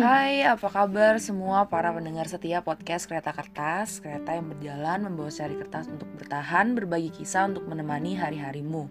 Hai, 0.00 0.40
apa 0.48 0.72
kabar 0.72 1.20
semua 1.20 1.68
para 1.68 1.92
pendengar 1.92 2.24
setia 2.24 2.64
podcast 2.64 3.04
Kereta 3.04 3.36
Kertas 3.36 4.00
Kereta 4.00 4.32
yang 4.32 4.48
berjalan 4.48 5.04
membawa 5.04 5.28
seri 5.28 5.60
kertas 5.60 5.92
untuk 5.92 6.08
bertahan, 6.16 6.72
berbagi 6.72 7.12
kisah 7.12 7.52
untuk 7.52 7.68
menemani 7.68 8.16
hari-harimu 8.16 8.88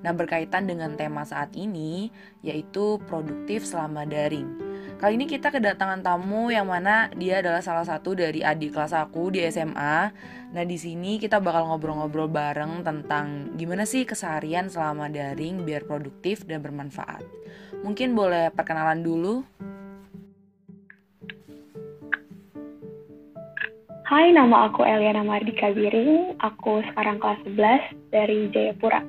Nah 0.00 0.16
berkaitan 0.16 0.64
dengan 0.64 0.96
tema 0.96 1.28
saat 1.28 1.52
ini, 1.60 2.08
yaitu 2.40 2.96
produktif 3.04 3.68
selama 3.68 4.08
daring 4.08 4.48
Kali 4.96 5.20
ini 5.20 5.28
kita 5.28 5.52
kedatangan 5.52 6.00
tamu 6.00 6.48
yang 6.48 6.72
mana 6.72 7.12
dia 7.12 7.44
adalah 7.44 7.60
salah 7.60 7.84
satu 7.84 8.16
dari 8.16 8.40
adik 8.40 8.72
kelas 8.72 8.96
aku 8.96 9.28
di 9.28 9.44
SMA. 9.52 10.08
Nah, 10.56 10.64
di 10.64 10.80
sini 10.80 11.20
kita 11.20 11.36
bakal 11.36 11.68
ngobrol-ngobrol 11.68 12.32
bareng 12.32 12.80
tentang 12.80 13.52
gimana 13.60 13.84
sih 13.84 14.08
keseharian 14.08 14.72
selama 14.72 15.12
daring 15.12 15.68
biar 15.68 15.84
produktif 15.84 16.48
dan 16.48 16.64
bermanfaat. 16.64 17.28
Mungkin 17.84 18.16
boleh 18.16 18.48
perkenalan 18.56 19.04
dulu. 19.04 19.44
Hai, 24.06 24.30
nama 24.30 24.70
aku 24.70 24.86
Eliana 24.86 25.26
Mardika 25.26 25.74
Biring. 25.74 26.38
Aku 26.38 26.78
sekarang 26.94 27.18
kelas 27.18 27.42
11 27.42 28.14
dari 28.14 28.46
Jayapura. 28.54 29.02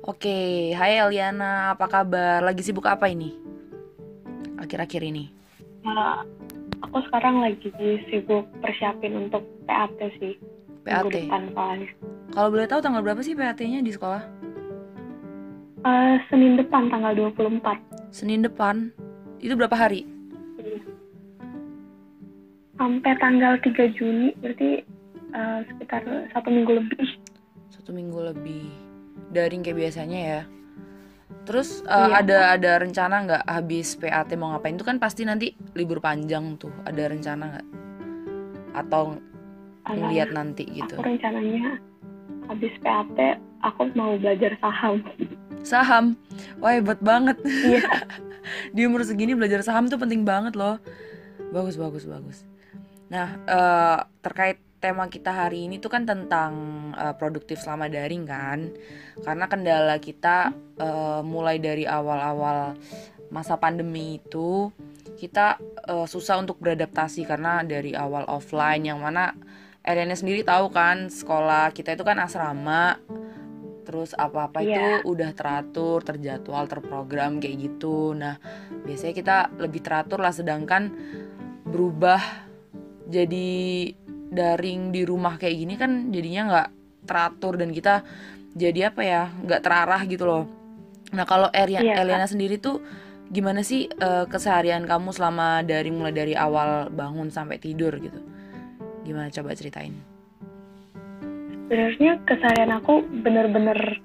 Oke, 0.00 0.72
hai 0.72 0.96
Eliana, 0.96 1.76
apa 1.76 1.84
kabar? 1.84 2.40
Lagi 2.40 2.64
sibuk 2.64 2.88
apa 2.88 3.04
ini? 3.04 3.36
Akhir-akhir 4.56 5.04
ini? 5.04 5.28
Nah, 5.84 6.24
aku 6.88 7.04
sekarang 7.04 7.44
lagi 7.44 7.68
sibuk 8.08 8.48
persiapin 8.64 9.12
untuk 9.12 9.44
PAT 9.68 9.92
sih. 10.16 10.40
PAT? 10.88 11.12
Kalau 12.32 12.48
boleh 12.48 12.64
tahu 12.64 12.80
tanggal 12.80 13.04
berapa 13.04 13.20
sih 13.20 13.36
PAT-nya 13.36 13.84
di 13.84 13.92
sekolah? 13.92 14.24
Uh, 15.84 16.16
Senin 16.32 16.56
depan, 16.56 16.88
tanggal 16.88 17.12
24. 17.12 17.60
Senin 18.08 18.40
depan? 18.40 18.88
Itu 19.36 19.52
berapa 19.52 19.76
hari? 19.76 20.13
Sampai 22.78 23.12
tanggal 23.22 23.54
3 23.62 23.96
Juni 23.96 24.34
berarti 24.42 24.82
uh, 25.34 25.60
sekitar 25.66 26.02
satu 26.34 26.48
minggu 26.50 26.72
lebih. 26.82 27.06
Satu 27.70 27.90
minggu 27.94 28.18
lebih. 28.34 28.66
Daring 29.30 29.62
kayak 29.62 29.78
biasanya 29.78 30.20
ya. 30.20 30.42
Terus 31.44 31.84
uh, 31.86 32.08
iya. 32.08 32.24
ada 32.24 32.38
ada 32.56 32.72
rencana 32.80 33.14
nggak 33.26 33.44
habis 33.46 33.98
PAT 33.98 34.32
mau 34.38 34.54
ngapain? 34.54 34.78
Itu 34.78 34.86
kan 34.86 34.98
pasti 34.98 35.26
nanti 35.26 35.52
libur 35.76 36.00
panjang 36.00 36.56
tuh. 36.58 36.72
Ada 36.86 37.10
rencana 37.10 37.42
nggak? 37.54 37.66
Atau 38.74 39.18
ngeliat 39.84 40.32
nanti 40.32 40.64
gitu? 40.72 40.96
Aku 40.98 41.04
rencananya 41.04 41.78
habis 42.48 42.72
PAT 42.80 43.38
aku 43.62 43.92
mau 43.94 44.16
belajar 44.18 44.56
saham. 44.58 45.04
Saham? 45.62 46.18
Wah 46.58 46.74
hebat 46.74 46.98
banget. 47.04 47.38
Iya. 47.44 47.84
di 48.76 48.84
umur 48.84 49.04
segini 49.04 49.32
belajar 49.32 49.62
saham 49.62 49.88
tuh 49.88 50.00
penting 50.00 50.24
banget 50.26 50.56
loh. 50.56 50.80
Bagus 51.52 51.78
bagus 51.78 52.08
bagus 52.08 52.42
Nah, 53.14 53.30
uh, 53.46 53.98
terkait 54.18 54.58
tema 54.82 55.06
kita 55.06 55.30
hari 55.30 55.70
ini 55.70 55.78
tuh 55.78 55.88
kan 55.88 56.02
tentang 56.02 56.52
uh, 56.98 57.14
produktif 57.14 57.62
selama 57.62 57.86
daring 57.86 58.26
kan. 58.26 58.74
Karena 59.22 59.46
kendala 59.46 60.02
kita 60.02 60.50
uh, 60.82 61.22
mulai 61.22 61.62
dari 61.62 61.86
awal-awal 61.86 62.74
masa 63.30 63.54
pandemi 63.56 64.18
itu 64.18 64.74
kita 65.14 65.62
uh, 65.86 66.10
susah 66.10 66.42
untuk 66.42 66.58
beradaptasi 66.58 67.22
karena 67.22 67.62
dari 67.62 67.94
awal 67.94 68.26
offline 68.26 68.82
yang 68.82 68.98
mana 68.98 69.32
Elena 69.86 70.18
sendiri 70.18 70.42
tahu 70.42 70.74
kan 70.74 71.06
sekolah 71.06 71.70
kita 71.70 71.94
itu 71.94 72.02
kan 72.02 72.18
asrama 72.18 72.98
terus 73.84 74.16
apa-apa 74.16 74.64
yeah. 74.64 74.68
itu 74.72 74.80
iya. 74.80 75.04
udah 75.04 75.30
teratur, 75.36 76.00
terjadwal, 76.02 76.64
terprogram 76.66 77.38
kayak 77.38 77.68
gitu. 77.68 78.16
Nah, 78.16 78.40
biasanya 78.82 79.14
kita 79.14 79.36
lebih 79.60 79.84
teratur 79.84 80.18
lah 80.18 80.32
sedangkan 80.32 80.88
berubah 81.68 82.44
jadi 83.08 83.48
daring 84.34 84.90
di 84.90 85.06
rumah 85.06 85.36
kayak 85.38 85.56
gini 85.56 85.74
kan 85.76 86.10
jadinya 86.10 86.42
nggak 86.50 86.68
teratur 87.04 87.54
dan 87.60 87.70
kita 87.70 88.02
jadi 88.54 88.90
apa 88.90 89.00
ya 89.04 89.22
nggak 89.30 89.62
terarah 89.62 90.02
gitu 90.08 90.24
loh. 90.24 90.44
Nah 91.14 91.26
kalau 91.28 91.50
Eria, 91.54 91.82
iya, 91.84 92.02
Eliana 92.02 92.26
sendiri 92.26 92.58
tuh 92.58 92.82
gimana 93.30 93.62
sih 93.62 93.86
uh, 93.86 94.26
keseharian 94.26 94.86
kamu 94.86 95.14
selama 95.14 95.62
dari 95.62 95.90
mulai 95.94 96.14
dari 96.14 96.34
awal 96.34 96.90
bangun 96.90 97.30
sampai 97.30 97.60
tidur 97.60 97.94
gitu? 97.98 98.18
Gimana 99.04 99.30
coba 99.30 99.54
ceritain? 99.54 99.94
Sebenarnya 101.68 102.20
keseharian 102.28 102.72
aku 102.74 103.04
bener-bener 103.24 104.00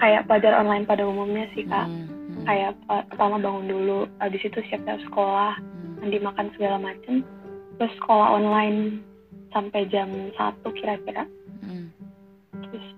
kayak 0.00 0.26
pelajar 0.26 0.58
online 0.58 0.84
pada 0.88 1.06
umumnya 1.06 1.46
sih 1.54 1.64
kak. 1.68 1.86
Hmm, 1.86 2.08
hmm. 2.08 2.44
kayak 2.48 2.72
uh, 2.90 3.04
pertama 3.06 3.36
bangun 3.38 3.66
dulu 3.68 3.98
habis 4.18 4.42
itu 4.42 4.58
siap-siap 4.68 4.98
sekolah 5.06 5.60
hmm. 5.60 6.02
mandi 6.02 6.18
makan 6.18 6.46
segala 6.56 6.76
macem 6.80 7.22
terus 7.78 7.92
sekolah 8.00 8.38
online 8.38 9.00
sampai 9.52 9.88
jam 9.88 10.08
satu 10.36 10.72
kira-kira. 10.74 11.28
Hmm. 11.62 11.94
terus 12.52 12.88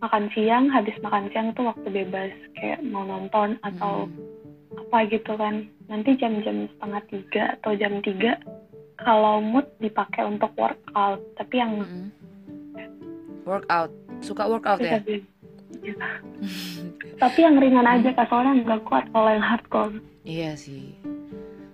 makan 0.00 0.30
siang 0.32 0.70
habis 0.70 0.94
makan 1.02 1.26
siang 1.34 1.50
tuh 1.58 1.66
waktu 1.68 1.88
bebas 1.90 2.32
kayak 2.56 2.80
mau 2.86 3.02
nonton 3.02 3.58
atau 3.66 4.06
hmm. 4.06 4.80
apa 4.86 4.98
gitu 5.10 5.32
kan. 5.34 5.66
Nanti 5.90 6.14
jam-jam 6.20 6.70
setengah 6.70 7.02
tiga 7.10 7.42
atau 7.58 7.74
jam 7.74 7.98
tiga 8.04 8.38
kalau 9.00 9.42
mood 9.42 9.66
dipakai 9.82 10.22
untuk 10.28 10.52
workout. 10.54 11.20
Tapi 11.34 11.54
yang 11.58 11.72
hmm. 11.82 12.08
workout. 13.42 13.90
Suka 14.20 14.44
workout 14.44 14.84
ya, 14.84 15.00
ya. 15.00 15.96
tapi 17.22 17.38
yang 17.40 17.56
ringan 17.56 17.88
aja 17.88 18.12
kak. 18.12 18.28
Soalnya 18.28 18.68
nggak 18.68 18.84
kuat 18.84 19.08
kalau 19.16 19.32
yang 19.32 19.44
hardcore. 19.44 19.96
Iya 20.28 20.52
sih. 20.60 20.92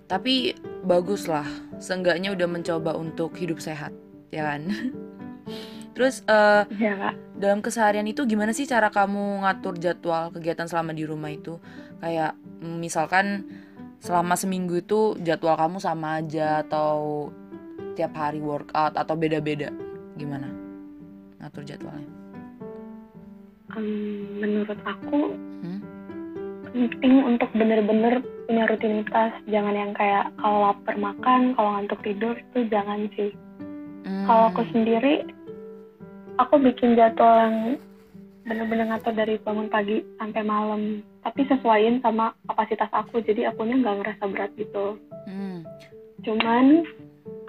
Tapi 0.06 0.54
bagus 0.86 1.26
lah 1.26 1.44
seenggaknya 1.82 2.30
udah 2.32 2.46
mencoba 2.46 2.94
untuk 2.94 3.34
hidup 3.34 3.58
sehat 3.58 3.90
ya 4.30 4.54
kan? 4.54 4.70
Terus 5.96 6.20
uh, 6.28 6.68
ya, 6.76 7.16
dalam 7.40 7.64
keseharian 7.64 8.04
itu 8.04 8.28
gimana 8.28 8.52
sih 8.52 8.68
cara 8.68 8.92
kamu 8.92 9.48
ngatur 9.48 9.80
jadwal 9.80 10.28
kegiatan 10.28 10.68
selama 10.68 10.92
di 10.92 11.08
rumah 11.08 11.32
itu? 11.32 11.56
Kayak 12.04 12.36
misalkan 12.60 13.48
selama 14.04 14.36
seminggu 14.36 14.84
itu 14.84 15.16
jadwal 15.24 15.56
kamu 15.56 15.80
sama 15.80 16.20
aja 16.20 16.60
atau 16.60 17.32
tiap 17.96 18.12
hari 18.12 18.44
workout 18.44 18.92
atau 18.92 19.16
beda-beda? 19.16 19.72
Gimana 20.20 20.52
ngatur 21.40 21.64
jadwalnya? 21.64 22.12
Um, 23.72 24.36
menurut 24.36 24.78
aku 24.84 25.32
hmm? 25.64 25.80
Penting 26.76 27.24
untuk 27.24 27.48
bener-bener 27.56 28.20
punya 28.44 28.68
rutinitas. 28.68 29.32
Jangan 29.48 29.72
yang 29.72 29.92
kayak 29.96 30.28
kalau 30.36 30.68
lapar 30.68 30.96
makan 31.00 31.56
kalau 31.56 31.70
ngantuk 31.76 32.00
tidur 32.04 32.36
itu 32.36 32.68
jangan 32.68 33.08
sih. 33.16 33.32
Hmm. 34.06 34.22
kalau 34.22 34.54
aku 34.54 34.62
sendiri 34.70 35.26
aku 36.38 36.62
bikin 36.62 36.94
jadwal 36.94 37.42
yang 37.42 37.56
bener-bener 38.46 38.86
ngatur 38.94 39.18
dari 39.18 39.34
bangun 39.42 39.66
pagi 39.66 40.04
sampai 40.20 40.42
malam. 40.46 41.02
Tapi 41.26 41.42
sesuaiin 41.48 41.98
sama 42.04 42.36
kapasitas 42.46 42.92
aku 42.94 43.18
jadi 43.24 43.50
akunya 43.50 43.80
nggak 43.82 43.96
ngerasa 44.04 44.24
berat 44.30 44.52
gitu. 44.60 45.00
Hmm. 45.26 45.66
cuman 46.22 46.86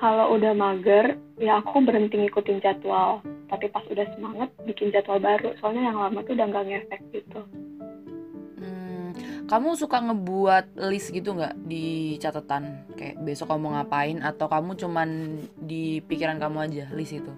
kalau 0.02 0.34
udah 0.34 0.54
mager 0.58 1.18
ya 1.38 1.62
aku 1.62 1.84
berhenti 1.86 2.18
ngikutin 2.18 2.64
jadwal. 2.64 3.22
Tapi 3.48 3.70
pas 3.70 3.86
udah 3.92 4.08
semangat 4.18 4.50
bikin 4.66 4.90
jadwal 4.90 5.22
baru. 5.22 5.54
Soalnya 5.62 5.94
yang 5.94 5.98
lama 6.02 6.26
tuh 6.26 6.34
udah 6.34 6.48
nggak 6.50 6.66
ngefek 6.68 7.02
gitu 7.14 7.46
kamu 9.48 9.80
suka 9.80 10.04
ngebuat 10.04 10.76
list 10.92 11.16
gitu 11.16 11.32
nggak 11.32 11.56
di 11.64 12.20
catatan? 12.20 12.84
Kayak 13.00 13.24
besok 13.24 13.56
kamu 13.56 13.80
ngapain? 13.80 14.20
Atau 14.20 14.52
kamu 14.52 14.76
cuman 14.76 15.40
di 15.56 16.04
pikiran 16.04 16.36
kamu 16.36 16.68
aja 16.68 16.86
list 16.92 17.16
itu? 17.16 17.32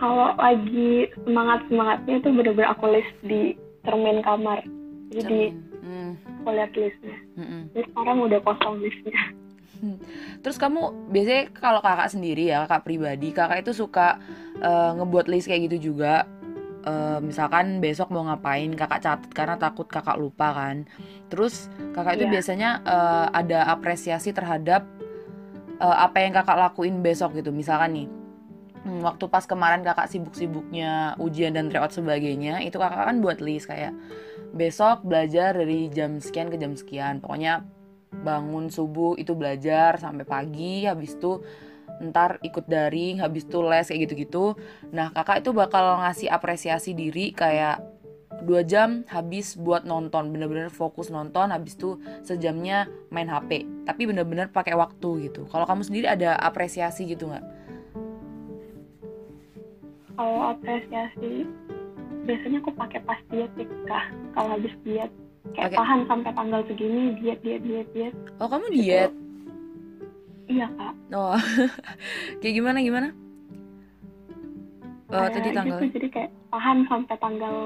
Kalau 0.00 0.32
lagi 0.40 1.12
semangat 1.28 1.60
semangatnya 1.68 2.14
itu 2.24 2.28
bener-bener 2.32 2.72
aku 2.72 2.84
list 2.88 3.14
di 3.20 3.52
cermin 3.84 4.24
kamar. 4.24 4.64
Jadi 5.12 5.52
hmm. 5.84 6.12
aku 6.40 6.48
lihat 6.50 6.72
listnya. 6.72 7.16
Hmm. 7.36 7.68
jadi 7.76 7.84
sekarang 7.92 8.16
udah 8.24 8.40
kosong 8.42 8.80
listnya. 8.80 9.22
Terus 10.42 10.56
kamu 10.56 11.12
biasanya 11.12 11.42
kalau 11.52 11.84
kakak 11.84 12.08
sendiri 12.08 12.48
ya 12.48 12.64
kakak 12.64 12.84
pribadi 12.88 13.28
kakak 13.36 13.60
itu 13.60 13.76
suka 13.76 14.16
uh, 14.64 14.96
ngebuat 14.96 15.28
list 15.28 15.52
kayak 15.52 15.68
gitu 15.68 15.92
juga 15.92 16.24
uh, 16.84 17.18
misalkan 17.20 17.80
besok 17.80 18.12
mau 18.12 18.24
ngapain 18.28 18.70
kakak 18.76 19.00
catat 19.02 19.30
karena 19.32 19.56
takut 19.56 19.88
kakak 19.88 20.20
lupa 20.20 20.52
kan. 20.54 20.84
Terus 21.32 21.72
kakak 21.96 22.20
itu 22.20 22.24
yeah. 22.28 22.32
biasanya 22.32 22.70
uh, 22.84 23.26
ada 23.32 23.68
apresiasi 23.72 24.30
terhadap 24.30 24.86
uh, 25.80 25.96
apa 26.04 26.22
yang 26.22 26.32
kakak 26.36 26.56
lakuin 26.56 27.00
besok 27.00 27.34
gitu. 27.36 27.50
Misalkan 27.50 27.90
nih 27.96 28.08
hmm, 28.84 29.00
waktu 29.02 29.24
pas 29.26 29.44
kemarin 29.48 29.82
kakak 29.82 30.12
sibuk-sibuknya 30.12 31.18
ujian 31.18 31.56
dan 31.56 31.72
tryout 31.72 31.90
sebagainya 31.90 32.62
itu 32.62 32.76
kakak 32.76 33.08
kan 33.08 33.16
buat 33.24 33.40
list 33.40 33.68
kayak 33.68 33.96
besok 34.54 35.02
belajar 35.02 35.56
dari 35.56 35.90
jam 35.90 36.22
sekian 36.22 36.52
ke 36.52 36.56
jam 36.60 36.76
sekian. 36.78 37.18
Pokoknya 37.18 37.64
bangun 38.14 38.70
subuh 38.70 39.18
itu 39.18 39.34
belajar 39.34 39.98
sampai 39.98 40.22
pagi 40.22 40.86
habis 40.86 41.18
itu 41.18 41.42
ntar 42.02 42.42
ikut 42.42 42.66
daring 42.66 43.22
habis 43.22 43.46
itu 43.46 43.58
les 43.62 43.86
kayak 43.86 44.00
gitu-gitu. 44.08 44.44
Nah 44.90 45.10
kakak 45.14 45.42
itu 45.44 45.50
bakal 45.54 46.00
ngasih 46.02 46.30
apresiasi 46.30 46.96
diri 46.96 47.30
kayak 47.30 47.82
dua 48.42 48.66
jam 48.66 49.06
habis 49.06 49.54
buat 49.54 49.86
nonton 49.86 50.34
bener-bener 50.34 50.66
fokus 50.66 51.06
nonton 51.06 51.54
habis 51.54 51.78
itu 51.78 52.02
sejamnya 52.26 52.90
main 53.14 53.30
HP 53.30 53.62
tapi 53.86 54.10
bener-bener 54.10 54.50
pakai 54.50 54.74
waktu 54.74 55.30
gitu. 55.30 55.46
Kalau 55.46 55.64
kamu 55.68 55.86
sendiri 55.86 56.06
ada 56.10 56.34
apresiasi 56.42 57.06
gitu 57.06 57.30
nggak? 57.30 57.44
Kalau 60.14 60.54
apresiasi 60.54 61.46
biasanya 62.24 62.58
aku 62.64 62.70
pakai 62.74 63.00
pas 63.06 63.20
diet 63.30 63.50
sih 63.54 63.66
kak. 63.86 64.10
Kalau 64.34 64.48
habis 64.58 64.74
diet 64.82 65.10
kayak 65.54 65.70
pake... 65.70 65.78
tahan 65.78 66.00
sampai 66.10 66.32
tanggal 66.34 66.60
segini 66.66 67.14
diet 67.22 67.38
diet 67.44 67.62
diet 67.62 67.88
diet. 67.94 68.14
Oh 68.42 68.48
kamu 68.50 68.66
diet? 68.74 69.12
gitu. 69.12 69.23
Iya 70.48 70.66
kak. 70.76 70.94
Oh 71.14 71.38
kayak 72.40 72.54
gimana 72.54 72.78
gimana? 72.84 73.08
Oh, 75.14 75.30
tadi 75.30 75.54
tanggal 75.54 75.78
gitu, 75.78 76.00
jadi 76.00 76.08
kayak 76.10 76.30
tahan 76.50 76.78
sampai 76.90 77.16
tanggal 77.22 77.56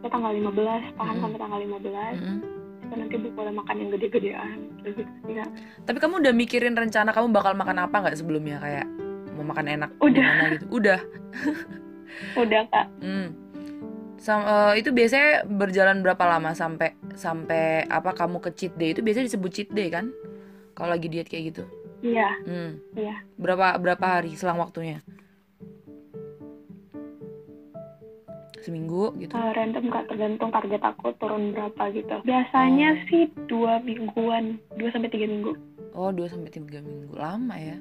ya 0.00 0.08
tanggal 0.08 0.32
15 0.32 0.96
tahan 0.96 1.14
hmm. 1.18 1.22
sampai 1.22 1.38
tanggal 1.38 1.60
15 1.60 1.84
hmm. 2.22 2.40
Terus 2.82 2.98
nanti 2.98 3.16
boleh 3.32 3.52
makan 3.52 3.76
yang 3.76 3.90
gede-gedean 3.92 4.56
gitu 4.80 4.88
sih 5.00 5.34
kak 5.36 5.50
tapi 5.84 5.98
kamu 6.00 6.14
udah 6.24 6.32
mikirin 6.32 6.74
rencana 6.76 7.12
kamu 7.12 7.28
bakal 7.34 7.52
makan 7.52 7.78
apa 7.82 7.96
nggak 8.04 8.18
sebelumnya? 8.18 8.56
Kayak 8.62 8.86
mau 9.36 9.44
makan 9.48 9.66
enak 9.68 9.90
udah. 10.00 10.28
gimana 10.28 10.44
gitu? 10.56 10.64
Udah. 10.70 11.00
Udah 12.36 12.68
kak. 12.68 12.86
Hmm. 13.00 13.32
Sam, 14.20 14.44
uh, 14.44 14.76
itu 14.76 14.92
biasanya 14.92 15.48
berjalan 15.48 16.04
berapa 16.04 16.20
lama 16.28 16.52
sampai 16.52 16.92
sampai 17.16 17.88
apa 17.88 18.12
kamu 18.12 18.38
ke 18.44 18.50
cheat 18.52 18.76
day? 18.76 18.92
Itu 18.92 19.00
biasanya 19.00 19.32
disebut 19.32 19.50
cheat 19.50 19.70
day 19.72 19.88
kan? 19.88 20.12
Kalau 20.76 20.92
lagi 20.92 21.08
diet 21.08 21.26
kayak 21.26 21.56
gitu 21.56 21.64
iya. 22.02 22.28
Hmm. 22.44 22.82
iya. 22.98 23.22
Berapa 23.38 23.78
berapa 23.78 24.20
hari 24.20 24.34
selang 24.34 24.60
waktunya? 24.60 25.00
Seminggu 28.62 29.14
gitu? 29.18 29.34
Uh, 29.34 29.50
random 29.54 29.90
kak. 29.90 30.06
Tergantung 30.06 30.54
target 30.54 30.82
aku 30.82 31.14
turun 31.18 31.50
berapa 31.50 31.82
gitu. 31.90 32.22
Biasanya 32.22 32.88
oh. 32.94 33.02
sih 33.10 33.22
dua 33.50 33.82
mingguan. 33.82 34.62
Dua 34.78 34.88
sampai 34.94 35.10
tiga 35.10 35.26
minggu. 35.26 35.58
Oh 35.98 36.14
dua 36.14 36.30
sampai 36.30 36.50
tiga 36.54 36.78
minggu. 36.78 37.14
Lama 37.18 37.58
ya. 37.58 37.78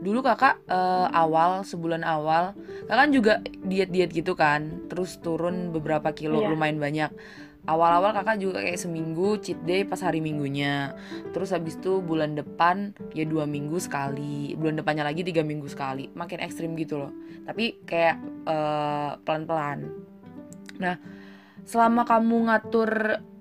Dulu 0.00 0.24
kakak 0.24 0.62
uh, 0.70 1.12
awal 1.12 1.66
sebulan 1.66 2.06
awal 2.06 2.56
kakak 2.88 2.98
kan 3.04 3.10
juga 3.10 3.34
diet 3.66 3.90
diet 3.90 4.14
gitu 4.14 4.38
kan? 4.38 4.86
Terus 4.86 5.18
turun 5.18 5.74
beberapa 5.74 6.14
kilo 6.14 6.40
yeah. 6.40 6.50
lumayan 6.54 6.78
banyak 6.78 7.10
awal-awal 7.70 8.10
kakak 8.10 8.42
juga 8.42 8.58
kayak 8.66 8.82
seminggu 8.82 9.38
cheat 9.38 9.62
day 9.62 9.86
pas 9.86 10.02
hari 10.02 10.18
minggunya 10.18 10.98
terus 11.30 11.54
habis 11.54 11.78
itu 11.78 12.02
bulan 12.02 12.34
depan 12.34 12.90
ya 13.14 13.22
dua 13.22 13.46
minggu 13.46 13.78
sekali 13.78 14.58
bulan 14.58 14.82
depannya 14.82 15.06
lagi 15.06 15.22
tiga 15.22 15.46
minggu 15.46 15.70
sekali 15.70 16.10
makin 16.18 16.42
ekstrim 16.42 16.74
gitu 16.74 16.98
loh 16.98 17.14
tapi 17.46 17.78
kayak 17.86 18.18
uh, 18.50 19.14
pelan-pelan 19.22 20.10
Nah, 20.80 20.96
selama 21.68 22.08
kamu 22.08 22.48
ngatur 22.48 22.90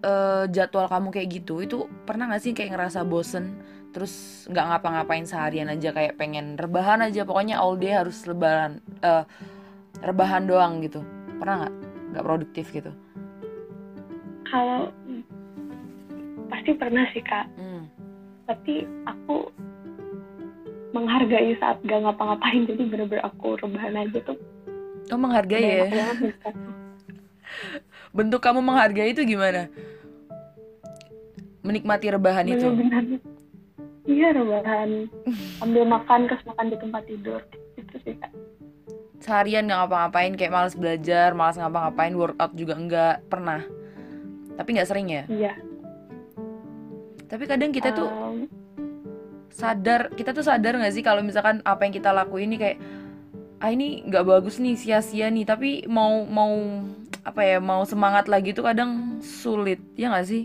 uh, 0.04 0.46
jadwal 0.52 0.92
kamu 0.92 1.08
kayak 1.16 1.30
gitu, 1.42 1.64
itu 1.64 1.88
pernah 2.04 2.28
gak 2.30 2.44
sih 2.44 2.52
kayak 2.52 2.76
ngerasa 2.76 3.08
bosen? 3.08 3.56
Terus 3.90 4.46
nggak 4.46 4.66
ngapa-ngapain 4.70 5.26
seharian 5.26 5.66
aja 5.66 5.90
kayak 5.90 6.20
pengen 6.20 6.60
rebahan 6.60 7.02
aja, 7.02 7.26
pokoknya 7.26 7.58
all 7.58 7.74
day 7.74 7.96
harus 7.96 8.22
lebaran, 8.30 8.86
uh, 9.02 9.26
rebahan 10.06 10.46
doang 10.46 10.84
gitu. 10.86 11.02
Pernah 11.42 11.66
nggak? 11.66 11.74
Nggak 12.14 12.26
produktif 12.28 12.66
gitu? 12.70 12.92
Kalau 14.50 14.90
pasti 16.50 16.72
pernah 16.74 17.06
sih 17.14 17.22
kak. 17.22 17.46
Hmm. 17.56 17.86
Tapi 18.50 18.86
aku 19.06 19.54
menghargai 20.94 21.54
saat 21.62 21.78
gak 21.86 22.02
ngapa-ngapain. 22.02 22.66
Jadi 22.66 22.84
bener-bener 22.90 23.22
aku 23.22 23.58
rebahan 23.62 24.06
aja 24.06 24.20
tuh. 24.26 24.38
Oh 25.10 25.18
menghargai 25.18 25.64
ya? 25.64 25.88
bentuk 28.18 28.42
kamu 28.42 28.62
menghargai 28.62 29.14
itu 29.14 29.22
gimana? 29.26 29.70
Menikmati 31.62 32.10
rebahan 32.10 32.50
itu? 32.50 32.68
Iya 34.10 34.34
rebahan. 34.34 35.10
Ambil 35.62 35.86
makan 35.86 36.26
terus 36.26 36.42
makan 36.50 36.74
di 36.74 36.78
tempat 36.82 37.04
tidur. 37.06 37.42
Itu 37.78 37.96
sih 38.02 38.18
kak. 38.18 38.34
Seharian 39.20 39.70
nggak 39.70 39.80
ngapa-ngapain 39.86 40.34
kayak 40.40 40.54
malas 40.56 40.74
belajar 40.74 41.36
malas 41.38 41.60
ngapa-ngapain 41.60 42.18
workout 42.18 42.54
juga 42.58 42.74
enggak. 42.74 43.16
Pernah 43.30 43.62
tapi 44.60 44.76
nggak 44.76 44.90
sering 44.92 45.08
ya? 45.08 45.24
Iya. 45.32 45.56
Tapi 47.32 47.44
kadang 47.48 47.72
kita 47.72 47.96
tuh 47.96 48.12
sadar 49.56 50.12
kita 50.12 50.36
tuh 50.36 50.44
sadar 50.44 50.76
nggak 50.76 50.92
sih 50.92 51.00
kalau 51.00 51.24
misalkan 51.24 51.64
apa 51.64 51.88
yang 51.88 51.96
kita 51.96 52.12
lakuin 52.12 52.52
ini 52.52 52.58
kayak 52.60 52.78
ah 53.64 53.72
ini 53.72 54.04
nggak 54.04 54.28
bagus 54.28 54.60
nih 54.60 54.76
sia-sia 54.76 55.32
nih. 55.32 55.48
Tapi 55.48 55.88
mau 55.88 56.28
mau 56.28 56.84
apa 57.24 57.40
ya 57.40 57.64
mau 57.64 57.88
semangat 57.88 58.28
lagi 58.28 58.52
tuh 58.52 58.68
kadang 58.68 59.24
sulit. 59.24 59.80
Ya 59.96 60.12
nggak 60.12 60.28
sih? 60.28 60.44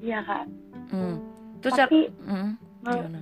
Iya 0.00 0.24
kak. 0.24 0.48
Hmm. 0.88 1.20
terus 1.60 1.76
tapi 1.76 2.08
hmm, 2.24 2.56
gimana? 2.80 3.20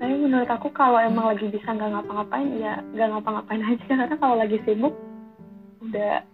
tapi 0.00 0.14
menurut 0.16 0.48
aku 0.48 0.72
kalau 0.72 0.96
emang 0.96 1.28
hmm. 1.28 1.32
lagi 1.36 1.46
bisa 1.52 1.68
nggak 1.76 1.92
ngapa-ngapain 1.92 2.48
ya 2.56 2.80
nggak 2.96 3.08
ngapa-ngapain 3.12 3.60
aja. 3.76 3.84
Karena 3.92 4.16
kalau 4.16 4.36
lagi 4.40 4.56
sibuk 4.64 4.96
udah 5.84 6.24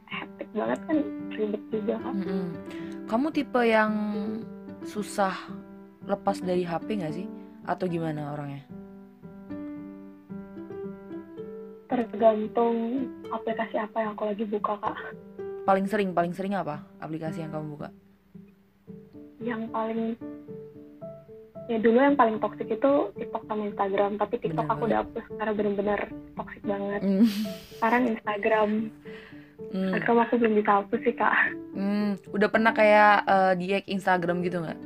hektik 0.42 0.58
banget 0.58 0.80
kan 0.90 0.98
ribet 1.30 1.62
juga 1.70 1.94
kan? 2.02 2.14
Hmm. 2.18 2.48
kamu 3.06 3.26
tipe 3.30 3.62
yang 3.62 3.92
susah 4.82 5.34
lepas 6.10 6.42
dari 6.42 6.66
HP 6.66 6.98
nggak 6.98 7.14
sih? 7.14 7.26
Atau 7.62 7.86
gimana 7.86 8.34
orangnya? 8.34 8.66
Tergantung 11.86 13.06
aplikasi 13.30 13.78
apa 13.78 14.02
yang 14.02 14.18
aku 14.18 14.24
lagi 14.26 14.44
buka 14.50 14.74
kak. 14.82 14.98
Paling 15.62 15.86
sering 15.86 16.10
paling 16.10 16.34
sering 16.34 16.58
apa 16.58 16.82
aplikasi 16.98 17.46
yang 17.46 17.54
kamu 17.54 17.78
buka? 17.78 17.88
Yang 19.38 19.62
paling 19.70 20.00
ya 21.70 21.78
dulu 21.78 21.98
yang 22.02 22.18
paling 22.18 22.42
toksik 22.42 22.66
itu 22.66 22.92
TikTok 23.14 23.46
sama 23.46 23.70
Instagram. 23.70 24.18
Tapi 24.18 24.34
TikTok 24.42 24.66
bener 24.66 24.74
aku 24.74 24.82
udah 24.90 24.98
hapus 25.06 25.24
karena 25.38 25.52
bener-bener 25.54 26.00
toksik 26.34 26.62
banget. 26.66 27.00
Mm. 27.06 27.26
sekarang 27.78 28.02
Instagram 28.10 28.70
mm. 29.70 29.92
Instagram 29.94 30.18
aku 30.26 30.34
belum 30.42 30.54
bisa 30.58 30.70
hapus 30.82 31.00
sih 31.06 31.14
kak. 31.14 31.34
Mm. 31.78 32.10
udah 32.34 32.48
pernah 32.50 32.72
kayak 32.74 33.14
uh, 33.28 33.52
di 33.54 33.66
Instagram 33.86 34.42
gitu 34.42 34.58
nggak? 34.66 34.80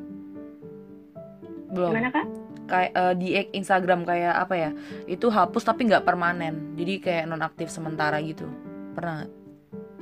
Belum. 1.72 1.92
Gimana 1.96 2.10
kak? 2.12 2.26
Kayak 2.66 2.92
uh, 2.98 3.14
di 3.14 3.28
Instagram 3.54 4.00
kayak 4.04 4.34
apa 4.36 4.54
ya? 4.58 4.70
Itu 5.08 5.32
hapus 5.32 5.62
tapi 5.64 5.86
nggak 5.86 6.04
permanen. 6.04 6.74
Jadi 6.74 7.00
kayak 7.00 7.30
nonaktif 7.30 7.70
sementara 7.70 8.18
gitu. 8.20 8.44
Pernah 8.92 9.24
gak? 9.24 9.46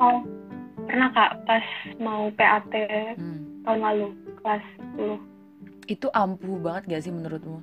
oh 0.02 0.18
pernah 0.84 1.08
kak 1.14 1.32
pas 1.46 1.66
mau 2.02 2.28
PAT 2.34 2.72
hmm. 3.16 3.64
tahun 3.66 3.80
lalu 3.80 4.06
kelas 4.42 4.64
10 4.98 5.90
itu 5.90 6.06
ampuh 6.16 6.56
banget 6.64 6.96
gak 6.96 7.02
sih 7.04 7.12
menurutmu? 7.12 7.60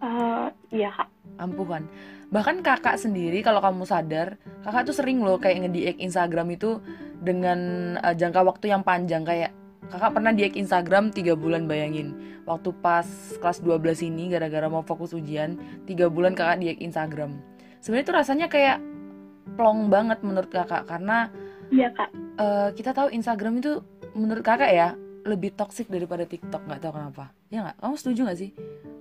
Uh, 0.00 0.48
iya 0.72 0.88
kak. 0.96 1.08
Ampuh 1.36 1.68
kan 1.68 1.84
bahkan 2.30 2.62
kakak 2.62 2.94
sendiri 2.94 3.42
kalau 3.42 3.58
kamu 3.58 3.82
sadar 3.82 4.38
kakak 4.62 4.86
tuh 4.86 4.94
sering 4.94 5.18
loh 5.18 5.36
kayak 5.36 5.66
nge 5.66 5.98
Instagram 5.98 6.54
itu 6.54 6.78
dengan 7.20 7.92
uh, 8.00 8.16
jangka 8.16 8.40
waktu 8.42 8.72
yang 8.72 8.82
panjang. 8.82 9.22
Kayak 9.22 9.52
kakak 9.92 10.10
pernah 10.16 10.32
di 10.32 10.48
Instagram 10.48 11.12
tiga 11.12 11.36
bulan 11.36 11.68
bayangin. 11.68 12.16
Waktu 12.48 12.72
pas 12.80 13.06
kelas 13.38 13.62
12 13.62 14.08
ini 14.10 14.32
gara-gara 14.32 14.66
mau 14.66 14.82
fokus 14.82 15.12
ujian 15.12 15.60
tiga 15.84 16.08
bulan 16.08 16.32
kakak 16.32 16.58
di 16.64 16.72
Instagram. 16.80 17.36
Sebenarnya 17.84 18.04
itu 18.08 18.14
rasanya 18.16 18.46
kayak 18.48 18.78
plong 19.54 19.92
banget 19.92 20.18
menurut 20.24 20.50
kakak 20.50 20.88
karena 20.88 21.28
iya 21.72 21.92
kak. 21.92 22.10
uh, 22.40 22.68
kita 22.72 22.96
tahu 22.96 23.12
Instagram 23.12 23.60
itu 23.60 23.80
menurut 24.16 24.42
kakak 24.42 24.72
ya 24.72 24.88
lebih 25.30 25.54
toksik 25.54 25.86
daripada 25.86 26.26
TikTok 26.26 26.66
nggak 26.66 26.82
tahu 26.82 26.92
kenapa. 26.98 27.30
Ya 27.54 27.62
nggak? 27.62 27.76
Kamu 27.78 27.94
setuju 27.94 28.20
nggak 28.26 28.40
sih? 28.42 28.50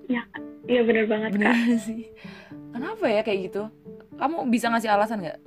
Iya 0.06 0.24
iya 0.70 0.82
bener 0.86 1.06
banget 1.10 1.30
bener 1.34 1.50
kak. 1.50 1.82
sih? 1.90 2.02
Kenapa 2.70 3.06
ya 3.10 3.22
kayak 3.26 3.40
gitu? 3.50 3.64
Kamu 4.22 4.46
bisa 4.54 4.70
ngasih 4.70 4.90
alasan 4.94 5.26
nggak? 5.26 5.40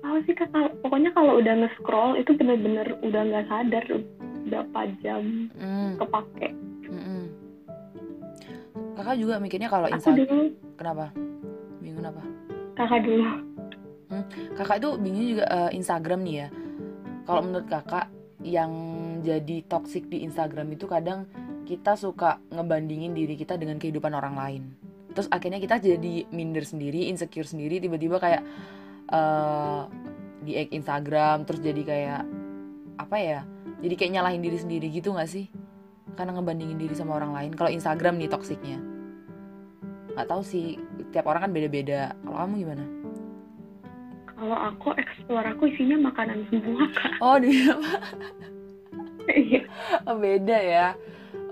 Tahu 0.00 0.16
sih 0.28 0.34
kak. 0.36 0.50
Pokoknya 0.84 1.10
kalau 1.16 1.40
udah 1.40 1.54
nge-scroll 1.64 2.20
itu 2.20 2.36
bener-bener 2.36 2.92
udah 3.00 3.22
nggak 3.24 3.46
sadar 3.48 3.84
berapa 4.44 4.80
jam 5.00 5.48
mm. 5.56 5.96
kepake. 5.96 6.48
Mm 6.90 7.40
kakak 9.00 9.16
juga 9.16 9.40
mikirnya 9.40 9.72
kalau 9.72 9.88
Instagram 9.88 10.52
kenapa? 10.76 11.08
Bingung 11.80 12.04
apa 12.04 12.22
kakak 12.76 13.00
dulu. 13.04 13.24
Hmm. 14.10 14.24
kakak 14.58 14.76
itu 14.82 14.90
bingung 14.98 15.26
juga 15.36 15.44
uh, 15.48 15.70
Instagram 15.70 16.20
nih 16.26 16.34
ya 16.44 16.48
kalau 17.30 17.42
menurut 17.46 17.70
kakak 17.70 18.10
yang 18.42 18.72
jadi 19.22 19.62
toxic 19.68 20.08
di 20.10 20.26
Instagram 20.26 20.74
itu 20.74 20.90
kadang 20.90 21.28
kita 21.68 21.94
suka 21.94 22.42
ngebandingin 22.50 23.14
diri 23.14 23.38
kita 23.38 23.54
dengan 23.54 23.78
kehidupan 23.78 24.10
orang 24.10 24.34
lain. 24.34 24.62
Terus 25.14 25.30
akhirnya 25.30 25.62
kita 25.62 25.78
jadi 25.78 26.26
minder 26.34 26.66
sendiri 26.66 27.06
insecure 27.06 27.46
sendiri 27.46 27.78
tiba-tiba 27.78 28.18
kayak 28.18 28.42
uh, 29.12 29.86
di 30.42 30.56
Instagram 30.72 31.46
terus 31.46 31.60
jadi 31.62 31.82
kayak 31.84 32.22
apa 32.98 33.16
ya 33.20 33.40
jadi 33.84 33.94
kayak 33.96 34.12
nyalahin 34.18 34.42
diri 34.42 34.58
sendiri 34.58 34.90
gitu 34.90 35.14
nggak 35.14 35.30
sih? 35.30 35.46
Karena 36.18 36.34
ngebandingin 36.34 36.76
diri 36.80 36.94
sama 36.98 37.14
orang 37.14 37.30
lain. 37.30 37.50
Kalau 37.54 37.70
Instagram 37.70 38.18
nih 38.18 38.30
toksiknya 38.32 38.78
nggak 40.10 40.26
tahu 40.26 40.42
sih 40.42 40.74
tiap 41.14 41.30
orang 41.30 41.46
kan 41.46 41.52
beda-beda. 41.54 42.18
Kalau 42.26 42.36
kamu 42.42 42.54
gimana 42.66 42.99
kalau 44.40 44.56
aku 44.56 44.88
explore 44.96 45.46
aku 45.46 45.68
isinya 45.68 46.08
makanan 46.08 46.48
semua 46.48 46.88
kak 46.96 47.12
oh 47.20 47.36
dia 47.36 47.76
iya 49.44 49.62
oh, 50.08 50.16
beda 50.16 50.58
ya 50.58 50.86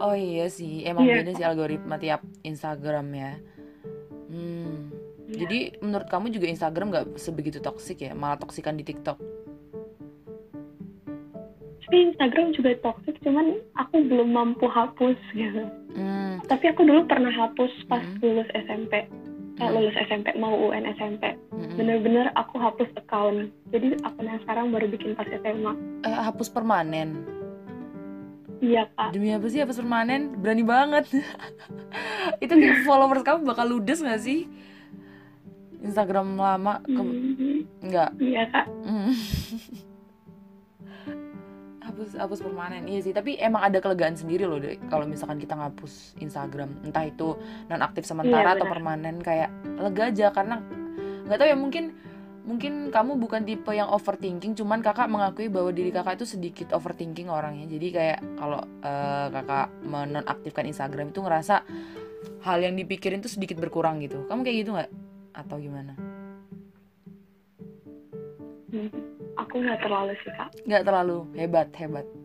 oh 0.01 0.17
iya 0.17 0.49
sih 0.49 0.89
emang 0.89 1.05
Iya. 1.05 1.21
beda 1.21 1.31
sih 1.37 1.45
algoritma 1.45 2.01
tiap 2.01 2.25
Instagram 2.41 3.07
ya 3.13 3.33
hmm. 4.33 4.77
Iya. 5.29 5.37
jadi 5.45 5.59
menurut 5.85 6.09
kamu 6.09 6.33
juga 6.33 6.49
Instagram 6.49 6.89
nggak 6.89 7.07
sebegitu 7.21 7.61
toksik 7.61 8.01
ya 8.01 8.17
malah 8.17 8.41
toksikan 8.41 8.75
di 8.75 8.89
TikTok 8.89 9.21
tapi 11.89 12.05
Instagram 12.13 12.53
juga 12.53 12.77
toxic 12.85 13.17
cuman 13.25 13.65
aku 13.73 14.05
belum 14.05 14.29
mampu 14.33 14.69
hapus 14.69 15.17
gitu 15.33 15.65
hmm. 15.97 16.45
tapi 16.45 16.69
aku 16.69 16.85
dulu 16.85 17.05
pernah 17.05 17.33
hapus 17.33 17.73
pas 17.89 18.05
Hmm. 18.05 18.21
lulus 18.21 18.49
SMP 18.53 18.93
eh, 18.97 19.05
Hmm. 19.59 19.73
lulus 19.73 19.97
SMP 19.97 20.37
mau 20.37 20.53
UN 20.55 20.85
SMP. 20.95 21.33
Bener-bener 21.75 22.31
aku 22.35 22.59
hapus 22.59 22.89
account. 22.97 23.51
Jadi 23.71 23.99
akun 24.03 24.27
yang 24.27 24.41
sekarang 24.47 24.71
baru 24.71 24.87
bikin 24.89 25.15
pas 25.15 25.27
SMA 25.27 25.73
eh, 26.07 26.19
hapus 26.27 26.49
permanen? 26.51 27.27
Iya 28.59 28.91
kak. 28.99 29.15
Demi 29.15 29.31
apa 29.31 29.47
sih 29.47 29.63
hapus 29.63 29.79
permanen? 29.79 30.35
Berani 30.39 30.65
banget. 30.67 31.07
Itu 32.43 32.59
kayak 32.59 32.83
followers 32.83 33.23
kamu 33.23 33.47
bakal 33.47 33.71
ludes 33.71 34.03
gak 34.03 34.19
sih? 34.19 34.51
Instagram 35.79 36.35
lama 36.35 36.83
ke 36.83 36.91
Hmm, 36.91 37.63
nggak? 37.87 38.11
Iya 38.19 38.43
kak. 38.51 38.67
Hapus 41.89 42.19
hapus 42.21 42.43
permanen. 42.45 42.85
Iya 42.85 43.01
sih 43.01 43.15
tapi 43.15 43.39
emang 43.39 43.63
ada 43.65 43.79
kelegaan 43.81 44.19
sendiri 44.19 44.45
loh 44.45 44.59
deh 44.61 44.77
kalau 44.91 45.07
misalkan 45.07 45.39
kita 45.39 45.55
ngapus 45.55 46.19
Instagram. 46.19 46.83
Entah 46.83 47.07
itu 47.07 47.39
non 47.71 47.81
aktif 47.81 48.05
sementara 48.05 48.55
Iya, 48.55 48.61
atau 48.61 48.67
permanen 48.67 49.23
kayak 49.23 49.51
lega 49.79 50.11
aja 50.11 50.27
karena 50.35 50.61
nggak 51.29 51.39
tahu 51.39 51.49
ya 51.53 51.59
mungkin 51.61 51.85
mungkin 52.49 52.89
kamu 52.89 53.21
bukan 53.21 53.45
tipe 53.45 53.69
yang 53.77 53.93
overthinking 53.93 54.57
cuman 54.57 54.81
kakak 54.81 55.13
mengakui 55.13 55.53
bahwa 55.53 55.69
diri 55.69 55.93
kakak 55.93 56.17
itu 56.17 56.25
sedikit 56.25 56.73
overthinking 56.73 57.29
orangnya. 57.29 57.69
Jadi 57.69 57.87
kayak 57.93 58.19
kalau 58.41 58.65
eh, 58.81 59.27
kakak 59.29 59.69
menonaktifkan 59.85 60.65
Instagram 60.65 61.13
itu 61.13 61.21
ngerasa 61.21 61.61
hal 62.49 62.59
yang 62.65 62.73
dipikirin 62.73 63.21
tuh 63.21 63.29
sedikit 63.29 63.61
berkurang 63.61 64.01
gitu. 64.01 64.25
Kamu 64.33 64.41
kayak 64.41 64.57
gitu 64.65 64.71
nggak? 64.73 64.91
Atau 65.37 65.61
gimana? 65.61 65.93
Hmm, 68.73 68.91
aku 69.37 69.55
nggak 69.61 69.81
terlalu 69.85 70.13
sih 70.25 70.33
kak. 70.33 70.49
Nggak 70.65 70.83
terlalu. 70.89 71.19
Hebat 71.37 71.69
hebat. 71.77 72.07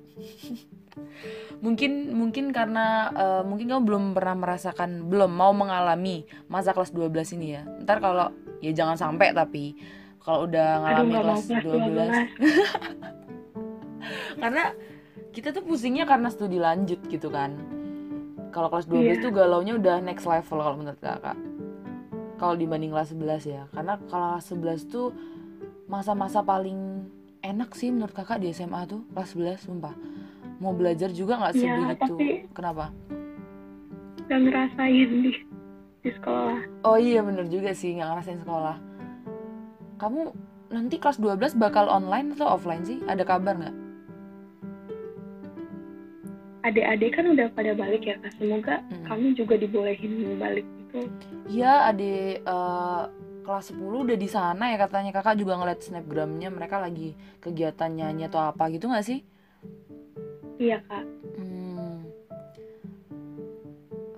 Mungkin 1.64 2.12
mungkin 2.12 2.52
karena 2.52 3.08
eh, 3.16 3.44
mungkin 3.48 3.72
kamu 3.72 3.82
belum 3.88 4.04
pernah 4.12 4.36
merasakan 4.36 5.08
belum 5.08 5.32
mau 5.32 5.56
mengalami 5.56 6.28
masa 6.52 6.76
kelas 6.76 6.92
12 6.92 7.40
ini 7.40 7.48
ya. 7.56 7.64
Ntar 7.82 8.04
kalau 8.04 8.36
ya 8.64 8.72
jangan 8.72 8.96
sampai 8.96 9.30
tapi 9.30 9.76
kalau 10.18 10.48
udah 10.48 10.80
aduh 10.80 11.04
ngalamin 11.04 11.12
mau 11.12 11.22
kelas 11.22 11.44
kelas 11.44 11.64
12 11.68 13.28
karena 14.42 14.64
kita 15.32 15.50
tuh 15.50 15.64
pusingnya 15.64 16.06
karena 16.06 16.30
studi 16.30 16.58
lanjut 16.58 17.00
gitu 17.04 17.28
kan. 17.28 17.58
Kalau 18.54 18.70
kelas 18.70 18.86
12 18.86 19.02
Iya. 19.02 19.14
tuh 19.20 19.32
galaunya 19.34 19.74
udah 19.74 19.98
next 20.00 20.24
level 20.24 20.62
kalau 20.62 20.78
menurut 20.78 21.00
kakak. 21.00 21.34
Kalau 22.38 22.54
dibanding 22.54 22.94
kelas 22.94 23.10
11 23.10 23.44
ya. 23.44 23.66
Karena 23.74 23.98
kalau 24.06 24.38
kelas 24.38 24.46
11 24.48 24.86
tuh 24.86 25.10
masa-masa 25.86 26.40
paling 26.40 27.02
enak 27.42 27.74
sih 27.74 27.90
menurut 27.90 28.14
kakak 28.14 28.40
di 28.40 28.54
SMA 28.54 28.86
tuh 28.86 29.02
kelas 29.10 29.34
11 29.34 29.58
sumpah. 29.60 29.96
Mau 30.62 30.70
belajar 30.72 31.10
juga 31.10 31.42
nggak 31.42 31.54
Iya, 31.56 31.62
sebegitu 31.66 31.98
tapi- 32.14 32.46
kenapa? 32.54 32.86
nggak 34.24 34.40
ngerasain 34.40 35.10
di 35.20 35.32
di 36.04 36.12
sekolah. 36.12 36.60
Oh 36.84 37.00
iya 37.00 37.24
bener 37.24 37.48
juga 37.48 37.72
sih 37.72 37.96
nggak 37.96 38.08
ngerasain 38.12 38.42
sekolah. 38.44 38.76
Kamu 39.98 40.22
nanti 40.70 41.00
kelas 41.00 41.18
12 41.18 41.56
bakal 41.56 41.88
online 41.88 42.36
atau 42.36 42.52
offline 42.52 42.84
sih? 42.84 43.00
Ada 43.08 43.24
kabar 43.24 43.56
nggak? 43.56 43.76
Adik-adik 46.64 47.12
kan 47.16 47.26
udah 47.28 47.48
pada 47.52 47.72
balik 47.76 48.08
ya 48.08 48.16
kak. 48.20 48.32
Semoga 48.40 48.80
Mm. 48.88 49.04
kami 49.04 49.28
juga 49.36 49.56
dibolehin 49.60 50.40
balik 50.40 50.64
gitu. 50.64 51.12
Iya, 51.52 51.92
adik 51.92 52.40
eh, 52.40 53.04
kelas 53.44 53.76
10 53.76 54.08
udah 54.08 54.16
di 54.16 54.30
sana 54.32 54.72
ya 54.72 54.78
katanya. 54.80 55.12
Kakak 55.12 55.40
juga 55.40 55.60
ngeliat 55.60 55.84
snapgramnya 55.84 56.48
mereka 56.48 56.80
lagi 56.80 57.20
kegiatan 57.44 57.92
nyanyi 57.92 58.32
atau 58.32 58.44
apa 58.44 58.72
gitu 58.72 58.88
nggak 58.88 59.08
sih? 59.08 59.20
iya 60.56 60.80
kak. 60.88 61.04
Hmm. 61.36 61.53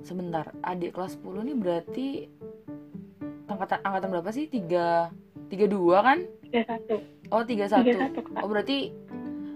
Sebentar, 0.06 0.54
adik 0.62 0.94
kelas 0.94 1.18
10 1.18 1.50
nih 1.50 1.58
berarti 1.58 2.08
angkatan 3.50 3.82
angkatan 3.82 4.10
berapa 4.14 4.30
sih? 4.30 4.46
Tiga 4.46 5.10
tiga 5.50 5.66
dua 5.66 6.06
kan? 6.06 6.30
tiga 6.46 6.62
satu 6.70 6.96
Oh 7.34 7.42
tiga 7.42 7.66
satu. 7.66 7.90
Oh 8.38 8.46
berarti 8.46 8.94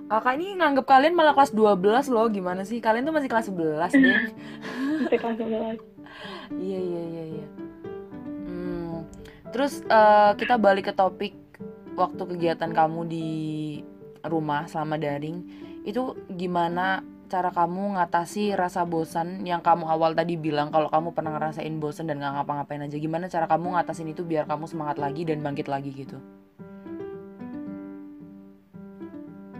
kakak 0.09 0.33
ini 0.41 0.57
nganggep 0.57 0.89
kalian 0.89 1.13
malah 1.13 1.37
kelas 1.37 1.53
12 1.53 2.09
loh 2.09 2.25
gimana 2.33 2.65
sih? 2.65 2.81
Kalian 2.81 3.05
tuh 3.05 3.13
masih 3.13 3.29
kelas 3.29 3.53
11 3.53 3.93
deh. 3.93 4.19
Masih 5.05 5.19
kelas 5.21 5.37
11 5.37 5.79
Iya 6.57 6.79
iya 6.81 7.01
iya 7.05 7.23
iya. 7.37 7.47
Hmm. 8.49 9.05
Terus 9.53 9.85
eh, 9.85 10.31
kita 10.33 10.57
balik 10.57 10.89
ke 10.89 10.93
topik 10.97 11.37
waktu 11.93 12.25
kegiatan 12.25 12.73
kamu 12.73 13.05
di 13.05 13.29
rumah 14.25 14.65
selama 14.65 14.97
daring 14.97 15.45
itu 15.85 16.17
gimana 16.35 17.05
cara 17.29 17.53
kamu 17.53 17.95
ngatasi 17.95 18.57
rasa 18.57 18.83
bosan 18.89 19.45
yang 19.45 19.61
kamu 19.61 19.85
awal 19.85 20.17
tadi 20.17 20.33
bilang 20.35 20.73
kalau 20.73 20.89
kamu 20.89 21.13
pernah 21.13 21.37
ngerasain 21.37 21.77
bosan 21.77 22.09
dan 22.09 22.17
nggak 22.17 22.41
ngapa-ngapain 22.41 22.81
aja. 22.81 22.97
Gimana 22.97 23.29
cara 23.29 23.45
kamu 23.45 23.77
ngatasin 23.77 24.09
itu 24.09 24.25
biar 24.25 24.49
kamu 24.49 24.65
semangat 24.65 24.97
lagi 24.97 25.21
dan 25.23 25.45
bangkit 25.45 25.69
lagi 25.69 25.93
gitu? 25.93 26.17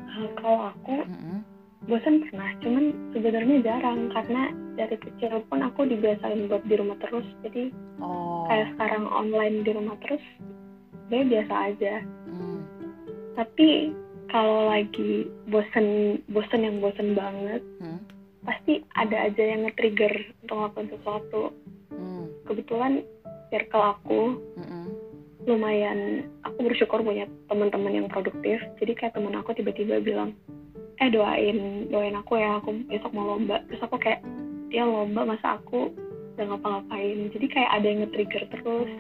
Nah, 0.09 0.27
kalau 0.41 0.73
aku 0.73 1.05
Mm-mm. 1.05 1.45
bosan 1.85 2.25
pernah 2.25 2.49
cuman 2.65 2.85
sebenarnya 3.13 3.55
jarang 3.61 4.09
karena 4.11 4.41
dari 4.73 4.97
kecil 4.97 5.39
pun 5.47 5.61
aku 5.61 5.85
dibiasain 5.85 6.49
buat 6.49 6.65
di 6.65 6.75
rumah 6.75 6.97
terus. 6.97 7.29
Jadi 7.45 7.69
oh. 8.01 8.49
kayak 8.49 8.73
sekarang 8.75 9.05
online 9.05 9.61
di 9.61 9.71
rumah 9.71 9.95
terus 10.01 10.25
dia 11.13 11.21
biasa 11.21 11.53
aja. 11.73 11.93
Hmm. 12.29 12.61
tapi 13.33 13.93
kalau 14.29 14.69
lagi 14.69 15.25
bosen 15.49 16.19
bosen 16.29 16.61
yang 16.61 16.77
bosen 16.79 17.13
banget 17.13 17.61
Hmm. 17.81 17.99
pasti 18.45 18.81
ada 18.95 19.27
aja 19.27 19.43
yang 19.43 19.67
nge-trigger 19.67 20.13
untuk 20.41 20.55
ngelakuin 20.55 20.89
sesuatu. 20.93 21.43
Hmm. 21.89 22.25
kebetulan 22.45 23.03
circle 23.49 23.81
aku 23.97 24.21
Mm-mm. 24.57 24.85
lumayan 25.45 26.29
aku 26.45 26.65
bersyukur 26.65 27.01
punya 27.01 27.25
teman-teman 27.49 27.93
yang 27.93 28.07
produktif. 28.07 28.61
Jadi 28.77 28.93
kayak 28.93 29.17
teman 29.17 29.33
aku 29.33 29.53
tiba-tiba 29.53 29.97
bilang 29.99 30.37
eh 30.99 31.09
doain 31.09 31.89
doain 31.89 32.13
aku 32.13 32.37
ya 32.37 32.61
aku 32.61 32.73
besok 32.85 33.11
mau 33.13 33.35
lomba. 33.35 33.61
Terus 33.69 33.81
aku 33.81 33.97
kayak 33.97 34.21
ya 34.69 34.85
lomba 34.85 35.25
masa 35.25 35.57
aku 35.57 35.89
udah 36.37 36.45
ngapa-ngapain? 36.45 37.33
Jadi 37.33 37.45
kayak 37.49 37.71
ada 37.73 37.85
yang 37.85 37.99
nge-trigger 38.05 38.43
terus. 38.53 38.91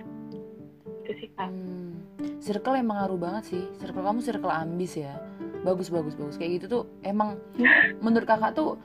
Itu 1.05 1.11
sih 1.21 1.29
kak. 1.37 1.49
Hmm, 1.49 1.93
circle 2.39 2.75
emang 2.77 2.99
ngaruh 2.99 3.19
banget 3.19 3.43
sih. 3.55 3.63
Circle 3.79 4.03
kamu 4.03 4.19
circle 4.23 4.51
ambis 4.51 4.99
ya. 4.99 5.19
Bagus 5.63 5.91
bagus 5.91 6.15
bagus. 6.15 6.35
Kayak 6.35 6.51
gitu 6.61 6.65
tuh 6.67 6.83
emang 7.03 7.39
menurut 8.03 8.27
kakak 8.27 8.55
tuh 8.55 8.79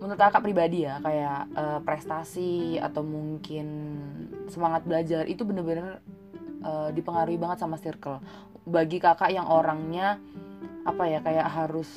menurut 0.00 0.16
kakak 0.16 0.40
pribadi 0.40 0.88
ya 0.88 0.96
kayak 1.04 1.40
eh, 1.52 1.78
prestasi 1.84 2.80
atau 2.80 3.04
mungkin 3.04 3.66
semangat 4.48 4.88
belajar 4.88 5.28
itu 5.28 5.44
bener-bener 5.44 6.00
eh, 6.64 6.90
dipengaruhi 6.96 7.36
banget 7.36 7.58
sama 7.64 7.76
circle. 7.76 8.20
Bagi 8.64 9.00
kakak 9.00 9.32
yang 9.32 9.48
orangnya 9.48 10.20
apa 10.84 11.04
ya 11.04 11.20
kayak 11.20 11.48
harus 11.48 11.88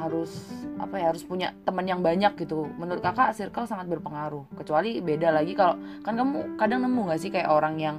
harus 0.00 0.32
apa 0.80 0.96
ya 0.96 1.12
harus 1.12 1.20
punya 1.26 1.52
teman 1.66 1.84
yang 1.84 2.00
banyak 2.00 2.32
gitu 2.40 2.64
menurut 2.80 3.04
kakak 3.04 3.36
circle 3.36 3.68
sangat 3.68 3.90
berpengaruh 3.90 4.48
kecuali 4.56 5.02
beda 5.04 5.28
lagi 5.34 5.52
kalau 5.52 5.76
kan 6.00 6.16
kamu 6.16 6.56
kadang 6.56 6.80
nemu 6.86 7.00
nggak 7.10 7.20
sih 7.20 7.28
kayak 7.28 7.52
orang 7.52 7.76
yang 7.76 7.96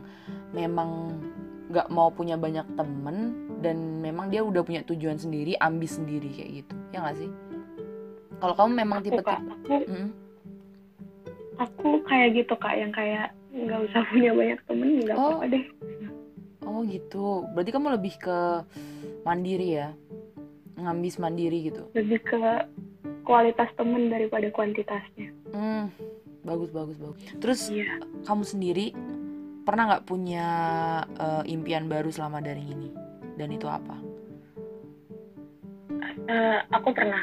memang 0.56 1.13
nggak 1.72 1.88
mau 1.88 2.12
punya 2.12 2.36
banyak 2.36 2.68
temen 2.75 3.18
dan 3.63 4.04
memang 4.04 4.28
dia 4.28 4.44
udah 4.44 4.62
punya 4.62 4.84
tujuan 4.84 5.16
sendiri 5.16 5.56
ambis 5.58 5.96
sendiri 5.96 6.28
kayak 6.30 6.51
gitu. 6.63 6.75
Ya 6.92 7.00
nggak 7.01 7.18
sih? 7.18 7.30
Kalau 8.42 8.54
kamu 8.58 8.72
memang 8.84 9.00
tipe 9.06 9.22
tipe 9.22 9.32
aku 9.32 9.75
Mm, 9.88 10.10
aku 11.62 11.90
kayak 12.10 12.30
gitu 12.36 12.54
kak 12.58 12.75
yang 12.75 12.92
kayak 12.92 13.32
nggak 13.54 13.80
usah 13.88 14.01
punya 14.10 14.32
banyak 14.34 14.60
temen 14.66 14.90
nggak 15.06 15.16
Oh. 15.18 15.40
apa-apa 15.40 15.46
deh. 15.48 15.66
Oh 16.66 16.80
gitu. 16.86 17.25
Berarti 17.56 17.72
kamu 17.72 17.88
lebih 18.00 18.13
ke 18.20 18.38
mandiri 19.24 19.70
ya? 19.80 19.90
Ngambis 20.75 21.16
mandiri 21.22 21.70
gitu? 21.70 21.84
Lebih 21.94 22.20
ke 22.25 22.40
kualitas 23.24 23.70
temen 23.78 24.10
daripada 24.10 24.50
kuantitasnya. 24.50 25.30
Hmm 25.54 25.92
bagus 26.42 26.74
bagus 26.74 26.98
bagus. 26.98 27.22
Terus 27.38 27.62
iya. 27.70 28.01
kamu 28.25 28.44
sendiri 28.46 28.98
pernah 29.63 29.84
nggak 29.94 30.06
punya 30.06 30.48
eh, 31.15 31.44
impian 31.51 31.86
baru 31.88 32.10
selama 32.10 32.41
daring 32.41 32.70
ini? 32.70 32.89
Dan 33.38 33.53
itu 33.56 33.65
apa? 33.65 33.98
Eh, 36.27 36.60
aku 36.72 36.94
pernah. 36.94 37.22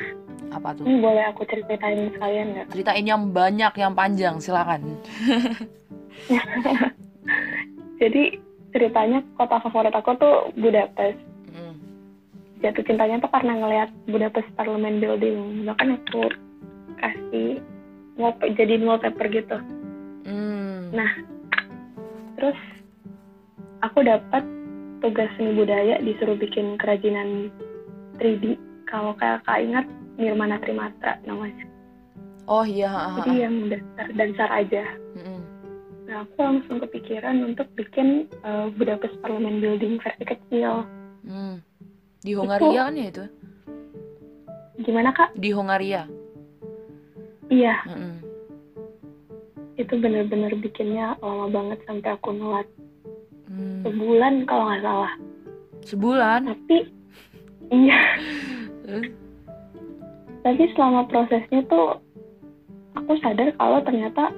Apa 0.49 0.73
tuh? 0.73 0.85
Ini 0.89 0.97
boleh 1.01 1.25
aku 1.29 1.45
ceritain 1.45 2.09
sekalian 2.15 2.47
nggak? 2.57 2.67
Ceritain 2.73 3.07
yang 3.07 3.23
banyak 3.31 3.73
yang 3.77 3.93
panjang 3.93 4.41
silakan. 4.41 4.97
Jadi 8.01 8.39
ceritanya 8.73 9.25
kota 9.37 9.61
favorit 9.65 9.95
aku 9.95 10.15
tuh 10.19 10.37
Budapest. 10.57 11.19
Mm. 11.49 11.77
jatuh 12.59 12.85
cintanya 12.85 13.23
tuh 13.23 13.31
karena 13.33 13.55
ngelihat 13.59 13.91
Budapest 14.11 14.49
Parliament 14.55 15.01
Building. 15.01 15.65
Bahkan 15.67 15.89
aku 16.05 16.23
kasih 16.99 17.63
mau 18.19 18.35
jadi 18.43 18.75
wallpaper 18.83 19.27
gitu. 19.31 19.59
Mm. 20.27 20.91
nah 20.93 21.11
terus 22.39 22.59
aku 23.83 24.07
dapat 24.07 24.47
tugas 25.03 25.31
seni 25.35 25.59
budaya 25.59 25.99
disuruh 26.03 26.39
bikin 26.39 26.79
kerajinan 26.79 27.51
3D 28.23 28.55
kalau 28.87 29.15
kayak 29.19 29.43
kak 29.47 29.59
ingat 29.63 29.87
Nirmana 30.19 30.59
Trimatra 30.63 31.19
namanya 31.27 31.67
oh 32.49 32.65
iya 32.65 33.21
jadi 33.21 33.47
yang 33.47 33.69
dasar 33.69 34.07
dasar 34.17 34.49
aja. 34.51 34.85
Mm 35.15 35.23
-hmm. 35.23 35.41
nah 36.09 36.17
aku 36.25 36.39
langsung 36.41 36.81
kepikiran 36.81 37.37
untuk 37.45 37.69
bikin 37.77 38.27
uh, 38.43 38.73
Budapest 38.73 39.21
Parliament 39.21 39.61
Building 39.61 40.01
versi 40.01 40.25
kecil. 40.25 40.89
Mm. 41.29 41.61
di 42.19 42.33
Hongaria 42.35 42.89
kan 42.89 42.99
ya 42.99 43.07
itu? 43.15 43.25
Gimana 44.83 45.11
kak? 45.13 45.37
Di 45.37 45.51
Hongaria? 45.53 46.09
Iya. 47.53 47.77
Mm 47.85 47.95
-hmm. 47.95 48.15
Itu 49.79 49.95
bener-bener 49.97 50.53
bikinnya 50.59 51.15
lama 51.23 51.47
banget 51.49 51.79
sampai 51.87 52.11
aku 52.19 52.35
ngelat 52.35 52.69
mm. 53.49 53.87
sebulan 53.87 54.35
kalau 54.45 54.65
nggak 54.69 54.83
salah 54.83 55.13
sebulan 55.87 56.41
tapi 56.51 56.79
iya 57.71 58.01
tapi 60.43 60.65
selama 60.75 61.07
prosesnya 61.07 61.63
tuh 61.71 62.01
aku 62.97 63.15
sadar 63.23 63.53
kalau 63.57 63.79
ternyata 63.85 64.33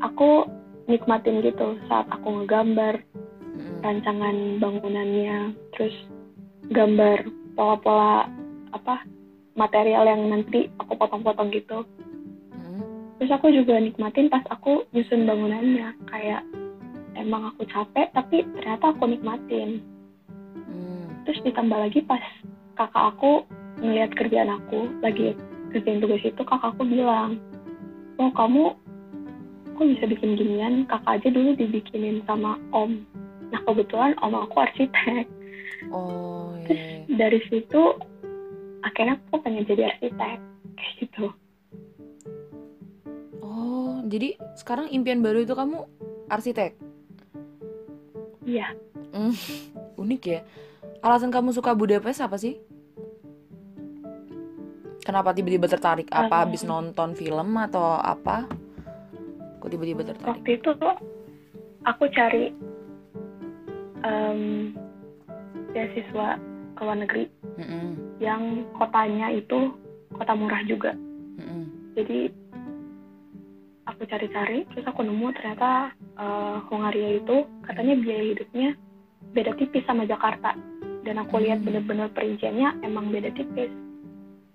aku 0.00 0.46
nikmatin 0.88 1.44
gitu 1.44 1.76
saat 1.90 2.08
aku 2.08 2.42
ngegambar 2.42 3.02
hmm. 3.58 3.78
rancangan 3.84 4.36
bangunannya 4.62 5.52
terus 5.76 5.92
gambar 6.72 7.28
pola-pola 7.58 8.30
apa 8.72 9.04
material 9.58 10.08
yang 10.08 10.32
nanti 10.32 10.70
aku 10.80 10.96
potong-potong 10.96 11.52
gitu 11.52 11.84
hmm. 11.84 12.07
Terus 13.18 13.30
aku 13.34 13.50
juga 13.50 13.78
nikmatin 13.82 14.30
pas 14.30 14.42
aku 14.48 14.86
nyusun 14.94 15.26
bangunannya. 15.26 15.94
Kayak 16.06 16.42
emang 17.18 17.50
aku 17.52 17.66
capek 17.66 18.08
tapi 18.14 18.46
ternyata 18.56 18.94
aku 18.94 19.10
nikmatin. 19.10 19.82
Hmm. 20.68 21.24
terus 21.24 21.40
ditambah 21.44 21.76
lagi 21.76 22.00
pas 22.04 22.20
kakak 22.76 23.04
aku 23.14 23.44
ngeliat 23.80 24.12
kerjaan 24.16 24.52
aku 24.52 24.90
lagi 25.00 25.36
kerjain 25.72 26.00
tugas 26.00 26.24
itu 26.24 26.42
kakakku 26.44 26.84
bilang 26.84 27.40
oh 28.16 28.32
kamu 28.32 28.74
kok 29.78 29.86
bisa 29.86 30.04
bikin 30.10 30.34
ginian? 30.34 30.74
Kakak 30.90 31.22
aja 31.22 31.28
dulu 31.30 31.54
dibikinin 31.54 32.26
sama 32.26 32.58
om. 32.74 33.06
Nah 33.54 33.60
kebetulan 33.62 34.18
om 34.18 34.34
aku 34.34 34.58
arsitek. 34.58 35.30
Oh 35.94 36.58
iya. 36.58 36.66
terus 36.66 36.82
dari 37.14 37.40
situ 37.46 37.82
akhirnya 38.82 39.14
aku 39.30 39.38
pengen 39.42 39.66
jadi 39.66 39.94
arsitek 39.94 40.38
kayak 40.74 40.92
gitu 40.98 41.30
oh 43.78 44.02
jadi 44.02 44.34
sekarang 44.58 44.90
impian 44.90 45.22
baru 45.22 45.46
itu 45.46 45.54
kamu 45.54 45.86
arsitek 46.26 46.74
iya 48.42 48.74
mm, 49.14 49.34
unik 49.94 50.22
ya 50.26 50.40
alasan 51.06 51.30
kamu 51.30 51.54
suka 51.54 51.78
Budapest 51.78 52.18
apa 52.18 52.34
sih 52.34 52.58
Kenapa 55.08 55.32
tiba-tiba 55.32 55.64
tertarik? 55.64 56.12
Apa 56.12 56.44
habis 56.44 56.68
nonton 56.68 57.16
film 57.16 57.56
atau 57.56 57.96
apa? 57.96 58.44
Kok 59.56 59.70
tiba-tiba 59.72 60.04
tertarik? 60.04 60.36
Waktu 60.36 60.60
itu 60.60 60.70
tuh 60.76 60.94
aku 61.88 62.12
cari 62.12 62.52
um, 64.04 64.76
beasiswa 65.72 66.36
ke 66.76 66.80
luar 66.84 66.98
negeri 67.00 67.24
mm 67.56 67.64
-hmm. 67.64 67.88
yang 68.20 68.68
kotanya 68.76 69.32
itu 69.32 69.72
kota 70.12 70.36
murah 70.36 70.60
juga. 70.68 70.92
Mm 71.40 71.40
-hmm. 71.40 71.62
Jadi 71.96 72.18
aku 73.98 74.06
cari-cari, 74.06 74.62
terus 74.70 74.86
aku 74.86 75.02
nemu 75.02 75.34
ternyata 75.34 75.90
uh, 76.14 76.62
Hongaria 76.70 77.18
itu 77.18 77.42
katanya 77.66 77.98
biaya 77.98 78.24
hidupnya 78.30 78.78
beda 79.34 79.58
tipis 79.58 79.82
sama 79.90 80.06
Jakarta. 80.06 80.54
Dan 81.02 81.18
aku 81.18 81.42
lihat 81.42 81.66
bener-bener 81.66 82.06
perinciannya 82.14 82.86
emang 82.86 83.10
beda 83.10 83.34
tipis. 83.34 83.74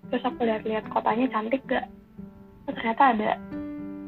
Terus 0.08 0.24
aku 0.24 0.48
lihat-lihat 0.48 0.88
kotanya 0.88 1.28
cantik 1.28 1.60
gak? 1.68 1.84
Oh, 2.64 2.72
ternyata 2.72 3.12
ada. 3.12 3.30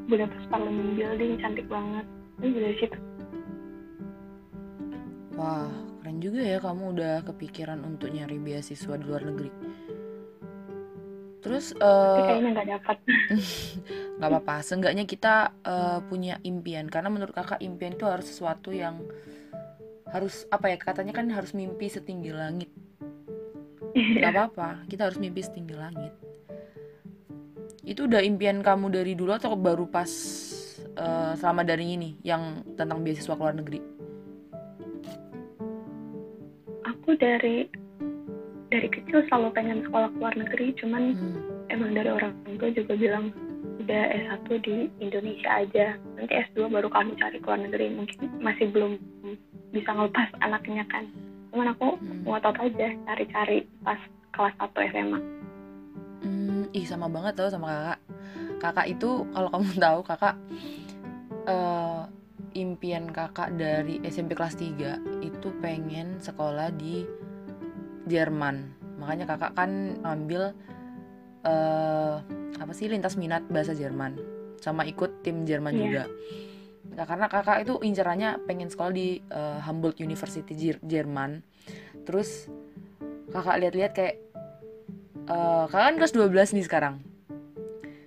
Budapest 0.09 0.49
Parliament 0.49 0.97
Building 0.97 1.37
cantik 1.45 1.69
banget. 1.69 2.09
Ini 2.41 2.57
dari 2.57 2.77
situ. 2.81 2.99
Wah 5.37 5.69
keren 6.01 6.17
juga 6.25 6.41
ya 6.41 6.57
kamu 6.65 6.97
udah 6.97 7.15
kepikiran 7.29 7.85
untuk 7.85 8.09
nyari 8.09 8.41
beasiswa 8.41 8.97
di 8.97 9.05
luar 9.05 9.21
negeri 9.29 9.53
terus 11.47 11.71
uh, 11.79 12.27
kayaknya 12.27 12.51
nggak 12.59 12.69
dapat. 12.75 12.97
Nggak 14.19 14.31
apa-apa. 14.33 14.55
Seenggaknya 14.67 15.05
kita 15.07 15.55
uh, 15.63 16.03
punya 16.11 16.43
impian. 16.43 16.91
Karena 16.91 17.07
menurut 17.07 17.31
kakak 17.31 17.63
impian 17.63 17.95
itu 17.95 18.03
harus 18.03 18.27
sesuatu 18.27 18.75
yang 18.75 18.99
harus 20.11 20.49
apa 20.51 20.73
ya 20.73 20.77
katanya 20.81 21.15
kan 21.15 21.31
harus 21.31 21.55
mimpi 21.55 21.87
setinggi 21.87 22.35
langit. 22.35 22.71
Gak 24.23 24.33
apa-apa, 24.35 24.89
kita 24.91 25.07
harus 25.07 25.23
mimpi 25.23 25.45
setinggi 25.45 25.77
langit. 25.77 26.13
Itu 27.87 28.11
udah 28.11 28.25
impian 28.25 28.65
kamu 28.67 28.91
dari 28.91 29.15
dulu 29.15 29.31
atau 29.31 29.55
baru 29.55 29.87
pas 29.87 30.11
uh, 30.99 31.33
selama 31.39 31.63
dari 31.63 31.95
ini 31.95 32.19
yang 32.27 32.67
tentang 32.75 33.07
beasiswa 33.07 33.39
ke 33.39 33.43
luar 33.43 33.55
negeri? 33.55 33.81
Aku 36.83 37.15
dari 37.15 37.86
dari 38.71 38.89
kecil 38.91 39.23
selalu 39.31 39.49
pengen 39.55 39.83
sekolah 39.87 40.09
ke 40.11 40.19
luar 40.19 40.35
negeri, 40.35 40.67
cuman 40.81 41.03
hmm. 41.15 41.39
emang 41.71 41.91
dari 41.95 42.11
orang 42.11 42.33
tua 42.59 42.71
juga 42.75 42.95
bilang 42.99 43.31
udah 43.87 44.03
S1 44.11 44.49
di 44.67 44.77
Indonesia 44.99 45.51
aja. 45.63 45.95
Nanti 46.19 46.33
S2 46.51 46.71
baru 46.71 46.91
kamu 46.91 47.15
cari 47.19 47.39
ke 47.39 47.47
luar 47.47 47.61
negeri. 47.63 47.87
Mungkin 47.95 48.19
masih 48.43 48.67
belum 48.75 48.99
bisa 49.77 49.91
ngelepas 49.93 50.29
anaknya 50.41 50.85
kan 50.89 51.05
cuman 51.57 51.73
aku 51.73 51.97
hmm. 51.97 52.29
ngotot 52.29 52.57
aja 52.61 52.89
cari-cari 53.09 53.65
pas 53.81 53.97
kelas 54.37 54.53
1 54.61 54.93
SMA 54.93 55.21
hmm, 56.25 56.63
ih 56.77 56.85
sama 56.85 57.09
banget 57.09 57.33
tau 57.33 57.49
sama 57.49 57.69
kakak 57.73 58.01
kakak 58.61 58.87
itu 58.93 59.11
kalau 59.33 59.49
kamu 59.49 59.65
tahu 59.89 60.01
kakak 60.05 60.35
uh, 61.49 62.05
impian 62.53 63.09
kakak 63.09 63.57
dari 63.57 64.05
SMP 64.05 64.37
kelas 64.37 64.61
3 64.61 65.25
itu 65.25 65.49
pengen 65.65 66.21
sekolah 66.21 66.73
di 66.77 67.09
Jerman 68.07 68.73
makanya 68.97 69.37
kakak 69.37 69.53
kan 69.53 70.01
ambil 70.07 70.57
uh, 71.45 72.23
apa 72.57 72.73
sih 72.73 72.89
lintas 72.89 73.21
minat 73.21 73.45
bahasa 73.53 73.77
Jerman 73.77 74.17
sama 74.63 74.89
ikut 74.89 75.21
tim 75.21 75.45
Jerman 75.45 75.75
yeah. 75.77 75.83
juga 75.85 76.05
Nah, 76.95 77.05
karena 77.05 77.27
kakak 77.27 77.67
itu 77.67 77.75
incerannya 77.83 78.41
pengen 78.47 78.71
sekolah 78.71 78.93
di 78.95 79.21
uh, 79.35 79.59
Humboldt 79.67 79.99
University 80.01 80.55
Jerman. 80.81 81.43
Terus 82.07 82.47
kakak 83.35 83.61
lihat-lihat 83.61 83.93
kayak 83.93 84.17
uh, 85.27 85.67
kakak 85.67 85.87
kan 85.93 85.95
kelas 85.99 86.15
12 86.15 86.57
nih 86.57 86.67
sekarang. 86.67 86.95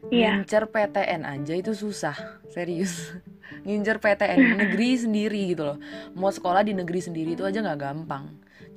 Iya. 0.09 0.41
Ngincer 0.41 0.65
PTN 0.73 1.21
aja 1.21 1.53
itu 1.53 1.77
susah, 1.77 2.17
serius. 2.49 3.13
Ngincer 3.67 4.01
PTN 4.01 4.39
negeri 4.65 4.97
sendiri 4.97 5.53
gitu 5.53 5.69
loh. 5.69 5.77
Mau 6.17 6.33
sekolah 6.33 6.65
di 6.65 6.73
negeri 6.73 7.03
sendiri 7.03 7.38
itu 7.38 7.45
aja 7.45 7.62
nggak 7.62 7.79
gampang. 7.79 8.25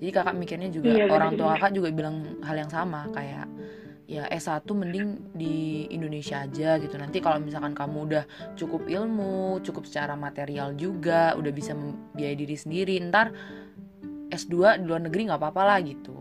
Jadi 0.02 0.10
kakak 0.10 0.34
mikirnya 0.34 0.66
juga 0.74 0.90
iya, 0.90 1.06
orang 1.06 1.38
tua 1.38 1.54
kakak 1.54 1.78
juga 1.78 1.94
bilang 1.94 2.42
hal 2.42 2.58
yang 2.58 2.66
sama 2.66 3.06
kayak 3.14 3.46
ya 4.10 4.26
S1 4.34 4.66
mending 4.66 5.30
di 5.30 5.86
Indonesia 5.94 6.42
aja 6.42 6.74
gitu. 6.82 6.98
Nanti 6.98 7.22
kalau 7.22 7.38
misalkan 7.38 7.70
kamu 7.70 8.10
udah 8.10 8.24
cukup 8.58 8.90
ilmu, 8.90 9.62
cukup 9.62 9.86
secara 9.86 10.18
material 10.18 10.74
juga, 10.74 11.38
udah 11.38 11.52
bisa 11.54 11.78
membiayai 11.78 12.34
diri 12.34 12.56
sendiri, 12.58 12.98
ntar 12.98 13.30
S2 14.34 14.82
di 14.82 14.84
luar 14.90 15.06
negeri 15.06 15.30
nggak 15.30 15.38
apa-apa 15.38 15.62
lah 15.70 15.78
gitu. 15.86 16.18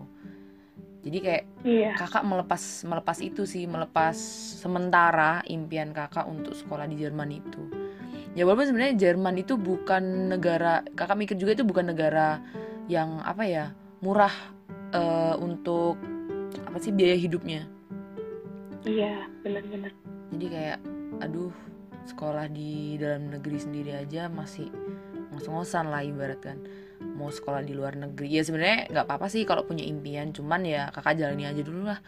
Jadi 1.02 1.18
kayak 1.18 1.44
iya. 1.66 1.92
kakak 1.98 2.22
melepas 2.22 2.86
melepas 2.86 3.18
itu 3.18 3.50
sih, 3.50 3.66
melepas 3.66 4.14
sementara 4.62 5.42
impian 5.50 5.90
kakak 5.90 6.30
untuk 6.30 6.54
sekolah 6.54 6.86
di 6.86 7.02
Jerman 7.02 7.34
itu. 7.34 7.66
Ya 8.38 8.46
walaupun 8.46 8.70
sebenarnya 8.70 9.10
Jerman 9.10 9.42
itu 9.42 9.58
bukan 9.58 10.30
negara, 10.30 10.86
kakak 10.94 11.18
mikir 11.18 11.36
juga 11.36 11.58
itu 11.58 11.66
bukan 11.66 11.90
negara 11.90 12.38
yang 12.92 13.24
apa 13.24 13.48
ya 13.48 13.66
murah 14.04 14.34
uh, 14.92 15.40
untuk 15.40 15.96
apa 16.68 16.78
sih 16.84 16.92
biaya 16.92 17.16
hidupnya? 17.16 17.64
Iya 18.84 19.32
benar-benar 19.40 19.96
jadi 20.32 20.46
kayak 20.48 20.80
aduh 21.22 21.54
sekolah 22.08 22.50
di 22.50 22.98
dalam 22.98 23.30
negeri 23.30 23.62
sendiri 23.62 23.94
aja 23.94 24.32
masih 24.32 24.72
ngos-ngosan 25.32 25.92
lah 25.92 26.02
ibarat 26.02 26.40
kan 26.42 26.58
mau 27.02 27.30
sekolah 27.30 27.62
di 27.62 27.78
luar 27.78 27.94
negeri 27.94 28.42
ya 28.42 28.42
sebenarnya 28.42 28.90
nggak 28.90 29.06
apa-apa 29.06 29.28
sih 29.30 29.46
kalau 29.46 29.66
punya 29.68 29.86
impian 29.86 30.34
cuman 30.34 30.66
ya 30.66 30.90
kakak 30.90 31.22
jalani 31.22 31.46
aja 31.46 31.62
dulu 31.62 31.90
lah. 31.90 32.00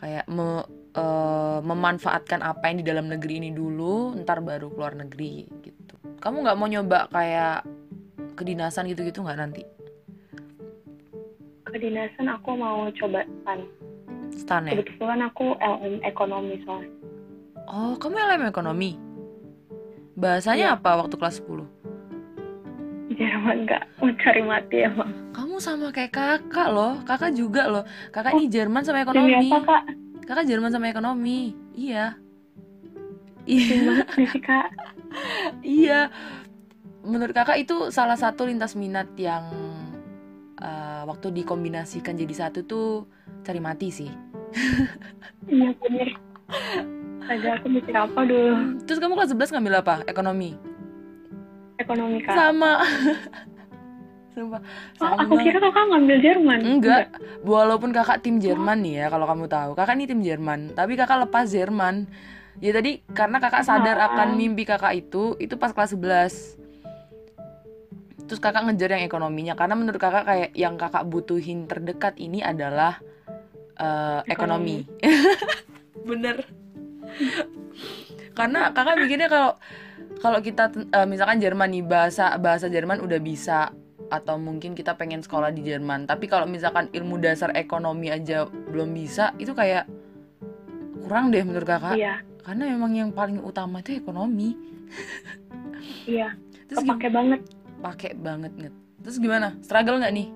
Kayak 0.00 0.24
me, 0.28 0.64
uh, 0.96 1.60
memanfaatkan 1.60 2.40
apa 2.40 2.68
yang 2.72 2.80
di 2.80 2.86
dalam 2.86 3.06
negeri 3.08 3.40
ini 3.44 3.50
dulu 3.52 4.16
ntar 4.24 4.40
baru 4.40 4.72
keluar 4.72 4.96
negeri 4.96 5.48
gitu. 5.60 5.96
Kamu 6.20 6.44
nggak 6.44 6.56
mau 6.56 6.68
nyoba 6.68 7.08
kayak 7.12 7.64
ke 8.32 8.44
kedinasan 8.44 8.88
gitu-gitu 8.88 9.20
nggak 9.24 9.40
nanti 9.40 9.62
kedinasan 11.72 12.28
aku 12.28 12.52
mau 12.52 12.86
coba 12.92 13.24
stan. 13.24 13.60
Stan 14.32 14.62
ya? 14.64 14.72
Kebetulan 14.74 15.20
aku 15.22 15.56
LM 15.56 16.00
ekonomi 16.02 16.60
soalnya. 16.62 16.92
Oh 17.64 17.96
kamu 17.96 18.16
LM 18.18 18.44
ekonomi? 18.46 18.96
Bahasanya 20.12 20.70
Iya. 20.70 20.76
apa 20.76 20.90
waktu 20.98 21.14
kelas 21.14 21.40
10 21.40 21.64
Jerman 23.12 23.64
nggak 23.64 23.82
mau 23.96 24.08
cari 24.14 24.42
mati 24.42 24.76
emang. 24.80 25.10
Kamu 25.32 25.56
sama 25.56 25.88
kayak 25.88 26.12
kakak 26.12 26.68
loh 26.68 27.00
kakak 27.02 27.32
juga 27.32 27.66
loh. 27.66 27.84
Kakak 28.08 28.32
Oh, 28.32 28.38
ini 28.38 28.48
Jerman 28.48 28.82
sama 28.82 29.00
ekonomi. 29.00 29.48
apa 29.48 29.60
kak? 29.62 29.82
kakak 30.22 30.44
Jerman 30.46 30.70
sama 30.70 30.88
ekonomi. 30.88 31.52
Iya. 31.72 32.16
Kak? 34.46 34.70
Iya, 35.60 36.08
menurut 37.02 37.34
kakak 37.34 37.58
itu 37.58 37.90
salah 37.90 38.14
satu 38.14 38.46
lintas 38.46 38.72
minat 38.72 39.10
yang 39.18 39.42
uh, 40.62 41.02
waktu 41.10 41.42
dikombinasikan 41.42 42.14
jadi 42.14 42.46
satu 42.46 42.62
tuh 42.64 43.10
cari 43.42 43.58
mati 43.58 43.90
sih. 43.90 44.10
Iya 45.50 45.74
bener 45.82 46.08
aku 47.30 47.66
mikir 47.70 47.94
apa 47.96 48.20
dulu 48.26 48.82
Terus 48.84 48.98
kamu 49.00 49.14
kelas 49.16 49.32
11 49.32 49.54
ngambil 49.56 49.74
apa? 49.80 49.94
Ekonomi. 50.04 50.50
Ekonomi 51.80 52.18
kak 52.22 52.34
Sama. 52.36 52.72
Sumpah. 54.32 54.64
Oh, 55.04 55.12
aku 55.20 55.36
kira 55.44 55.60
kakak 55.60 55.92
ngambil 55.92 56.16
Jerman 56.24 56.58
Enggak. 56.64 57.20
Walaupun 57.44 57.92
kakak 57.92 58.24
tim 58.24 58.40
Jerman 58.40 58.80
nih 58.80 59.04
ya, 59.04 59.06
kalau 59.12 59.28
kamu 59.28 59.44
tahu. 59.44 59.70
Kakak 59.76 59.92
ini 60.00 60.08
tim 60.08 60.24
Jerman, 60.24 60.72
tapi 60.72 60.96
kakak 60.96 61.28
lepas 61.28 61.52
Jerman. 61.52 62.08
Ya 62.56 62.72
tadi 62.72 63.04
karena 63.12 63.44
kakak 63.44 63.60
sadar 63.60 64.00
Ah. 64.00 64.08
akan 64.12 64.40
mimpi 64.40 64.64
kakak 64.64 64.96
itu, 64.96 65.36
itu 65.36 65.52
pas 65.60 65.76
kelas 65.76 65.92
11. 65.92 66.56
Terus 68.32 68.40
kakak 68.40 68.64
ngejar 68.64 68.96
yang 68.96 69.04
ekonominya. 69.04 69.52
Karena 69.52 69.76
menurut 69.76 70.00
kakak 70.00 70.24
kayak 70.24 70.50
yang 70.56 70.80
kakak 70.80 71.04
butuhin 71.04 71.68
terdekat 71.68 72.16
ini 72.16 72.40
adalah 72.40 72.96
eh, 73.76 74.24
ekonomi. 74.24 74.88
Bener. 76.08 76.48
karena 78.32 78.72
kakak 78.72 78.96
mikirnya 78.96 79.28
kalau 79.28 79.60
kalau 80.24 80.40
kita 80.40 80.72
eh, 80.72 81.04
misalkan 81.04 81.44
Jerman 81.44 81.76
nih 81.76 81.84
bahasa 81.84 82.40
bahasa 82.40 82.72
Jerman 82.72 83.04
udah 83.04 83.20
bisa 83.20 83.68
atau 84.08 84.40
mungkin 84.40 84.72
kita 84.72 84.96
pengen 84.96 85.20
sekolah 85.20 85.52
di 85.52 85.60
Jerman. 85.68 86.08
Tapi 86.08 86.24
kalau 86.24 86.48
misalkan 86.48 86.88
ilmu 86.88 87.20
dasar 87.20 87.52
ekonomi 87.52 88.08
aja 88.08 88.48
belum 88.48 88.96
bisa 88.96 89.36
itu 89.36 89.52
kayak 89.52 89.84
kurang 91.04 91.36
deh 91.36 91.44
menurut 91.44 91.68
kakak. 91.68 92.00
Iya. 92.00 92.24
Karena 92.40 92.64
memang 92.64 92.96
yang 92.96 93.12
paling 93.12 93.44
utama 93.44 93.84
itu 93.84 93.92
ekonomi. 93.92 94.56
Iya. 96.08 96.32
Terus 96.72 96.88
Kepake 96.88 97.12
banget 97.12 97.44
pakai 97.82 98.14
banget 98.14 98.54
nget. 98.56 98.74
Terus 99.02 99.18
gimana? 99.18 99.58
Struggle 99.60 99.98
nggak 99.98 100.14
nih? 100.14 100.28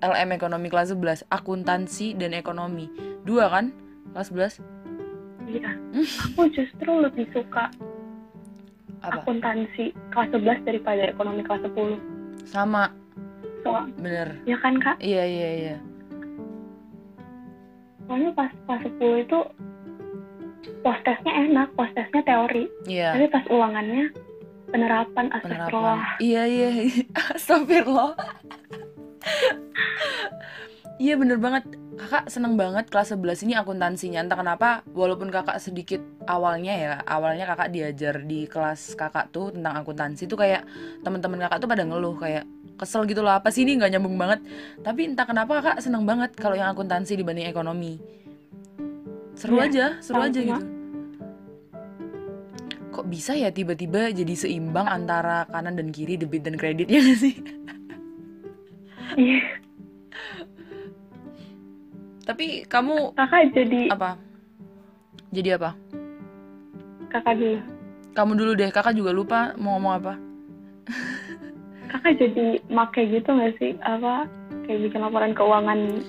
LM 0.00 0.30
ekonomi 0.32 0.68
kelas 0.68 0.92
11 0.92 1.24
akuntansi 1.28 2.16
dan 2.16 2.32
ekonomi. 2.36 2.88
Dua 3.24 3.48
kan? 3.48 3.72
Kelas 4.12 4.28
11 4.28 4.60
Iya. 5.50 5.72
Aku 6.30 6.46
justru 6.54 6.90
lebih 7.02 7.26
suka 7.34 7.72
apa? 9.00 9.24
akuntansi 9.24 9.90
kelas 10.12 10.28
11 10.30 10.62
daripada 10.68 11.02
ekonomi 11.08 11.40
kelas 11.42 11.64
10 11.66 11.96
sama. 12.46 12.92
Soal, 13.60 13.92
bener. 14.00 14.40
Ya 14.48 14.56
kan 14.60 14.76
kak? 14.80 14.96
iya 15.00 15.24
iya 15.24 15.50
iya. 15.52 15.76
Soalnya 18.08 18.30
pas 18.32 18.50
kelas 18.64 18.82
10 19.00 19.24
itu 19.26 19.38
post 20.80 21.02
testnya 21.04 21.32
enak, 21.44 21.68
post 21.76 21.92
testnya 21.92 22.22
teori. 22.24 22.64
Iya. 22.88 23.16
Tapi 23.16 23.26
pas 23.28 23.44
ulangannya 23.52 24.12
penerapan 24.70 25.26
penerapan. 25.28 25.36
astagfirullah. 25.36 25.98
Iya 26.22 26.42
iya. 26.46 26.68
Astagfirullah. 27.36 28.12
Iya 31.00 31.14
bener 31.16 31.38
banget. 31.40 31.64
Kakak 32.00 32.32
seneng 32.32 32.56
banget 32.56 32.88
kelas 32.88 33.12
11 33.12 33.44
ini 33.44 33.52
akuntansinya. 33.56 34.24
Entah 34.24 34.38
kenapa 34.40 34.80
walaupun 34.96 35.28
kakak 35.28 35.60
sedikit 35.60 36.00
awalnya 36.24 36.72
ya 36.76 36.92
awalnya 37.04 37.44
kakak 37.44 37.72
diajar 37.72 38.24
di 38.24 38.48
kelas 38.48 38.96
kakak 38.96 39.28
tuh 39.32 39.52
tentang 39.52 39.80
akuntansi 39.84 40.24
tuh 40.24 40.40
kayak 40.40 40.64
teman-teman 41.04 41.44
kakak 41.44 41.60
tuh 41.60 41.68
pada 41.68 41.84
ngeluh 41.84 42.16
kayak 42.16 42.44
kesel 42.80 43.04
gitu 43.04 43.20
loh 43.20 43.36
apa 43.36 43.52
sih 43.52 43.68
ini? 43.68 43.76
Nggak 43.76 43.96
nyambung 43.96 44.16
banget. 44.16 44.40
Tapi 44.80 45.12
entah 45.12 45.28
kenapa 45.28 45.60
kakak 45.60 45.84
seneng 45.84 46.08
banget 46.08 46.32
kalau 46.36 46.56
yang 46.56 46.72
akuntansi 46.72 47.16
dibanding 47.20 47.48
ekonomi. 47.48 48.00
Seru 49.36 49.56
Iya, 49.56 49.68
aja 49.68 49.86
seru 50.04 50.20
aja 50.20 50.36
gitu 50.36 50.79
kok 53.00 53.08
bisa 53.08 53.32
ya 53.32 53.48
tiba-tiba 53.48 54.12
jadi 54.12 54.36
seimbang 54.36 54.84
antara 54.84 55.48
kanan 55.48 55.72
dan 55.72 55.88
kiri 55.88 56.20
debit 56.20 56.44
dan 56.44 56.60
kredit 56.60 56.84
ya 56.84 57.00
nggak 57.00 57.16
sih? 57.16 57.34
Iya. 59.16 59.40
Tapi 62.28 62.68
kamu 62.68 63.16
Kakak 63.16 63.56
jadi 63.56 63.88
apa? 63.88 64.20
Jadi 65.32 65.48
apa? 65.56 65.72
Kakak 67.08 67.40
dulu. 67.40 67.58
Kamu 68.12 68.32
dulu 68.36 68.52
deh 68.52 68.68
kakak 68.68 68.92
juga 68.92 69.16
lupa 69.16 69.56
mau 69.56 69.80
ngomong 69.80 69.94
apa. 69.96 70.14
Kakak 71.88 72.20
jadi 72.20 72.60
make 72.68 73.00
gitu 73.08 73.32
gak 73.32 73.56
sih? 73.56 73.80
Apa 73.80 74.28
kayak 74.68 74.92
bikin 74.92 75.00
laporan 75.00 75.32
keuangan 75.32 76.04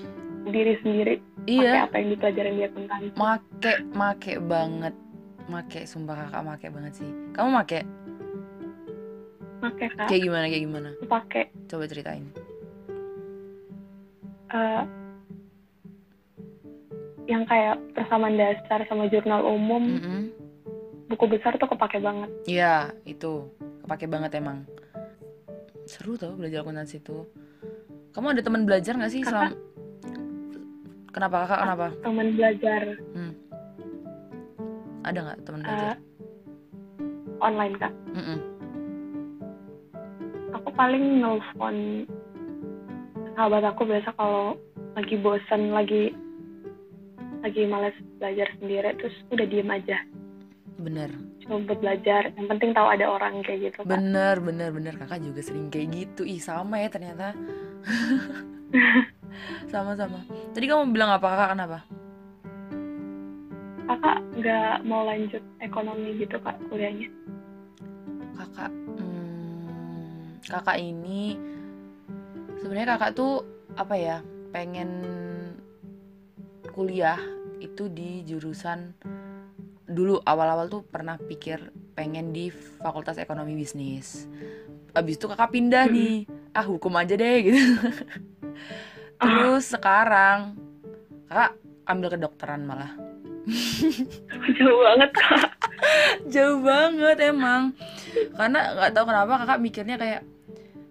diri 0.52 0.76
sendiri. 0.84 1.24
Pakai 1.42 1.58
iya 1.58 1.90
apa 1.90 1.98
yang 1.98 2.08
dipelajarin 2.14 2.54
di 2.54 2.64
akuntansi 2.70 3.08
make 3.18 3.72
make 3.98 4.32
banget 4.46 4.94
make 5.52 5.84
sumpah 5.84 6.16
kakak 6.16 6.42
make 6.42 6.66
banget 6.66 6.92
sih 6.96 7.10
kamu 7.32 7.50
make 7.52 7.80
Make 9.62 9.86
kak 9.94 10.08
kayak 10.10 10.22
gimana 10.24 10.44
kayak 10.48 10.62
gimana 10.64 10.90
pakai 11.06 11.44
coba 11.68 11.84
ceritain 11.86 12.26
eh, 14.50 14.82
yang 17.24 17.46
kayak 17.46 17.78
persamaan 17.94 18.34
dasar 18.34 18.82
sama 18.84 19.06
jurnal 19.06 19.46
umum 19.46 19.84
Mm-mm. 19.94 20.20
buku 21.06 21.24
besar 21.30 21.54
tuh 21.54 21.70
kepake 21.70 22.02
banget 22.02 22.28
Iya, 22.44 22.90
itu 23.04 23.46
kepake 23.84 24.06
banget 24.06 24.34
emang. 24.34 24.66
Seru 25.84 26.14
tau 26.14 26.34
belajar 26.34 26.62
akuntansi 26.62 26.98
itu. 26.98 27.26
Kamu 28.10 28.32
ada 28.32 28.42
teman 28.42 28.64
belajar 28.64 28.94
nggak 28.94 29.12
sih 29.12 29.22
Kakak. 29.22 29.54
selama? 29.54 29.54
Kenapa 31.12 31.36
kakak? 31.44 31.58
Kenapa? 31.60 31.86
teman 32.02 32.28
belajar 32.34 32.82
Ada 35.02 35.18
nggak 35.22 35.38
teman 35.44 35.60
eh, 35.60 35.66
belajar? 35.66 35.98
online 37.42 37.74
kak 37.76 37.92
Mm-mm. 38.14 38.38
aku 40.54 40.68
paling 40.78 41.04
nelfon 41.18 42.06
sahabat 43.34 43.66
aku 43.66 43.82
biasa 43.84 44.14
kalau 44.14 44.54
lagi 44.94 45.18
bosen 45.18 45.74
lagi 45.74 46.14
lagi 47.42 47.66
males 47.66 47.96
belajar 48.22 48.46
sendiri 48.62 48.94
terus 48.96 49.16
udah 49.34 49.46
diem 49.50 49.68
aja 49.68 49.98
Bener, 50.82 51.14
coba 51.46 51.78
belajar 51.78 52.34
yang 52.34 52.50
penting 52.50 52.74
tahu 52.74 52.90
ada 52.90 53.06
orang 53.06 53.38
kayak 53.46 53.70
gitu 53.70 53.86
kak 53.86 54.02
bener, 54.02 54.42
bener, 54.42 54.74
bener. 54.74 54.94
Kakak 54.98 55.22
juga 55.22 55.38
sering 55.38 55.70
kayak 55.70 55.94
gitu. 55.94 56.26
Ih 56.26 56.42
sama 56.42 56.82
ya 56.82 56.90
ternyata. 56.90 57.38
Sama-sama. 59.72 60.26
Tadi 60.50 60.66
kamu 60.66 60.90
bilang 60.90 61.14
apa 61.14 61.22
kakak? 61.22 61.48
Kenapa? 61.54 61.78
Kakak 63.86 64.18
nggak 64.38 64.76
mau 64.86 65.02
lanjut 65.06 65.42
ekonomi 65.60 66.16
gitu 66.20 66.36
kak 66.40 66.56
kuliahnya? 66.70 67.08
Kakak, 68.38 68.70
hmm, 68.70 70.42
kakak 70.46 70.78
ini 70.78 71.36
sebenarnya 72.62 72.96
kakak 72.96 73.12
tuh 73.16 73.42
apa 73.74 73.94
ya? 73.96 74.18
Pengen 74.52 75.00
kuliah 76.76 77.20
itu 77.60 77.88
di 77.88 78.24
jurusan 78.28 78.92
dulu 79.88 80.20
awal-awal 80.24 80.68
tuh 80.72 80.82
pernah 80.88 81.20
pikir 81.20 81.72
pengen 81.92 82.32
di 82.32 82.48
fakultas 82.80 83.20
ekonomi 83.20 83.56
bisnis. 83.56 84.28
Abis 84.96 85.16
itu 85.20 85.28
kakak 85.28 85.52
pindah 85.52 85.88
Mm-mm. 85.88 85.96
nih. 85.96 86.16
Ah 86.52 86.64
hukum 86.68 86.92
aja 87.00 87.16
deh 87.16 87.36
gitu. 87.44 87.60
Terus 89.20 89.64
sekarang 89.72 90.56
kakak 91.28 91.56
ambil 91.88 92.08
kedokteran 92.12 92.62
malah 92.68 92.92
jauh 94.58 94.78
banget 94.82 95.10
kak. 95.10 95.50
Jauh 96.30 96.58
banget 96.62 97.16
emang. 97.26 97.74
Karena 98.38 98.58
nggak 98.78 98.92
tahu 98.94 99.04
kenapa 99.08 99.32
kakak 99.42 99.58
mikirnya 99.62 99.96
kayak 99.98 100.22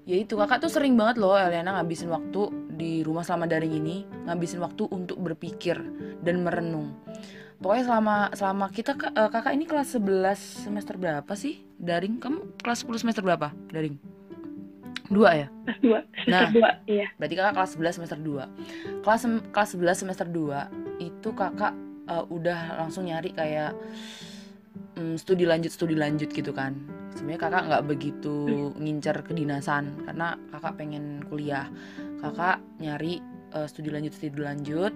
ya 0.04 0.18
itu 0.18 0.34
kakak 0.36 0.60
tuh 0.60 0.72
sering 0.72 0.98
banget 0.98 1.22
loh 1.22 1.38
Eliana 1.38 1.78
ngabisin 1.80 2.10
waktu 2.10 2.50
di 2.74 3.06
rumah 3.06 3.22
selama 3.22 3.46
daring 3.46 3.78
ini 3.78 4.04
ngabisin 4.26 4.60
waktu 4.60 4.84
untuk 4.90 5.22
berpikir 5.22 5.78
dan 6.26 6.44
merenung. 6.44 6.98
Pokoknya 7.62 7.86
selama 7.86 8.16
selama 8.34 8.66
kita 8.74 8.98
eh, 8.98 9.30
kakak 9.30 9.54
ini 9.54 9.70
kelas 9.70 9.94
11 9.96 10.66
semester 10.66 10.98
berapa 10.98 11.34
sih 11.38 11.62
daring? 11.78 12.18
Kamu 12.18 12.58
kelas 12.60 12.84
10 12.84 13.06
semester 13.06 13.22
berapa 13.22 13.54
daring? 13.70 13.96
Dua 15.12 15.30
ya? 15.36 15.48
Kelas 15.68 15.80
dua 15.84 16.00
semester 16.18 16.32
Nah. 16.32 16.50
dua 16.50 16.70
iya. 16.88 17.08
berarti 17.20 17.36
kakak 17.38 17.54
kelas 17.54 17.72
11 17.78 17.98
semester 18.02 18.18
2 18.18 19.04
kelas 19.06 19.22
kelas 19.54 19.70
11 19.78 20.02
semester 20.02 20.28
2 20.28 21.04
itu 21.04 21.30
kakak 21.36 21.74
eh, 22.12 22.24
udah 22.28 22.84
langsung 22.84 23.08
nyari 23.08 23.32
kayak 23.32 23.72
mm, 25.00 25.16
studi 25.16 25.48
lanjut 25.48 25.72
studi 25.72 25.96
lanjut 25.96 26.30
gitu 26.32 26.52
kan. 26.52 26.76
Sebenarnya 27.16 27.40
kakak 27.48 27.64
nggak 27.68 27.84
begitu 27.88 28.36
ngincer 28.80 29.18
kedinasan 29.24 30.04
karena 30.08 30.36
kakak 30.52 30.74
pengen 30.80 31.24
kuliah. 31.28 31.68
Kakak 32.20 32.62
nyari 32.78 33.20
uh, 33.56 33.68
studi 33.68 33.92
lanjut 33.92 34.14
studi 34.16 34.40
lanjut. 34.40 34.94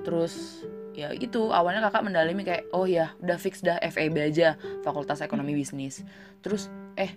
Terus 0.00 0.64
ya 0.96 1.12
itu 1.14 1.52
awalnya 1.52 1.84
kakak 1.88 2.02
mendalami 2.02 2.42
kayak 2.42 2.64
oh 2.74 2.84
ya 2.88 3.12
udah 3.22 3.38
fix 3.38 3.62
dah 3.62 3.78
FEB 3.78 4.16
aja 4.20 4.56
Fakultas 4.80 5.20
Ekonomi 5.20 5.52
Bisnis. 5.52 6.02
Terus 6.40 6.72
eh 6.96 7.16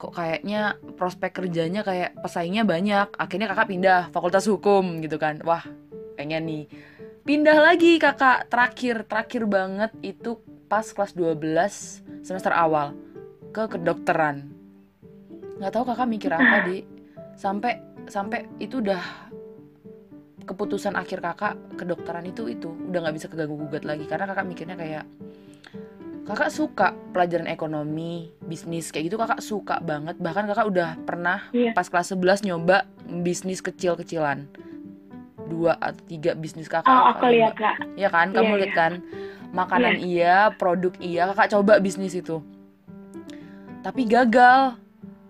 kok 0.00 0.16
kayaknya 0.16 0.80
prospek 0.96 1.44
kerjanya 1.44 1.82
kayak 1.82 2.16
pesaingnya 2.22 2.62
banyak. 2.62 3.10
Akhirnya 3.18 3.50
kakak 3.50 3.68
pindah 3.68 4.00
Fakultas 4.14 4.46
Hukum 4.46 5.02
gitu 5.02 5.18
kan. 5.18 5.42
Wah 5.42 5.66
pengen 6.14 6.44
nih 6.44 6.64
pindah 7.30 7.62
lagi 7.62 7.94
kakak. 8.02 8.50
Terakhir 8.50 9.06
terakhir 9.06 9.46
banget 9.46 9.94
itu 10.02 10.42
pas 10.66 10.82
kelas 10.82 11.14
12 11.14 12.26
semester 12.26 12.50
awal. 12.50 12.98
Ke 13.54 13.70
kedokteran. 13.70 14.50
Nggak 15.62 15.70
tahu 15.70 15.84
kakak 15.94 16.10
mikir 16.10 16.34
apa 16.34 16.66
di. 16.66 16.82
Sampai 17.38 17.78
sampai 18.10 18.50
itu 18.58 18.82
udah 18.82 19.30
keputusan 20.42 20.98
akhir 20.98 21.22
kakak 21.22 21.54
kedokteran 21.78 22.26
itu 22.26 22.50
itu. 22.50 22.66
Udah 22.90 22.98
nggak 23.06 23.14
bisa 23.14 23.30
keganggu 23.30 23.62
gugat 23.62 23.86
lagi. 23.86 24.10
Karena 24.10 24.26
kakak 24.26 24.50
mikirnya 24.50 24.74
kayak 24.74 25.06
kakak 26.26 26.50
suka 26.50 26.98
pelajaran 27.14 27.46
ekonomi 27.46 28.34
bisnis 28.42 28.90
kayak 28.90 29.06
gitu 29.06 29.22
kakak 29.22 29.38
suka 29.38 29.78
banget. 29.78 30.18
Bahkan 30.18 30.50
kakak 30.50 30.66
udah 30.66 30.98
pernah 31.06 31.46
yeah. 31.54 31.70
pas 31.78 31.86
kelas 31.86 32.10
11 32.10 32.50
nyoba 32.50 32.90
bisnis 33.22 33.62
kecil-kecilan 33.62 34.50
dua 35.50 35.74
atau 35.82 35.98
tiga 36.06 36.38
bisnis 36.38 36.70
kakak 36.70 36.86
oh, 36.86 37.10
aku 37.10 37.26
lihat 37.34 37.58
kak. 37.58 37.76
Ya 37.98 38.06
kan? 38.06 38.30
Kamu 38.30 38.54
yeah, 38.54 38.58
lihat 38.62 38.72
yeah. 38.72 38.78
kan? 38.78 38.92
Makanan 39.50 39.94
yeah. 39.98 40.06
iya 40.06 40.36
produk 40.54 40.94
iya 41.02 41.22
kakak 41.34 41.50
coba 41.58 41.82
bisnis 41.82 42.14
itu. 42.14 42.38
Tapi 43.82 44.06
gagal. 44.06 44.78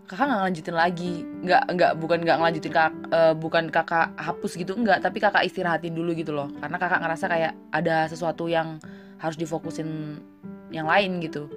Kakak 0.04 0.26
nggak 0.28 0.42
lanjutin 0.44 0.76
lagi. 0.76 1.12
Nggak 1.24 1.62
nggak 1.72 1.92
bukan 1.96 2.18
nggak 2.20 2.36
ngelanjutin 2.36 2.72
kak 2.76 2.92
uh, 3.08 3.32
bukan 3.32 3.64
kakak 3.72 4.12
hapus 4.20 4.52
gitu 4.60 4.76
enggak 4.76 5.00
tapi 5.00 5.22
kakak 5.22 5.48
istirahatin 5.48 5.96
dulu 5.96 6.12
gitu 6.12 6.36
loh. 6.36 6.52
Karena 6.60 6.76
kakak 6.76 7.00
ngerasa 7.00 7.24
kayak 7.30 7.52
ada 7.72 8.04
sesuatu 8.10 8.44
yang 8.50 8.76
harus 9.16 9.40
difokusin 9.40 10.20
yang 10.70 10.84
lain 10.84 11.18
gitu 11.24 11.48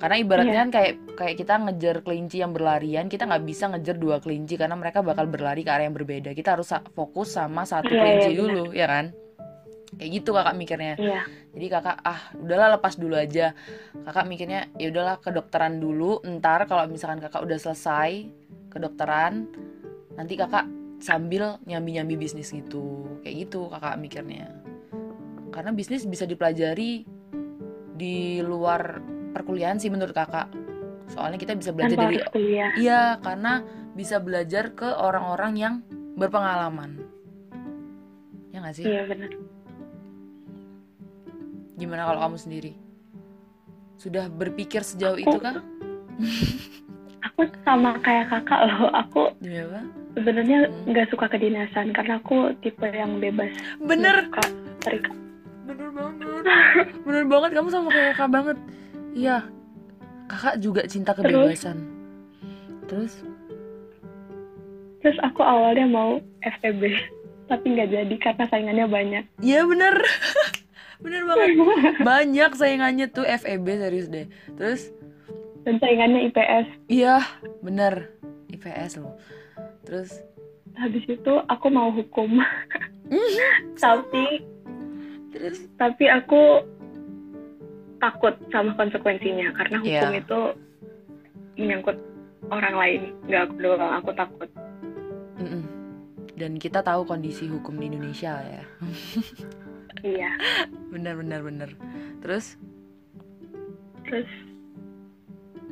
karena 0.00 0.16
ibaratnya 0.16 0.56
yeah. 0.56 0.62
kan 0.64 0.70
kayak 0.72 0.92
kayak 1.12 1.34
kita 1.36 1.54
ngejar 1.60 1.96
kelinci 2.00 2.40
yang 2.40 2.56
berlarian 2.56 3.06
kita 3.12 3.28
nggak 3.28 3.44
bisa 3.44 3.68
ngejar 3.68 4.00
dua 4.00 4.16
kelinci 4.16 4.56
karena 4.56 4.72
mereka 4.72 5.04
bakal 5.04 5.28
berlari 5.28 5.60
ke 5.60 5.68
arah 5.68 5.84
yang 5.84 5.92
berbeda 5.92 6.32
kita 6.32 6.56
harus 6.56 6.72
fokus 6.96 7.36
sama 7.36 7.68
satu 7.68 7.92
yeah, 7.92 8.00
kelinci 8.00 8.32
yeah, 8.32 8.40
dulu 8.40 8.62
bener. 8.72 8.80
ya 8.80 8.86
kan 8.88 9.06
kayak 10.00 10.10
gitu 10.16 10.30
kakak 10.32 10.56
mikirnya 10.56 10.94
yeah. 10.96 11.24
jadi 11.52 11.66
kakak 11.68 11.96
ah 12.00 12.20
udahlah 12.32 12.80
lepas 12.80 12.96
dulu 12.96 13.12
aja 13.12 13.52
kakak 14.08 14.24
mikirnya 14.24 14.72
ya 14.80 14.88
udahlah 14.88 15.20
kedokteran 15.20 15.76
dulu 15.76 16.24
ntar 16.40 16.64
kalau 16.64 16.88
misalkan 16.88 17.20
kakak 17.20 17.44
udah 17.44 17.58
selesai 17.60 18.24
kedokteran 18.72 19.52
nanti 20.16 20.34
kakak 20.40 20.64
sambil 21.04 21.60
nyambi 21.68 22.00
nyambi 22.00 22.16
bisnis 22.16 22.56
gitu 22.56 23.20
kayak 23.20 23.44
gitu 23.44 23.68
kakak 23.68 24.00
mikirnya 24.00 24.48
karena 25.52 25.76
bisnis 25.76 26.08
bisa 26.08 26.24
dipelajari 26.24 27.04
di 28.00 28.40
luar 28.40 29.02
perkuliahan 29.32 29.78
sih 29.78 29.90
menurut 29.92 30.12
kakak 30.12 30.50
soalnya 31.10 31.38
kita 31.38 31.58
bisa 31.58 31.74
belajar 31.74 31.96
dari 31.98 32.18
iya 32.78 33.18
karena 33.18 33.62
bisa 33.94 34.22
belajar 34.22 34.74
ke 34.74 34.86
orang-orang 34.86 35.52
yang 35.58 35.74
berpengalaman 36.14 37.02
ya 38.54 38.62
nggak 38.62 38.74
sih 38.78 38.86
iya 38.86 39.06
benar 39.06 39.30
Gimana 41.80 42.04
kalau 42.04 42.20
kamu 42.28 42.36
sendiri? 42.36 42.72
Sudah 43.96 44.28
berpikir 44.28 44.84
sejauh 44.84 45.16
aku, 45.16 45.24
itu 45.24 45.38
kah? 45.40 45.56
aku 47.26 47.40
sama 47.64 47.96
kayak 48.04 48.28
kakak 48.28 48.68
loh. 48.68 48.92
Aku 48.92 49.32
sebenarnya 50.12 50.68
hmm. 50.68 50.92
nggak 50.92 51.08
hmm. 51.08 51.12
suka 51.16 51.26
kedinasan 51.32 51.96
karena 51.96 52.20
aku 52.20 52.52
tipe 52.60 52.84
yang 52.84 53.16
bebas. 53.16 53.48
Bener. 53.80 54.28
Suka 54.28 54.44
terikat. 54.84 55.16
Bener 55.64 55.88
banget. 55.96 56.14
Bener 57.08 57.24
banget 57.24 57.50
kamu 57.56 57.68
sama 57.72 57.88
kayak 57.88 58.12
kakak 58.12 58.28
banget. 58.28 58.58
Iya. 59.14 59.46
Kakak 60.30 60.62
juga 60.62 60.86
cinta 60.86 61.10
kebebasan. 61.14 61.82
Terus? 62.86 63.22
Terus, 65.00 65.18
aku 65.24 65.40
awalnya 65.42 65.88
mau 65.88 66.20
FTB 66.44 66.92
tapi 67.50 67.66
nggak 67.74 67.90
jadi 67.90 68.14
karena 68.22 68.44
saingannya 68.46 68.86
banyak. 68.86 69.24
Iya 69.42 69.66
bener. 69.66 69.98
bener 71.04 71.22
banget. 71.26 71.50
Banyak 72.06 72.50
saingannya 72.54 73.10
tuh 73.10 73.26
FEB 73.26 73.66
serius 73.66 74.06
deh. 74.06 74.30
Terus? 74.54 74.94
Dan 75.66 75.82
saingannya 75.82 76.30
IPS 76.30 76.66
iya 76.86 77.18
bener. 77.60 78.14
IPS 78.54 79.02
loh. 79.02 79.18
Terus? 79.82 80.22
Habis 80.78 81.04
itu 81.10 81.32
aku 81.50 81.66
mau 81.68 81.90
hukum. 81.90 82.38
Tapi 83.82 84.46
terus? 85.34 85.66
tapi 85.78 86.10
aku 86.10 86.62
takut 88.00 88.34
sama 88.50 88.72
konsekuensinya 88.74 89.52
karena 89.54 89.76
hukum 89.78 90.10
yeah. 90.10 90.20
itu 90.20 90.40
menyangkut 91.60 91.96
orang 92.48 92.74
lain 92.74 93.00
nggak 93.28 93.42
aku 93.46 93.54
doang 93.60 93.92
aku 94.00 94.10
takut 94.16 94.50
mm 95.36 95.46
-mm. 95.46 95.62
dan 96.40 96.52
kita 96.56 96.80
tahu 96.80 97.04
kondisi 97.04 97.46
hukum 97.46 97.76
di 97.76 97.92
Indonesia 97.92 98.40
ya 98.40 98.64
iya 100.00 100.32
benar 100.92 101.20
benar 101.20 101.40
benar 101.44 101.70
terus 102.24 102.56
terus 104.08 104.28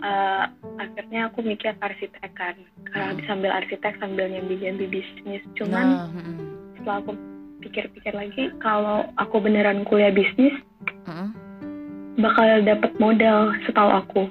uh, 0.04 0.44
akhirnya 0.78 1.32
aku 1.32 1.42
mikir 1.42 1.74
arsitek 1.80 2.32
kan 2.36 2.54
karena 2.92 3.12
hmm. 3.16 3.26
sambil 3.26 3.50
arsitek 3.50 3.98
sambil 3.98 4.30
nyambi 4.30 4.60
nyambi 4.60 4.86
bisnis 4.86 5.42
cuman 5.58 5.86
nah, 5.86 6.08
hmm. 6.12 6.38
setelah 6.78 6.98
aku 7.02 7.12
pikir-pikir 7.58 8.14
lagi 8.14 8.54
kalau 8.62 9.08
aku 9.18 9.42
beneran 9.42 9.82
kuliah 9.88 10.14
bisnis 10.14 10.54
hmm. 11.08 11.34
Bakal 12.18 12.66
dapet 12.66 12.92
modal 12.98 13.54
setahu 13.64 13.90
aku. 13.94 14.22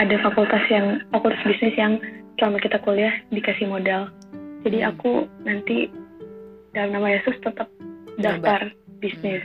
Ada 0.00 0.16
fakultas 0.24 0.64
yang 0.72 1.04
fakultas 1.12 1.40
bisnis 1.44 1.76
yang 1.76 2.00
selama 2.40 2.56
kita 2.64 2.80
kuliah 2.80 3.12
dikasih 3.28 3.68
modal. 3.68 4.08
Jadi 4.64 4.80
hmm. 4.80 4.90
aku 4.90 5.12
nanti 5.44 5.92
dalam 6.72 6.96
nama 6.96 7.12
Yesus 7.12 7.36
tetap 7.44 7.68
daftar 8.16 8.72
bisnis. 9.04 9.44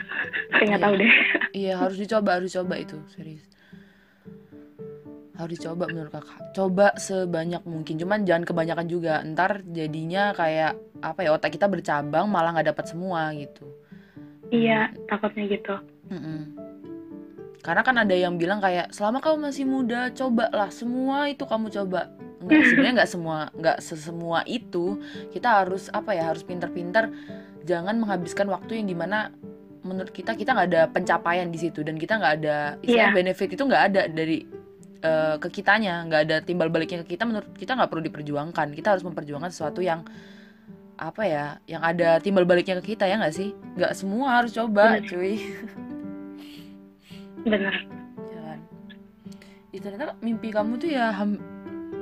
Saya 0.55 0.63
nggak 0.73 0.83
tahu 0.83 0.95
deh. 0.95 1.13
Iya 1.57 1.73
harus 1.81 1.97
dicoba 1.99 2.39
harus 2.39 2.53
dicoba 2.53 2.75
itu 2.79 2.95
serius. 3.11 3.43
Harus 5.35 5.59
dicoba 5.59 5.85
menurut 5.91 6.13
kakak. 6.13 6.39
Coba 6.55 6.95
sebanyak 6.95 7.61
mungkin 7.67 7.99
cuman 7.99 8.23
jangan 8.23 8.47
kebanyakan 8.47 8.87
juga. 8.87 9.19
Ntar 9.27 9.67
jadinya 9.67 10.31
kayak 10.31 10.79
apa 11.03 11.19
ya 11.27 11.35
otak 11.35 11.53
kita 11.53 11.67
bercabang 11.67 12.31
malah 12.31 12.55
nggak 12.55 12.71
dapat 12.71 12.85
semua 12.87 13.35
gitu. 13.35 13.67
Iya 14.53 14.95
hmm. 14.95 15.11
takutnya 15.11 15.43
gitu. 15.51 15.75
Mm-mm. 16.07 16.66
Karena 17.67 17.83
kan 17.83 17.99
ada 17.99 18.15
yang 18.15 18.39
bilang 18.39 18.63
kayak 18.63 18.95
selama 18.95 19.19
kamu 19.19 19.51
masih 19.51 19.67
muda 19.67 20.07
cobalah 20.15 20.71
semua 20.71 21.27
itu 21.27 21.43
kamu 21.43 21.67
coba. 21.67 22.15
Nggak 22.39 22.63
sebenarnya 22.71 22.93
nggak 23.03 23.11
semua 23.11 23.37
nggak 23.51 23.77
sesemua 23.83 24.39
itu. 24.47 25.03
Kita 25.35 25.59
harus 25.59 25.91
apa 25.91 26.15
ya 26.15 26.31
harus 26.31 26.47
pinter-pinter 26.47 27.11
jangan 27.67 27.99
menghabiskan 27.99 28.47
waktu 28.47 28.79
yang 28.79 28.87
di 28.87 28.95
mana 28.95 29.35
menurut 29.83 30.15
kita 30.15 30.39
kita 30.39 30.55
nggak 30.55 30.67
ada 30.71 30.81
pencapaian 30.87 31.51
di 31.51 31.59
situ. 31.59 31.83
Dan 31.83 31.99
kita 31.99 32.15
nggak 32.15 32.33
ada 32.39 32.79
istilah 32.79 33.11
yeah. 33.11 33.17
benefit 33.19 33.51
itu 33.51 33.63
nggak 33.67 33.83
ada 33.91 34.01
dari 34.07 34.47
uh, 35.03 35.35
ke 35.35 35.59
kitanya. 35.59 36.07
Nggak 36.07 36.21
ada 36.23 36.37
timbal 36.39 36.71
baliknya 36.71 37.03
ke 37.03 37.19
kita 37.19 37.27
menurut 37.27 37.51
kita 37.51 37.75
nggak 37.75 37.91
perlu 37.91 38.03
diperjuangkan. 38.07 38.71
Kita 38.79 38.95
harus 38.95 39.03
memperjuangkan 39.03 39.51
sesuatu 39.51 39.83
yang 39.83 40.07
apa 40.95 41.27
ya 41.27 41.59
yang 41.67 41.83
ada 41.83 42.23
timbal 42.23 42.47
baliknya 42.47 42.79
ke 42.79 42.95
kita 42.95 43.11
ya 43.11 43.19
nggak 43.19 43.35
sih? 43.35 43.51
Nggak 43.75 43.91
semua 43.91 44.39
harus 44.39 44.55
coba 44.55 45.03
Bener. 45.03 45.03
cuy 45.03 45.35
benar. 47.47 47.75
Jalan 48.27 48.59
ya, 49.71 49.79
ternyata 49.79 50.15
mimpi 50.19 50.47
kamu 50.51 50.79
tuh 50.79 50.89
ya 50.89 51.11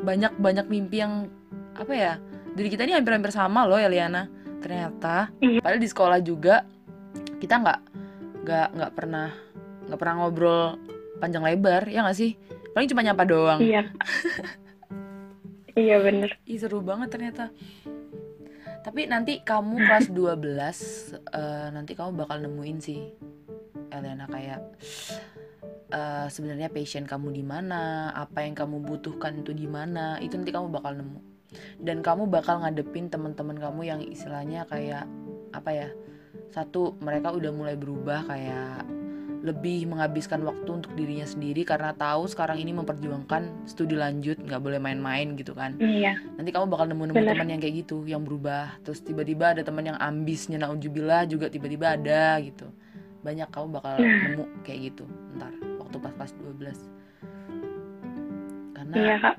banyak 0.06 0.34
banyak 0.38 0.66
mimpi 0.70 1.02
yang 1.02 1.30
apa 1.76 1.94
ya 1.94 2.14
dari 2.56 2.72
kita 2.72 2.88
ini 2.88 2.96
hampir-hampir 2.96 3.36
sama 3.36 3.68
loh 3.68 3.76
ya 3.76 3.92
Liana 3.92 4.32
ternyata 4.64 5.30
iya. 5.44 5.60
padahal 5.60 5.82
di 5.82 5.90
sekolah 5.92 6.20
juga 6.24 6.64
kita 7.38 7.62
nggak 7.62 7.80
nggak 8.46 8.68
nggak 8.80 8.92
pernah 8.96 9.30
nggak 9.86 10.00
pernah 10.00 10.16
ngobrol 10.18 10.66
panjang 11.20 11.44
lebar 11.46 11.88
ya 11.90 12.06
nggak 12.06 12.18
sih? 12.18 12.38
Paling 12.76 12.90
cuma 12.92 13.06
nyapa 13.06 13.24
doang. 13.24 13.60
Iya. 13.64 13.88
Iya 15.76 16.00
bener 16.00 16.40
Ih, 16.48 16.56
seru 16.56 16.80
banget 16.80 17.12
ternyata. 17.12 17.52
Tapi 18.80 19.12
nanti 19.12 19.44
kamu 19.44 19.76
kelas 19.84 20.08
12 20.16 20.16
uh, 20.16 20.32
eh, 21.36 21.68
nanti 21.76 21.92
kamu 22.00 22.24
bakal 22.24 22.40
nemuin 22.40 22.80
sih 22.80 23.12
Elena 23.92 24.26
kayak 24.28 24.60
uh, 25.94 26.28
sebenarnya 26.32 26.72
passion 26.72 27.06
kamu 27.06 27.36
di 27.36 27.44
mana? 27.46 28.12
Apa 28.16 28.46
yang 28.46 28.56
kamu 28.58 28.82
butuhkan 28.84 29.42
itu 29.44 29.52
di 29.54 29.68
mana? 29.70 30.18
Itu 30.22 30.40
nanti 30.40 30.52
kamu 30.52 30.72
bakal 30.72 30.98
nemu. 30.98 31.20
Dan 31.80 32.04
kamu 32.04 32.28
bakal 32.28 32.64
ngadepin 32.64 33.08
teman-teman 33.08 33.56
kamu 33.56 33.82
yang 33.88 34.02
istilahnya 34.04 34.68
kayak 34.68 35.08
apa 35.56 35.72
ya 35.72 35.90
satu 36.52 37.00
mereka 37.00 37.32
udah 37.32 37.52
mulai 37.56 37.80
berubah 37.80 38.28
kayak 38.28 38.84
lebih 39.46 39.86
menghabiskan 39.86 40.42
waktu 40.42 40.68
untuk 40.82 40.98
dirinya 40.98 41.24
sendiri 41.24 41.62
karena 41.62 41.94
tahu 41.94 42.26
sekarang 42.26 42.58
ini 42.58 42.74
memperjuangkan 42.82 43.70
studi 43.70 43.94
lanjut 43.94 44.42
nggak 44.42 44.58
boleh 44.58 44.82
main-main 44.82 45.38
gitu 45.38 45.54
kan. 45.54 45.78
Iya. 45.78 46.18
Nanti 46.36 46.50
kamu 46.50 46.66
bakal 46.66 46.90
nemu 46.90 47.14
nemu 47.14 47.24
teman 47.24 47.48
yang 47.54 47.62
kayak 47.62 47.86
gitu 47.86 48.04
yang 48.10 48.26
berubah. 48.26 48.82
Terus 48.82 49.06
tiba-tiba 49.06 49.54
ada 49.54 49.62
teman 49.62 49.86
yang 49.86 49.98
ambisnya 50.02 50.58
naujubillah 50.60 51.30
juga 51.30 51.48
tiba-tiba 51.48 51.94
ada 51.94 52.42
gitu 52.42 52.68
banyak 53.26 53.50
kamu 53.50 53.68
bakal 53.74 53.98
Nah. 53.98 54.22
nemu 54.30 54.46
kayak 54.62 54.80
gitu 54.88 55.04
ntar 55.36 55.52
waktu 55.82 55.98
pas 55.98 56.14
pas 56.14 56.30
12 56.30 56.78
karena 58.72 58.94
iya 58.94 59.16
kak. 59.18 59.36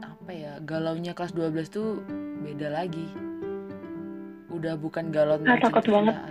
apa 0.00 0.30
ya 0.32 0.52
galaunya 0.64 1.12
kelas 1.12 1.32
12 1.32 1.68
tuh 1.68 2.00
beda 2.40 2.68
lagi. 2.70 3.06
Udah 4.48 4.74
bukan 4.74 5.12
galau 5.12 5.36
Ah, 5.36 5.38
tentang 5.38 5.60
takut 5.68 5.84
banget. 5.86 6.16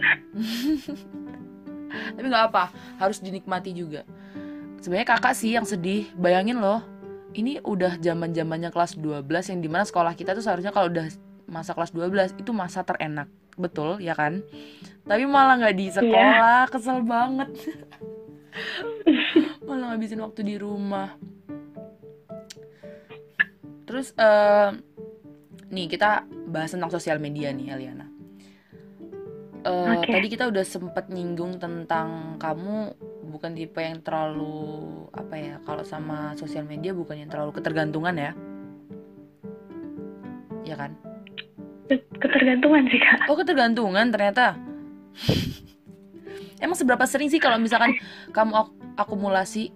tapi 2.17 2.25
nggak 2.25 2.45
apa 2.51 2.63
harus 2.97 3.17
dinikmati 3.19 3.71
juga. 3.71 4.01
Sebenarnya 4.81 5.07
kakak 5.07 5.33
sih 5.33 5.53
yang 5.53 5.63
sedih 5.63 6.09
bayangin 6.13 6.57
loh. 6.57 6.81
Ini 7.31 7.61
udah 7.61 7.99
zaman 7.99 8.33
zamannya 8.33 8.69
kelas 8.69 8.97
12 8.97 9.23
yang 9.53 9.59
di 9.61 9.69
mana 9.69 9.83
sekolah 9.83 10.13
kita 10.13 10.33
tuh 10.33 10.41
seharusnya 10.41 10.73
kalau 10.73 10.89
udah 10.89 11.05
masa 11.45 11.71
kelas 11.71 11.93
12 11.93 12.39
itu 12.39 12.51
masa 12.51 12.81
terenak 12.81 13.29
betul 13.57 13.97
ya 13.99 14.13
kan? 14.13 14.45
Tapi 15.03 15.23
malah 15.25 15.57
nggak 15.57 15.75
di 15.75 15.87
sekolah 15.89 16.69
kesel 16.69 17.01
banget. 17.03 17.49
Malah 19.67 19.93
ngabisin 19.93 20.23
waktu 20.23 20.41
di 20.43 20.55
rumah. 20.57 21.15
Terus 23.87 24.11
eh, 24.17 24.69
nih 25.71 25.87
kita 25.87 26.27
bahas 26.47 26.71
tentang 26.71 26.91
sosial 26.91 27.19
media 27.19 27.51
nih 27.51 27.75
Eliana. 27.75 28.07
Eh, 29.63 29.95
Oke. 29.99 30.11
tadi 30.11 30.27
kita 30.27 30.47
udah 30.47 30.63
sempet 30.63 31.11
nyinggung 31.11 31.59
tentang 31.59 32.39
kamu 32.39 32.95
bukan 33.27 33.51
tipe 33.55 33.83
yang 33.83 33.99
terlalu 33.99 35.07
apa 35.11 35.35
ya 35.35 35.55
kalau 35.67 35.83
sama 35.83 36.31
sosial 36.39 36.63
media 36.63 36.95
bukan 36.95 37.27
yang 37.27 37.29
terlalu 37.31 37.55
ketergantungan 37.55 38.15
ya. 38.15 38.31
Ya 40.67 40.75
kan 40.75 40.99
ketergantungan 42.19 42.83
sih 42.91 42.99
kak. 42.99 43.27
Oh 43.31 43.35
ketergantungan 43.35 44.11
ternyata. 44.11 44.59
Emang 46.57 46.73
seberapa 46.73 47.05
sering 47.05 47.29
sih 47.29 47.37
kalau 47.37 47.61
misalkan 47.61 47.93
kamu 48.33 48.53
ak- 48.53 48.77
akumulasi 48.97 49.69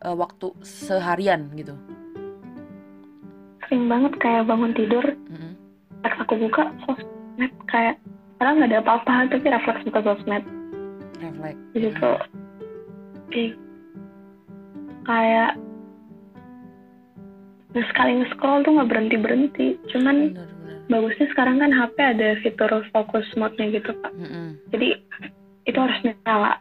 eh, 0.00 0.16
waktu 0.16 0.54
seharian 0.62 1.50
gitu? 1.58 1.74
Sering 3.66 3.86
banget 3.90 4.14
kayak 4.18 4.46
bangun 4.46 4.74
tidur 4.74 5.02
Mm-mm. 5.30 5.54
pas 6.02 6.14
aku 6.18 6.34
buka 6.38 6.70
sosmed 6.86 7.52
kayak 7.70 7.98
padahal 8.38 8.56
nggak 8.62 8.70
ada 8.72 8.80
apa-apa 8.82 9.14
tapi 9.34 9.46
refleks 9.50 9.84
buka 9.86 10.00
sosmed. 10.02 10.42
Refleks. 11.20 11.60
Jadi 11.74 11.88
tuh 11.98 12.18
ih, 13.30 13.50
kayak 15.06 15.54
sekali 17.70 18.18
nge-scroll 18.18 18.66
tuh 18.66 18.74
nggak 18.74 18.90
berhenti 18.90 19.16
berhenti 19.18 19.66
cuman 19.94 20.34
bener 20.34 20.50
bagusnya 20.90 21.26
sekarang 21.30 21.62
kan 21.62 21.70
HP 21.70 21.96
ada 22.02 22.28
fitur 22.42 22.70
focus 22.90 23.26
mode-nya 23.38 23.78
gitu 23.78 23.94
kak. 24.02 24.12
Mm-mm. 24.18 24.58
jadi 24.74 24.98
itu 25.64 25.78
harus 25.78 25.98
nyala. 26.02 26.58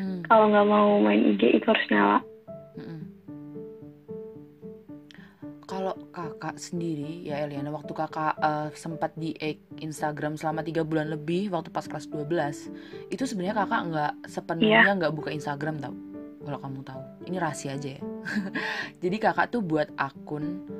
Hmm. 0.00 0.20
kalau 0.28 0.48
nggak 0.48 0.66
mau 0.66 0.98
main 1.04 1.36
IG 1.36 1.60
itu 1.60 1.66
harus 1.68 1.86
nyala. 1.92 2.18
Kalau 5.66 5.98
kakak 6.14 6.62
sendiri 6.62 7.26
ya 7.26 7.42
Eliana 7.42 7.74
waktu 7.74 7.90
kakak 7.90 8.38
eh, 8.38 8.70
sempat 8.78 9.18
di 9.18 9.34
Instagram 9.82 10.38
selama 10.38 10.62
tiga 10.62 10.86
bulan 10.86 11.10
lebih 11.10 11.50
waktu 11.50 11.74
pas 11.74 11.90
kelas 11.90 12.06
12 12.06 13.10
itu 13.10 13.26
sebenarnya 13.26 13.66
kakak 13.66 13.80
nggak 13.90 14.12
sepenuhnya 14.30 14.94
nggak 14.94 15.14
buka 15.18 15.34
Instagram 15.34 15.82
tau? 15.82 15.94
Kalau 16.46 16.58
kamu 16.62 16.80
tahu. 16.86 17.02
Ini 17.26 17.36
rahasia 17.42 17.74
aja 17.74 17.98
ya. 17.98 18.02
Jadi 19.02 19.16
kakak 19.18 19.50
tuh 19.50 19.60
buat 19.60 19.90
akun 19.98 20.70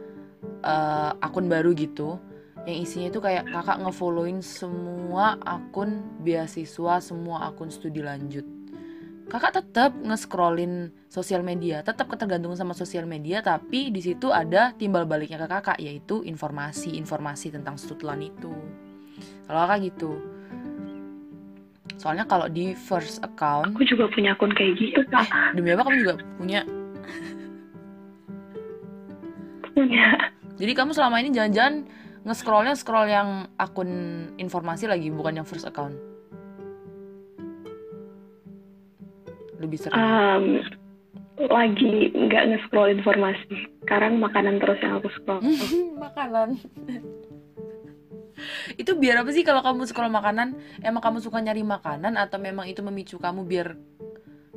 eh, 0.62 1.12
akun 1.19 1.51
baru 1.51 1.75
gitu 1.75 2.23
yang 2.66 2.83
isinya 2.83 3.09
itu 3.14 3.22
kayak 3.22 3.46
kakak 3.48 3.79
ngefollowin 3.79 4.42
semua 4.42 5.38
akun 5.46 6.02
beasiswa 6.26 6.98
semua 6.98 7.48
akun 7.48 7.70
studi 7.70 8.02
lanjut 8.02 8.42
kakak 9.26 9.59
tetap 9.59 9.90
nge-scrollin 10.07 10.94
sosial 11.11 11.42
media, 11.42 11.83
tetap 11.83 12.07
ketergantungan 12.07 12.55
sama 12.55 12.79
sosial 12.79 13.11
media, 13.11 13.42
tapi 13.42 13.90
di 13.90 13.98
situ 13.98 14.31
ada 14.31 14.70
timbal 14.79 15.02
baliknya 15.02 15.42
ke 15.42 15.50
kakak 15.50 15.79
yaitu 15.83 16.22
informasi-informasi 16.22 17.50
tentang 17.50 17.74
stutelan 17.74 18.22
itu. 18.22 18.55
Kalau 19.50 19.59
kakak 19.66 19.90
gitu. 19.90 20.22
Soalnya 21.98 22.29
kalau 22.29 22.46
di 22.46 22.76
first 22.76 23.18
account, 23.24 23.74
aku 23.74 23.83
juga 23.83 24.07
punya 24.12 24.37
akun 24.37 24.52
kayak 24.55 24.79
gitu 24.79 25.00
kak 25.11 25.26
demi 25.59 25.74
apa 25.74 25.83
kamu 25.83 25.96
juga 26.07 26.14
punya. 26.38 26.61
punya 29.74 30.07
Jadi 30.57 30.72
kamu 30.72 30.90
selama 30.94 31.20
ini 31.20 31.35
jangan-jangan 31.35 31.74
nge-scrollnya 32.27 32.75
scroll 32.75 33.07
yang 33.07 33.47
akun 33.55 33.91
informasi 34.35 34.91
lagi, 34.91 35.15
bukan 35.15 35.39
yang 35.41 35.47
first 35.47 35.62
account. 35.62 35.95
Lebih 39.62 39.79
sering. 39.79 39.95
Em, 39.95 40.45
lagi 41.47 42.11
nggak 42.11 42.45
nge-scroll 42.51 42.99
informasi. 42.99 43.71
Sekarang 43.87 44.19
makanan 44.19 44.59
terus 44.59 44.83
yang 44.83 44.99
aku 44.99 45.09
scroll. 45.15 45.41
Makanan. 46.05 46.59
Itu 48.77 48.99
biar 48.99 49.23
apa 49.23 49.31
sih 49.33 49.47
kalau 49.47 49.62
kamu 49.62 49.87
scroll 49.87 50.11
makanan? 50.11 50.59
Emang 50.83 51.01
kamu 51.01 51.23
suka 51.23 51.39
nyari 51.41 51.62
makanan 51.62 52.19
atau 52.19 52.37
memang 52.43 52.67
itu 52.69 52.83
memicu 52.83 53.17
kamu 53.17 53.47
biar 53.47 53.79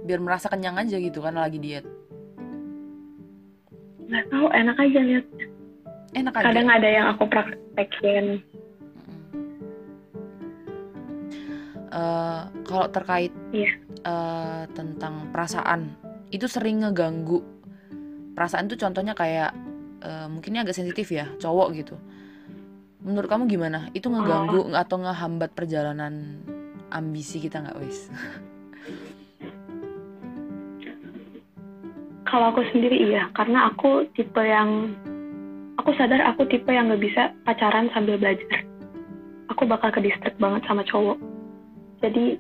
biar 0.04 0.20
merasa 0.20 0.50
kenyang 0.50 0.76
aja 0.82 0.98
gitu 0.98 1.22
kan 1.22 1.38
lagi 1.38 1.62
diet? 1.62 1.86
Nggak 4.10 4.26
tahu 4.34 4.50
enak 4.50 4.78
aja 4.82 5.00
lihat 5.06 5.26
enak 6.14 6.34
aja 6.34 6.46
kadang 6.50 6.70
ada 6.70 6.90
yang 6.90 7.06
aku 7.14 7.24
praktekin. 7.30 8.42
Eh, 11.90 12.42
kalau 12.70 12.86
terkait 12.94 13.34
Iya. 13.50 13.72
eh, 14.06 14.64
tentang 14.78 15.34
perasaan 15.34 15.90
itu 16.30 16.46
sering 16.46 16.86
ngeganggu. 16.86 17.42
Perasaan 18.38 18.70
tuh 18.70 18.78
contohnya 18.78 19.18
kayak 19.18 19.52
eh, 20.00 20.28
mungkin 20.30 20.54
ini 20.56 20.62
agak 20.64 20.78
sensitif 20.78 21.10
ya 21.10 21.28
cowok 21.42 21.68
gitu. 21.76 21.96
Menurut 23.02 23.28
kamu 23.28 23.50
gimana? 23.50 23.90
Itu 23.92 24.08
ngeganggu 24.08 24.70
atau 24.72 25.02
ngehambat 25.02 25.52
perjalanan 25.58 26.40
ambisi 26.94 27.42
kita 27.42 27.60
nggak 27.66 27.80
wis? 27.82 28.08
Kalau 32.30 32.54
aku 32.54 32.62
sendiri 32.70 33.10
iya 33.10 33.26
karena 33.34 33.74
aku 33.74 34.06
tipe 34.14 34.38
yang 34.38 34.94
aku 35.80 35.96
sadar 35.96 36.20
aku 36.28 36.44
tipe 36.52 36.68
yang 36.68 36.92
nggak 36.92 37.00
bisa 37.00 37.32
pacaran 37.48 37.88
sambil 37.96 38.20
belajar. 38.20 38.68
Aku 39.56 39.64
bakal 39.64 39.96
ke 39.96 40.04
distract 40.04 40.36
banget 40.38 40.62
sama 40.68 40.84
cowok. 40.84 41.16
Jadi 42.04 42.36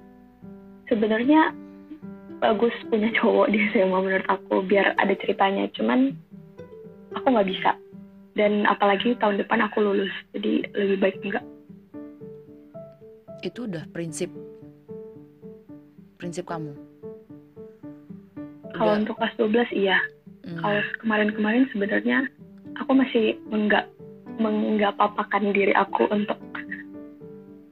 sebenarnya 0.92 1.56
bagus 2.44 2.76
punya 2.92 3.08
cowok 3.16 3.48
di 3.56 3.64
SMA 3.72 3.96
menurut 3.96 4.28
aku 4.28 4.60
biar 4.68 4.92
ada 5.00 5.16
ceritanya. 5.24 5.72
Cuman 5.72 6.12
aku 7.16 7.28
nggak 7.32 7.48
bisa. 7.48 7.72
Dan 8.36 8.68
apalagi 8.68 9.16
tahun 9.20 9.40
depan 9.40 9.64
aku 9.72 9.84
lulus 9.84 10.12
jadi 10.36 10.68
lebih 10.76 10.98
baik 11.00 11.18
enggak. 11.24 11.46
Itu 13.40 13.72
udah 13.72 13.88
prinsip 13.96 14.28
prinsip 16.20 16.44
kamu? 16.52 16.76
Kalau 18.76 18.94
untuk 19.00 19.16
kelas 19.16 19.36
12 19.40 19.72
iya. 19.76 20.00
Hmm, 20.44 20.60
kalau 20.60 20.80
kemarin-kemarin 21.04 21.68
sebenarnya 21.72 22.28
aku 22.80 22.92
masih 22.96 23.26
menggak 23.52 23.86
menggapapakan 24.40 25.52
diri 25.52 25.76
aku 25.76 26.08
untuk 26.08 26.40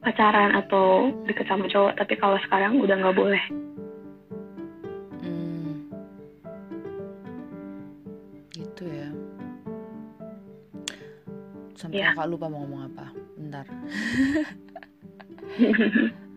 pacaran 0.04 0.52
atau 0.56 1.12
deket 1.24 1.48
sama 1.48 1.68
cowok. 1.68 1.96
Tapi 1.96 2.14
kalau 2.20 2.38
sekarang 2.44 2.80
udah 2.80 2.96
nggak 2.96 3.18
boleh. 3.18 3.44
Hmm. 5.24 5.88
gitu 8.52 8.84
ya. 8.86 9.10
Sampai 11.78 12.02
Iya. 12.02 12.12
kakak 12.12 12.28
lupa 12.30 12.46
mau 12.52 12.66
ngomong 12.66 12.82
apa. 12.90 13.06
Bentar. 13.38 13.66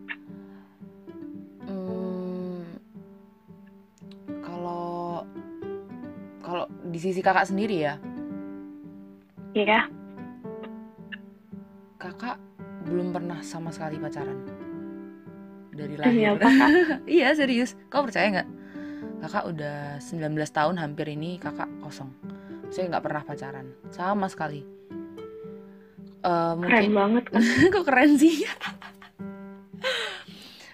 Hmm, 1.61 2.65
kalau 4.43 5.23
kalau 6.41 6.65
di 6.89 6.99
sisi 6.99 7.21
kakak 7.21 7.47
sendiri 7.47 7.85
ya 7.85 7.95
Iya, 9.51 9.83
kakak 11.99 12.39
belum 12.87 13.11
pernah 13.11 13.43
sama 13.43 13.69
sekali 13.69 13.99
pacaran? 13.99 14.39
Dari 15.75 15.95
lahir. 15.99 16.35
apa, 16.35 16.47
Kak? 16.47 16.69
iya 17.19 17.35
serius. 17.35 17.75
Kau 17.91 18.03
percaya 18.03 18.27
nggak? 18.31 18.49
Kakak 19.21 19.43
udah 19.53 20.01
19 20.01 20.33
tahun 20.49 20.75
hampir 20.81 21.07
ini 21.11 21.35
kakak 21.37 21.69
kosong. 21.83 22.09
Saya 22.71 22.89
nggak 22.95 23.03
pernah 23.05 23.23
pacaran. 23.27 23.67
Sama 23.91 24.31
sekali. 24.31 24.63
Keren 26.21 26.57
mungkin 26.61 26.91
banget 26.93 27.23
kan 27.33 27.41
kok 27.75 27.85
keren 27.85 28.11
sih? 28.15 28.45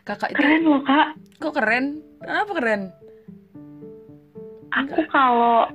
Kakak 0.05 0.31
itu 0.31 0.39
keren 0.39 0.63
loh 0.63 0.81
kak. 0.85 1.07
Kok 1.41 1.53
keren? 1.55 1.85
Kenapa 2.23 2.51
keren? 2.55 2.81
Aku 4.69 5.01
kalau 5.09 5.65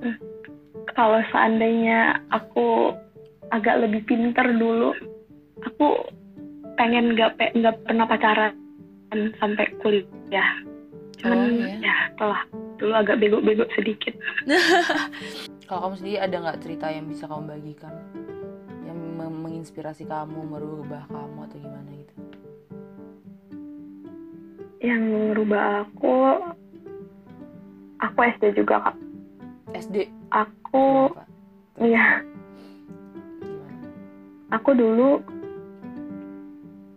kalau 0.92 1.20
seandainya 1.32 2.20
aku 2.32 2.96
agak 3.52 3.84
lebih 3.84 4.04
pinter 4.08 4.46
dulu 4.56 4.96
aku 5.64 6.08
pengen 6.80 7.12
nggak 7.12 7.36
nggak 7.52 7.76
pernah 7.84 8.06
pacaran 8.08 8.52
sampai 9.36 9.68
kuliah. 9.84 10.50
Cuman 11.20 11.38
oh, 11.38 11.48
iya? 11.52 11.76
ya 11.78 11.96
telah 12.16 12.42
dulu 12.80 12.92
agak 12.96 13.20
bego-bego 13.20 13.68
sedikit. 13.76 14.16
Kalau 15.68 15.88
kamu 15.88 15.94
sendiri 16.00 16.18
ada 16.18 16.36
nggak 16.42 16.60
cerita 16.64 16.86
yang 16.88 17.06
bisa 17.06 17.28
kamu 17.28 17.44
bagikan? 17.46 17.94
Yang 18.88 18.98
menginspirasi 19.20 20.04
kamu 20.08 20.40
merubah 20.48 21.04
kamu 21.12 21.38
atau 21.46 21.58
gimana 21.60 21.90
gitu? 21.92 22.14
Yang 24.82 25.02
merubah 25.06 25.86
aku 25.86 26.14
aku 28.02 28.18
SD 28.40 28.58
juga 28.58 28.90
kak 28.90 29.11
SD 29.82 30.06
aku 30.30 31.10
iya. 31.82 32.22
Aku 34.54 34.76
dulu 34.78 35.18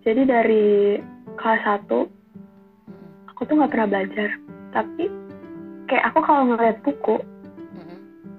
jadi 0.05 0.21
dari 0.21 0.99
kelas 1.39 1.87
1 1.89 1.89
aku 3.33 3.41
tuh 3.49 3.55
nggak 3.57 3.71
pernah 3.73 3.89
belajar. 3.89 4.29
Tapi 4.69 5.09
kayak 5.89 6.13
aku 6.13 6.19
kalau 6.21 6.53
ngeliat 6.53 6.77
buku 6.85 7.17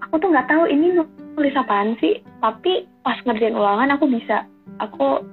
aku 0.06 0.14
tuh 0.22 0.30
nggak 0.30 0.46
tahu 0.46 0.70
ini 0.70 0.94
nulis 1.34 1.58
apaan 1.58 1.98
sih. 1.98 2.22
Tapi 2.38 2.86
pas 3.02 3.18
ngerjain 3.26 3.58
ulangan 3.58 3.98
aku 3.98 4.06
bisa. 4.06 4.46
Aku 4.78 5.26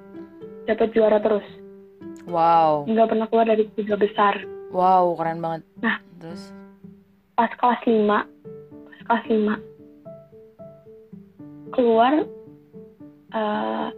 dapat 0.66 0.90
juara 0.98 1.22
terus. 1.22 1.46
Wow. 2.26 2.90
Nggak 2.90 3.14
pernah 3.14 3.28
keluar 3.30 3.46
dari 3.46 3.70
tiga 3.78 3.94
besar. 3.94 4.42
Wow 4.74 5.14
keren 5.22 5.38
banget. 5.38 5.62
Nah 5.86 6.02
terus? 6.18 6.50
pas 7.34 7.50
kelas 7.58 7.82
5 7.86 8.06
pas 8.06 8.26
kelas 9.08 9.26
5 9.28 9.74
keluar 11.74 12.14
uh, 13.34 13.90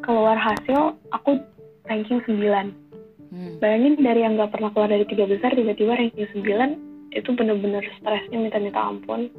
keluar 0.00 0.36
hasil 0.38 0.96
aku 1.12 1.38
ranking 1.86 2.20
9 2.24 2.38
hmm. 2.38 3.60
bayangin 3.60 3.94
dari 4.00 4.20
yang 4.24 4.38
gak 4.38 4.52
pernah 4.54 4.70
keluar 4.72 4.90
dari 4.90 5.04
tiga 5.06 5.26
besar 5.28 5.52
tiba-tiba 5.52 5.98
ranking 5.98 6.28
9 6.32 7.16
itu 7.16 7.32
bener-bener 7.32 7.80
stresnya 7.96 8.36
minta-minta 8.36 8.76
ampun. 8.76 9.32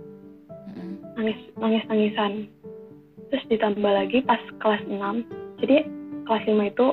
Hmm. 0.73 0.97
nangis 1.17 1.37
nangis 1.57 1.83
nangisan 1.89 2.49
terus 3.27 3.43
ditambah 3.51 3.91
lagi 3.91 4.23
pas 4.23 4.39
kelas 4.61 4.81
6 4.87 4.99
jadi 5.63 5.83
kelas 6.27 6.43
5 6.47 6.71
itu 6.71 6.87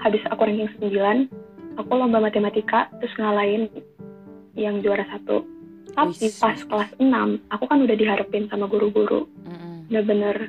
habis 0.00 0.22
aku 0.30 0.40
ranking 0.46 0.70
9 0.80 1.78
aku 1.80 1.92
lomba 1.92 2.20
matematika 2.20 2.88
terus 3.00 3.12
ngalahin 3.16 3.68
yang 4.56 4.84
juara 4.84 5.04
satu 5.08 5.44
tapi 5.92 6.28
pas 6.40 6.56
kelas 6.56 6.90
6 6.96 7.06
aku 7.52 7.64
kan 7.68 7.78
udah 7.84 7.96
diharapin 7.96 8.48
sama 8.48 8.66
guru-guru. 8.66 9.28
Mm 9.44 9.72
bener-bener 9.92 10.48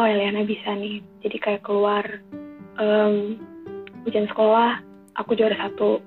oh 0.00 0.08
Eliana 0.08 0.48
bisa 0.48 0.72
nih. 0.72 1.04
Jadi 1.20 1.36
kayak 1.36 1.60
keluar 1.60 2.00
um, 2.80 3.36
ujian 4.08 4.24
sekolah 4.32 4.80
aku 5.20 5.36
juara 5.36 5.52
satu. 5.60 6.00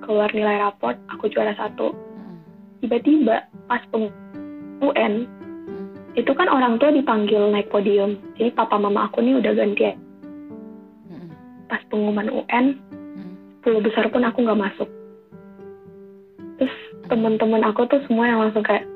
Keluar 0.00 0.32
nilai 0.32 0.64
raport 0.64 0.96
aku 1.12 1.28
juara 1.28 1.52
satu. 1.60 1.92
Hmm. 1.92 2.40
tiba-tiba 2.80 3.44
pas 3.68 3.84
peng 3.92 4.08
UN 4.80 5.28
hmm. 5.28 6.16
itu 6.16 6.32
kan 6.32 6.48
orang 6.48 6.80
tua 6.80 6.88
dipanggil 6.88 7.52
naik 7.52 7.68
podium. 7.68 8.16
Jadi 8.40 8.48
papa 8.56 8.80
mama 8.80 9.12
aku 9.12 9.20
nih 9.20 9.36
udah 9.36 9.52
ganti 9.52 9.92
ya 9.92 9.94
hmm. 11.12 11.28
pas 11.68 11.84
pengumuman 11.92 12.32
UN 12.32 12.80
sepuluh 13.60 13.78
besar 13.84 14.10
pun 14.10 14.26
aku 14.26 14.42
nggak 14.42 14.58
masuk 14.58 14.88
teman-teman 17.10 17.62
aku 17.66 17.88
tuh 17.90 18.00
semua 18.06 18.28
yang 18.28 18.40
langsung 18.42 18.62
kayak 18.62 18.86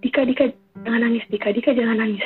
Dika 0.00 0.24
Dika 0.24 0.44
jangan 0.86 1.00
nangis 1.06 1.24
Dika 1.30 1.50
Dika 1.50 1.70
jangan 1.74 1.98
nangis. 1.98 2.24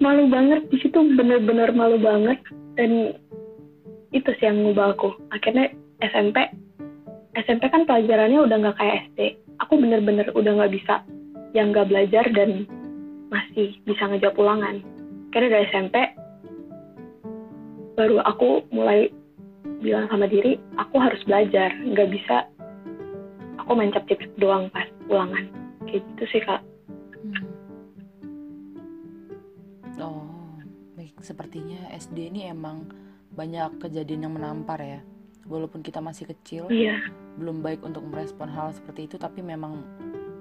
Malu 0.00 0.28
banget 0.28 0.68
di 0.68 0.76
situ 0.84 0.98
bener-bener 1.16 1.72
malu 1.72 1.96
banget 1.96 2.36
dan 2.76 3.16
itu 4.12 4.30
sih 4.36 4.46
yang 4.46 4.60
ngubah 4.64 4.96
aku. 4.96 5.12
Akhirnya 5.32 5.72
SMP 6.04 6.44
SMP 7.36 7.68
kan 7.68 7.84
pelajarannya 7.84 8.40
udah 8.44 8.56
nggak 8.60 8.76
kayak 8.80 8.96
SD 9.12 9.20
aku 9.60 9.80
bener-bener 9.80 10.28
udah 10.32 10.52
nggak 10.62 10.72
bisa 10.72 11.04
yang 11.56 11.72
nggak 11.72 11.88
belajar 11.88 12.24
dan 12.32 12.68
masih 13.32 13.76
bisa 13.88 14.04
ngejawab 14.08 14.36
ulangan. 14.36 14.84
Karena 15.32 15.48
dari 15.52 15.66
SMP 15.72 15.96
baru 17.96 18.20
aku 18.24 18.68
mulai 18.72 19.08
bilang 19.80 20.08
sama 20.12 20.28
diri 20.28 20.60
aku 20.76 20.96
harus 21.00 21.20
belajar 21.24 21.72
nggak 21.72 22.12
bisa 22.12 22.44
aku 23.58 23.70
main 23.76 23.92
cap 23.92 24.06
doang 24.38 24.68
pas 24.70 24.86
ulangan. 25.08 25.44
Kayak 25.86 26.02
gitu 26.02 26.24
sih 26.32 26.42
kak. 26.44 26.60
Hmm. 27.16 27.44
oh 30.02 30.28
sepertinya 31.24 31.90
SD 31.96 32.30
ini 32.30 32.46
emang 32.52 32.86
banyak 33.34 33.82
kejadian 33.82 34.28
yang 34.28 34.34
menampar 34.36 34.80
ya. 34.80 35.00
Walaupun 35.46 35.82
kita 35.82 36.02
masih 36.02 36.26
kecil 36.26 36.66
iya. 36.74 36.98
belum 37.38 37.62
baik 37.62 37.86
untuk 37.86 38.02
merespon 38.02 38.50
hal 38.50 38.74
seperti 38.74 39.06
itu 39.06 39.14
tapi 39.14 39.46
memang 39.46 39.78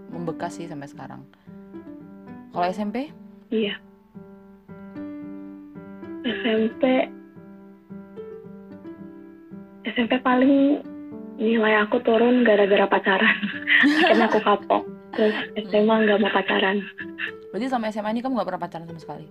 membekas 0.10 0.58
sih 0.58 0.66
sampai 0.66 0.90
sekarang. 0.90 1.22
Kalau 2.54 2.66
SMP 2.72 3.14
iya. 3.54 3.78
SMP 6.26 7.06
SMP 9.86 10.18
paling 10.26 10.82
nilai 11.36 11.84
aku 11.84 12.00
turun 12.04 12.48
gara-gara 12.48 12.88
pacaran 12.88 13.38
akhirnya 14.04 14.28
aku 14.28 14.40
kapok 14.44 14.84
terus 15.16 15.36
SMA 15.72 15.96
nggak 16.08 16.20
mau 16.20 16.32
pacaran 16.32 16.84
berarti 17.52 17.68
sama 17.72 17.92
SMA 17.92 18.16
ini 18.16 18.22
kamu 18.24 18.40
nggak 18.40 18.48
pernah 18.48 18.64
pacaran 18.64 18.88
sama 18.88 19.02
sekali 19.02 19.28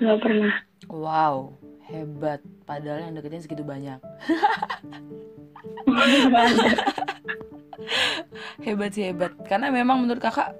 nggak 0.00 0.20
pernah 0.20 0.54
Wow, 0.90 1.54
hebat. 1.86 2.42
Padahal 2.66 3.06
yang 3.06 3.14
deketin 3.14 3.46
segitu 3.46 3.62
banyak. 3.62 4.02
hebat 8.66 8.90
sih 8.90 9.06
hebat. 9.06 9.30
Karena 9.46 9.70
memang 9.70 10.02
menurut 10.02 10.18
kakak 10.18 10.50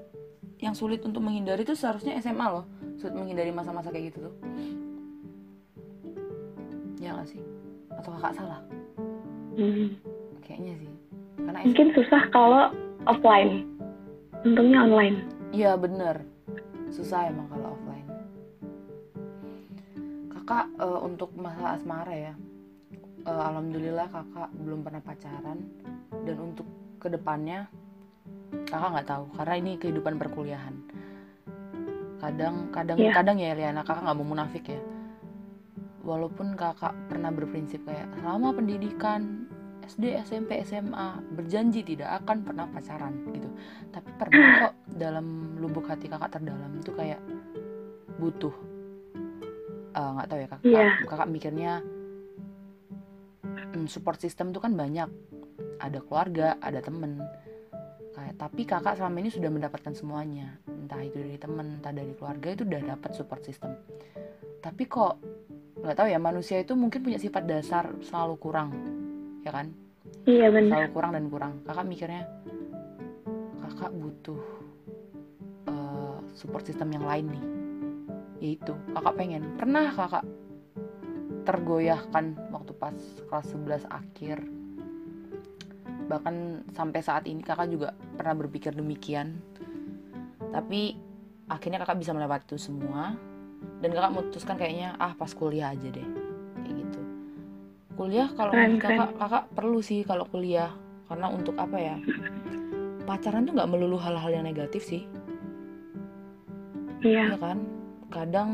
yang 0.63 0.71
sulit 0.71 1.03
untuk 1.03 1.19
menghindari 1.19 1.67
itu 1.67 1.75
seharusnya 1.75 2.15
SMA 2.23 2.47
loh. 2.47 2.63
Sulit 2.95 3.11
menghindari 3.11 3.51
masa-masa 3.51 3.91
kayak 3.91 4.15
gitu 4.15 4.31
tuh. 4.31 4.35
Ya 7.03 7.11
gak 7.11 7.27
sih? 7.27 7.43
Atau 7.91 8.15
kakak 8.15 8.39
salah? 8.39 8.63
Hmm. 9.55 9.87
Kayaknya 10.43 10.73
sih. 10.79 10.91
Karena 11.41 11.59
mungkin 11.65 11.87
susah 11.97 12.21
kalau 12.31 12.63
offline. 13.07 13.67
Untungnya 14.43 14.85
online. 14.85 15.17
Iya 15.51 15.75
bener. 15.75 16.23
Susah 16.91 17.27
emang 17.31 17.47
kalau 17.51 17.75
offline 17.75 18.01
kakak 20.51 20.67
uh, 20.83 20.99
untuk 21.07 21.31
masa 21.39 21.79
asmara 21.79 22.11
ya 22.11 22.33
uh, 23.23 23.41
alhamdulillah 23.55 24.11
kakak 24.11 24.51
belum 24.59 24.83
pernah 24.83 24.99
pacaran 24.99 25.63
dan 26.27 26.35
untuk 26.43 26.67
ke 26.99 27.07
depannya 27.07 27.71
kakak 28.67 28.89
nggak 28.99 29.07
tahu 29.07 29.25
karena 29.39 29.53
ini 29.63 29.71
kehidupan 29.79 30.19
perkuliahan 30.19 30.75
kadang 32.19 32.67
kadang 32.75 32.99
yeah. 32.99 33.15
kadang 33.15 33.39
ya 33.39 33.55
Liana 33.55 33.87
kakak 33.87 34.03
nggak 34.03 34.17
mau 34.19 34.27
munafik 34.27 34.65
ya 34.67 34.81
walaupun 36.01 36.57
kakak 36.57 36.93
pernah 37.07 37.29
berprinsip 37.29 37.81
kayak 37.85 38.09
selama 38.21 38.53
pendidikan 38.57 39.45
SD 39.85 40.13
SMP 40.23 40.61
SMA 40.61 41.19
berjanji 41.33 41.81
tidak 41.81 42.23
akan 42.23 42.45
pernah 42.45 42.65
pacaran 42.69 43.13
gitu. 43.33 43.49
Tapi 43.89 44.09
pernah 44.17 44.69
kok 44.69 44.73
dalam 44.93 45.57
lubuk 45.57 45.89
hati 45.89 46.05
kakak 46.05 46.37
terdalam 46.37 46.71
itu 46.77 46.93
kayak 46.93 47.21
butuh 48.21 48.53
Eh, 49.91 50.09
nggak 50.15 50.27
uh, 50.27 50.29
tahu 50.31 50.39
ya 50.39 50.47
kakak 50.47 50.71
yeah. 50.71 50.91
kakak 51.03 51.27
mikirnya 51.27 51.71
hmm, 53.75 53.91
support 53.91 54.23
system 54.23 54.55
itu 54.55 54.63
kan 54.63 54.71
banyak. 54.71 55.11
Ada 55.83 55.99
keluarga 55.99 56.55
ada 56.63 56.79
temen. 56.79 57.19
Kayak 58.15 58.35
tapi 58.39 58.61
kakak 58.63 58.95
selama 58.95 59.17
ini 59.19 59.29
sudah 59.35 59.51
mendapatkan 59.51 59.91
semuanya. 59.91 60.55
Entah 60.63 61.03
itu 61.03 61.19
dari 61.19 61.35
temen 61.35 61.83
entah 61.83 61.91
dari 61.91 62.15
keluarga 62.15 62.55
itu 62.55 62.63
udah 62.63 62.81
dapat 62.95 63.11
support 63.11 63.43
system. 63.43 63.75
Tapi 64.63 64.83
kok 64.87 65.13
nggak 65.81 65.97
tahu 65.97 66.07
ya 66.13 66.19
manusia 66.21 66.61
itu 66.61 66.77
mungkin 66.77 67.01
punya 67.01 67.17
sifat 67.17 67.43
dasar 67.49 67.89
selalu 68.05 68.35
kurang 68.37 68.69
ya 69.41 69.51
kan? 69.53 69.73
Iya 70.29 70.53
benar. 70.53 70.85
Selalu 70.85 70.93
kurang 70.93 71.11
dan 71.17 71.25
kurang. 71.29 71.53
Kakak 71.65 71.85
mikirnya 71.89 72.23
kakak 73.57 73.91
butuh 73.97 74.41
uh, 75.65 76.17
support 76.37 76.63
system 76.65 76.93
yang 76.93 77.05
lain 77.05 77.25
nih. 77.33 77.43
Ya 78.41 78.49
itu 78.57 78.73
kakak 78.93 79.17
pengen. 79.17 79.43
Pernah 79.57 79.89
kakak 79.93 80.25
tergoyahkan 81.41 82.37
waktu 82.53 82.71
pas 82.77 82.97
kelas 83.25 83.47
11 83.57 83.89
akhir? 83.89 84.37
Bahkan 86.05 86.35
sampai 86.77 87.01
saat 87.01 87.25
ini 87.25 87.41
kakak 87.41 87.73
juga 87.73 87.97
pernah 88.13 88.37
berpikir 88.37 88.77
demikian. 88.77 89.41
Tapi 90.53 90.93
akhirnya 91.49 91.81
kakak 91.81 91.97
bisa 91.97 92.13
melewati 92.13 92.53
itu 92.53 92.57
semua 92.61 93.30
dan 93.81 93.89
kakak 93.93 94.13
memutuskan 94.13 94.55
kayaknya 94.57 94.93
ah 95.01 95.13
pas 95.17 95.31
kuliah 95.33 95.73
aja 95.73 95.87
deh. 95.89 96.07
Kayak 96.61 96.75
gitu. 96.85 97.01
Kuliah 97.97 98.29
kalau 98.33 98.53
kakak 98.53 99.09
kakak 99.17 99.43
perlu 99.57 99.79
sih 99.81 100.05
kalau 100.05 100.25
kuliah. 100.29 100.69
Karena 101.09 101.27
untuk 101.27 101.57
apa 101.59 101.75
ya? 101.75 101.97
Pacaran 103.03 103.43
tuh 103.43 103.57
nggak 103.57 103.69
melulu 103.69 103.97
hal-hal 103.99 104.31
yang 104.31 104.45
negatif 104.45 104.85
sih. 104.85 105.03
Iya. 107.01 107.35
Ya 107.35 107.37
kan? 107.41 107.57
Kadang 108.13 108.49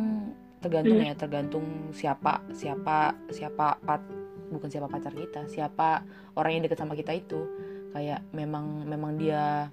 tergantung 0.58 0.98
hmm. 0.98 1.08
ya 1.12 1.14
tergantung 1.14 1.66
siapa 1.94 2.42
siapa 2.50 3.14
siapa 3.30 3.78
pat 3.78 4.02
bukan 4.50 4.74
siapa 4.74 4.90
pacar 4.90 5.14
kita 5.14 5.46
siapa 5.46 6.02
orang 6.34 6.58
yang 6.58 6.64
deket 6.66 6.80
sama 6.80 6.96
kita 6.96 7.14
itu. 7.14 7.44
Kayak 7.92 8.24
memang 8.32 8.88
memang 8.88 9.20
dia 9.20 9.68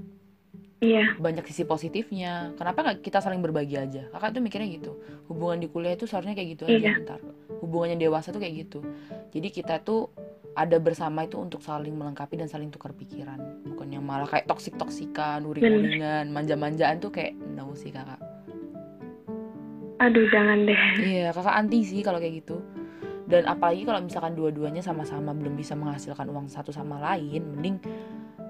Iya. 0.84 1.04
Banyak 1.16 1.48
sisi 1.48 1.64
positifnya. 1.64 2.52
Kenapa 2.60 2.84
nggak 2.84 2.98
kita 3.00 3.24
saling 3.24 3.40
berbagi 3.40 3.80
aja? 3.80 4.04
Kakak 4.12 4.36
tuh 4.36 4.42
mikirnya 4.44 4.68
gitu. 4.68 4.92
Hubungan 5.32 5.64
di 5.64 5.72
kuliah 5.72 5.96
itu 5.96 6.04
seharusnya 6.04 6.36
kayak 6.36 6.48
gitu 6.60 6.64
aja 6.68 6.76
iya. 6.76 7.00
ntar. 7.00 7.20
Hubungannya 7.64 7.96
dewasa 7.96 8.28
tuh 8.28 8.44
kayak 8.44 8.68
gitu. 8.68 8.84
Jadi 9.32 9.48
kita 9.48 9.80
tuh 9.80 10.12
ada 10.54 10.76
bersama 10.78 11.26
itu 11.26 11.40
untuk 11.40 11.64
saling 11.64 11.96
melengkapi 11.96 12.38
dan 12.38 12.46
saling 12.46 12.68
tukar 12.68 12.92
pikiran. 12.92 13.64
Bukan 13.64 13.88
yang 13.90 14.04
malah 14.04 14.28
kayak 14.28 14.46
toksik 14.46 14.76
toksikan, 14.78 15.42
uring-uringan, 15.42 16.30
manja-manjaan 16.30 17.00
tuh 17.00 17.10
kayak 17.10 17.34
no 17.34 17.72
sih 17.74 17.90
kakak. 17.90 18.20
Aduh 19.98 20.26
jangan 20.30 20.68
deh. 20.68 20.82
Iya 21.00 21.32
kakak 21.32 21.54
anti 21.56 21.80
sih 21.82 22.04
kalau 22.04 22.20
kayak 22.20 22.44
gitu. 22.44 22.60
Dan 23.24 23.48
apalagi 23.48 23.88
kalau 23.88 24.04
misalkan 24.04 24.36
dua-duanya 24.36 24.84
sama-sama 24.84 25.32
belum 25.32 25.56
bisa 25.56 25.72
menghasilkan 25.72 26.28
uang 26.28 26.52
satu 26.52 26.70
sama 26.70 27.00
lain, 27.00 27.40
mending 27.56 27.80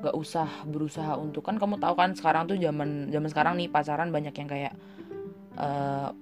gak 0.05 0.17
usah 0.17 0.49
berusaha 0.69 1.17
untuk 1.17 1.41
kan 1.41 1.57
kamu 1.57 1.81
tahu 1.81 1.95
kan 1.97 2.13
sekarang 2.13 2.45
tuh 2.45 2.61
zaman 2.61 3.09
zaman 3.09 3.29
sekarang 3.33 3.55
nih 3.57 3.73
pacaran 3.73 4.13
banyak 4.13 4.35
yang 4.37 4.49
kayak 4.49 4.73
uh, 5.57 6.13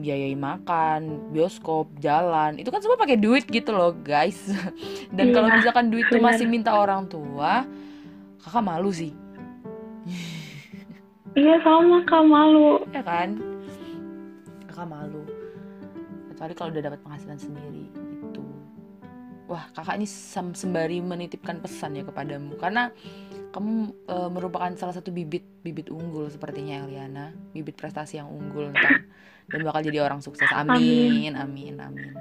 biayai 0.00 0.32
makan, 0.38 1.30
bioskop, 1.34 1.90
jalan, 2.00 2.56
itu 2.56 2.72
kan 2.72 2.80
semua 2.80 2.96
pakai 2.96 3.20
duit 3.20 3.44
gitu 3.44 3.74
loh 3.74 3.92
guys. 3.92 4.48
Dan 5.16 5.30
iya, 5.30 5.34
kalau 5.36 5.48
misalkan 5.52 5.86
duit 5.92 6.06
tuh 6.08 6.22
masih 6.22 6.46
minta 6.48 6.72
orang 6.72 7.04
tua, 7.10 7.68
kakak 8.40 8.64
malu 8.64 8.88
sih. 8.94 9.12
Iya 11.36 11.62
sama 11.62 12.02
kak 12.08 12.24
malu. 12.24 12.82
Ya 12.90 13.02
kan, 13.04 13.38
kakak 14.70 14.88
malu. 14.88 15.22
Kecuali 16.32 16.52
kalau 16.56 16.70
udah 16.72 16.84
dapat 16.88 17.00
penghasilan 17.04 17.38
sendiri 17.38 18.09
wah 19.50 19.66
kakak 19.74 19.98
ini 19.98 20.06
sembari 20.54 21.02
menitipkan 21.02 21.58
pesan 21.58 21.98
ya 21.98 22.06
kepadamu. 22.06 22.54
Karena 22.54 22.94
kamu 23.50 24.06
e, 24.06 24.16
merupakan 24.30 24.70
salah 24.78 24.94
satu 24.94 25.10
bibit 25.10 25.42
bibit 25.66 25.90
unggul 25.90 26.30
sepertinya 26.30 26.86
Eliana. 26.86 27.34
Bibit 27.50 27.74
prestasi 27.74 28.22
yang 28.22 28.30
unggul 28.30 28.70
ntar 28.70 29.02
dan 29.50 29.60
bakal 29.66 29.82
jadi 29.82 30.06
orang 30.06 30.22
sukses. 30.22 30.46
Amin 30.54 31.34
amin 31.34 31.34
amin, 31.34 31.74
amin. 31.82 32.14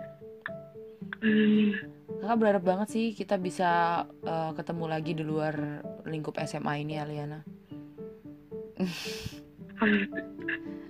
kakak 2.20 2.38
berharap 2.40 2.64
banget 2.64 2.88
sih 2.90 3.06
kita 3.14 3.36
bisa 3.38 4.02
uh, 4.24 4.52
ketemu 4.58 4.86
lagi 4.88 5.12
di 5.14 5.22
luar 5.22 5.84
lingkup 6.10 6.42
SMA 6.42 6.82
ini 6.82 6.98
Eliana. 6.98 7.46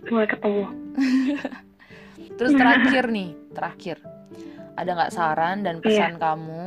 Mulai 0.07 0.27
ketemu. 0.29 0.63
Terus 2.39 2.53
terakhir 2.55 3.03
nih 3.11 3.29
terakhir 3.51 3.97
ada 4.79 4.95
nggak 4.95 5.13
saran 5.13 5.67
dan 5.67 5.79
iya. 5.79 5.83
pesan 5.83 6.13
yeah. 6.15 6.21
kamu 6.23 6.63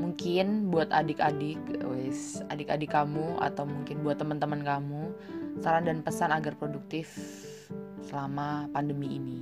mungkin 0.00 0.72
buat 0.72 0.88
adik-adik 0.88 1.60
wes 1.84 2.40
adik-adik 2.48 2.88
kamu 2.88 3.36
atau 3.44 3.68
mungkin 3.68 4.00
buat 4.00 4.16
teman-teman 4.16 4.64
kamu 4.64 5.12
saran 5.60 5.84
dan 5.84 6.00
pesan 6.00 6.32
agar 6.32 6.56
produktif 6.56 7.12
selama 8.08 8.64
pandemi 8.72 9.20
ini 9.20 9.40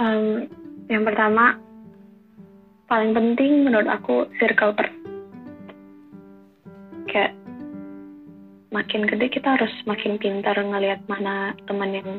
um, 0.00 0.48
yang 0.88 1.04
pertama 1.04 1.60
paling 2.88 3.12
penting 3.12 3.68
menurut 3.68 3.88
aku 3.92 4.24
circle 4.40 4.72
per 4.72 4.88
kayak 7.12 7.36
makin 8.72 9.04
gede 9.04 9.28
kita 9.28 9.60
harus 9.60 9.70
makin 9.84 10.16
pintar 10.16 10.56
ngelihat 10.56 11.04
mana 11.06 11.52
teman 11.68 11.92
yang 11.94 12.10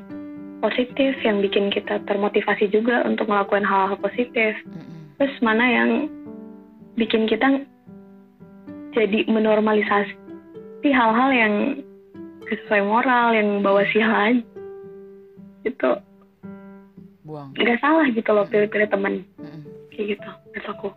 positif 0.65 1.13
yang 1.21 1.45
bikin 1.45 1.69
kita 1.69 2.01
termotivasi 2.09 2.73
juga 2.73 3.05
untuk 3.05 3.29
melakukan 3.29 3.61
hal-hal 3.61 3.97
positif 4.01 4.57
mm-hmm. 4.65 5.21
terus 5.21 5.35
mana 5.45 5.65
yang 5.69 5.89
bikin 6.97 7.29
kita 7.29 7.61
jadi 8.97 9.29
menormalisasi 9.29 10.89
hal-hal 10.89 11.29
yang 11.29 11.53
sesuai 12.49 12.81
moral 12.81 13.37
yang 13.37 13.61
bawa 13.61 13.85
sial 13.93 14.09
aja 14.09 14.41
itu 15.65 15.89
buang 17.25 17.53
nggak 17.57 17.81
salah 17.81 18.05
gitu 18.09 18.29
loh 18.33 18.45
pilih-pilih 18.49 18.89
teman 18.89 19.21
mm-hmm. 19.37 19.61
kayak 19.93 20.17
gitu 20.17 20.29
menurut 20.29 20.67
aku 20.69 20.89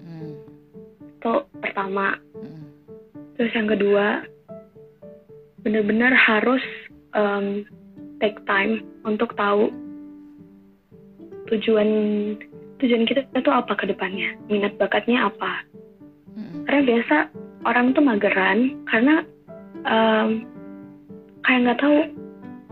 mm. 0.00 0.32
itu 1.20 1.32
pertama 1.60 2.16
mm. 2.36 2.64
terus 3.36 3.52
yang 3.52 3.68
kedua 3.68 4.24
bener-bener 5.62 6.10
harus 6.16 6.64
um, 7.14 7.62
take 8.22 8.38
time 8.46 8.86
untuk 9.02 9.34
tahu 9.34 9.74
tujuan 11.50 11.90
tujuan 12.78 13.04
kita 13.04 13.26
itu 13.34 13.50
apa 13.50 13.74
ke 13.74 13.90
depannya, 13.90 14.38
minat 14.46 14.78
bakatnya 14.78 15.26
apa. 15.26 15.66
hmm 16.38 16.64
Karena 16.64 16.82
biasa 16.86 17.16
orang 17.66 17.92
tuh 17.92 18.02
mageran 18.02 18.78
karena 18.86 19.26
um, 19.86 20.46
kayak 21.42 21.60
nggak 21.66 21.80
tahu 21.82 21.98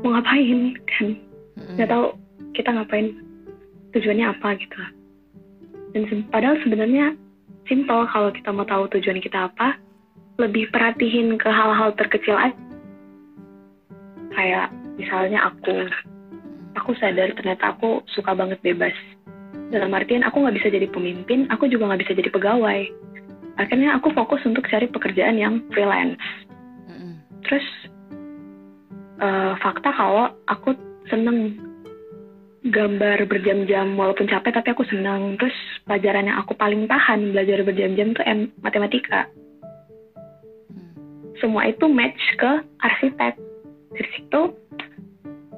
mau 0.07 0.17
ngapain 0.17 0.79
kan, 0.87 1.07
nggak 1.77 1.89
hmm 1.91 1.95
tahu 1.95 2.05
kita 2.55 2.71
ngapain 2.73 3.07
tujuannya 3.93 4.27
apa 4.31 4.49
gitu. 4.59 4.79
Dan 5.91 6.03
se- 6.07 6.29
padahal 6.31 6.57
sebenarnya 6.63 7.19
simple 7.67 8.07
kalau 8.11 8.31
kita 8.31 8.51
mau 8.55 8.67
tahu 8.67 8.87
tujuan 8.99 9.19
kita 9.19 9.51
apa, 9.51 9.79
lebih 10.39 10.71
perhatiin 10.71 11.37
ke 11.39 11.49
hal-hal 11.51 11.95
terkecil 11.99 12.39
aja. 12.39 12.57
Kayak 14.31 14.71
misalnya 15.01 15.49
aku 15.49 15.89
aku 16.77 16.93
sadar 17.01 17.33
ternyata 17.35 17.73
aku 17.73 18.05
suka 18.13 18.37
banget 18.37 18.61
bebas. 18.61 18.95
Dalam 19.73 19.91
artian 19.97 20.23
aku 20.23 20.45
nggak 20.45 20.57
bisa 20.61 20.69
jadi 20.69 20.87
pemimpin 20.93 21.49
aku 21.49 21.67
juga 21.67 21.89
nggak 21.91 22.07
bisa 22.07 22.13
jadi 22.15 22.31
pegawai. 22.31 22.81
Akhirnya 23.59 23.97
aku 23.97 24.13
fokus 24.13 24.41
untuk 24.45 24.69
cari 24.69 24.87
pekerjaan 24.87 25.41
yang 25.41 25.65
freelance. 25.73 26.21
Terus 27.51 27.67
uh, 29.19 29.59
fakta 29.59 29.91
kalau 29.91 30.31
aku 30.47 30.79
seneng 31.11 31.59
gambar 32.71 33.25
berjam-jam 33.25 33.97
walaupun 33.97 34.29
capek 34.29 34.53
tapi 34.53 34.71
aku 34.77 34.85
senang 34.87 35.35
terus 35.41 35.57
pelajaran 35.89 36.29
yang 36.29 36.39
aku 36.39 36.53
paling 36.55 36.85
tahan 36.85 37.33
belajar 37.33 37.65
berjam-jam 37.65 38.13
tuh 38.13 38.25
M 38.29 38.53
matematika. 38.61 39.27
Mm. 40.71 40.93
semua 41.41 41.67
itu 41.67 41.89
match 41.89 42.21
ke 42.37 42.51
arsitek. 42.85 43.35
Dari 43.91 44.09
situ 44.15 44.41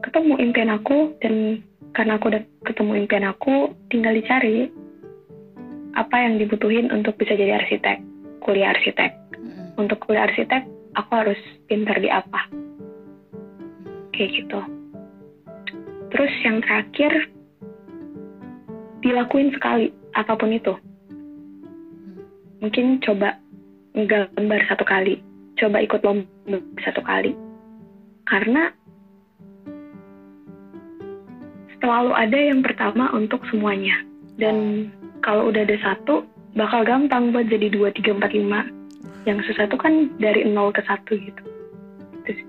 ketemu 0.03 0.35
impian 0.43 0.71
aku 0.71 1.15
dan 1.23 1.63
karena 1.95 2.19
aku 2.19 2.33
udah 2.33 2.43
ketemu 2.67 2.93
impian 3.05 3.27
aku 3.27 3.75
tinggal 3.89 4.13
dicari 4.13 4.69
apa 5.93 6.17
yang 6.17 6.41
dibutuhin 6.41 6.89
untuk 6.89 7.15
bisa 7.21 7.37
jadi 7.37 7.63
arsitek 7.63 8.13
kuliah 8.43 8.75
arsitek. 8.75 9.23
Hmm. 9.33 9.75
untuk 9.81 9.99
kuliah 10.05 10.29
arsitek 10.29 10.67
aku 10.95 11.11
harus 11.17 11.41
pintar 11.71 11.97
di 11.99 12.11
apa. 12.13 12.47
Kayak 14.13 14.31
gitu. 14.37 14.61
Terus 16.13 16.33
yang 16.45 16.61
terakhir 16.61 17.13
dilakuin 19.01 19.51
sekali 19.57 19.89
apa 20.13 20.37
pun 20.37 20.53
itu. 20.53 20.75
Mungkin 22.61 23.01
coba 23.03 23.41
gambar 23.97 24.61
satu 24.69 24.85
kali 24.85 25.19
coba 25.57 25.79
ikut 25.81 26.01
lomba 26.05 26.59
satu 26.85 27.01
kali. 27.01 27.33
Karena 28.29 28.71
selalu 31.83 32.15
ada 32.15 32.39
yang 32.39 32.63
pertama 32.63 33.11
untuk 33.11 33.43
semuanya. 33.51 33.99
Dan 34.39 34.89
kalau 35.27 35.51
udah 35.51 35.67
ada 35.67 35.77
satu, 35.83 36.23
bakal 36.55 36.87
gampang 36.87 37.35
buat 37.35 37.51
jadi 37.51 37.75
dua 37.75 37.91
tiga 37.91 38.15
empat 38.15 38.33
lima. 38.33 38.71
Yang 39.27 39.51
susah 39.51 39.67
tuh 39.67 39.83
kan 39.83 40.15
dari 40.23 40.47
nol 40.47 40.71
ke 40.71 40.81
satu 40.87 41.19
gitu. 41.19 41.43
Terus. 42.23 42.41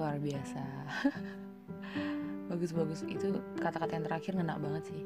Luar 0.00 0.16
biasa. 0.16 0.62
Bagus-bagus. 2.50 3.04
Itu 3.04 3.44
kata-kata 3.60 3.92
yang 4.00 4.04
terakhir 4.08 4.32
ngena 4.32 4.56
banget 4.56 4.88
sih. 4.88 5.02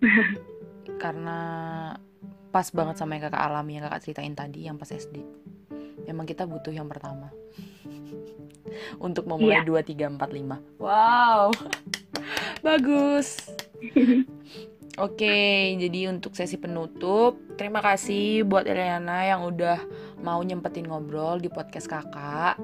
Karena 1.04 1.38
pas 2.50 2.66
banget 2.74 2.98
sama 2.98 3.14
yang 3.14 3.30
kakak 3.30 3.46
alami 3.46 3.78
yang 3.78 3.84
kakak 3.86 4.02
ceritain 4.04 4.34
tadi 4.34 4.64
yang 4.64 4.80
pas 4.80 4.88
SD. 4.88 5.20
Memang 6.08 6.26
kita 6.26 6.48
butuh 6.48 6.74
yang 6.74 6.90
pertama 6.90 7.30
untuk 9.02 9.26
memulai 9.26 9.64
dua 9.64 9.80
tiga 9.84 10.08
empat 10.08 10.30
lima 10.32 10.58
wow 10.78 11.50
bagus 12.66 13.38
Oke, 15.00 15.78
jadi 15.80 16.12
untuk 16.12 16.36
sesi 16.36 16.60
penutup, 16.60 17.40
terima 17.56 17.80
kasih 17.80 18.44
buat 18.44 18.68
Eliana 18.68 19.24
yang 19.24 19.48
udah 19.48 19.80
mau 20.20 20.44
nyempetin 20.44 20.84
ngobrol 20.92 21.40
di 21.40 21.48
podcast 21.48 21.88
kakak. 21.88 22.60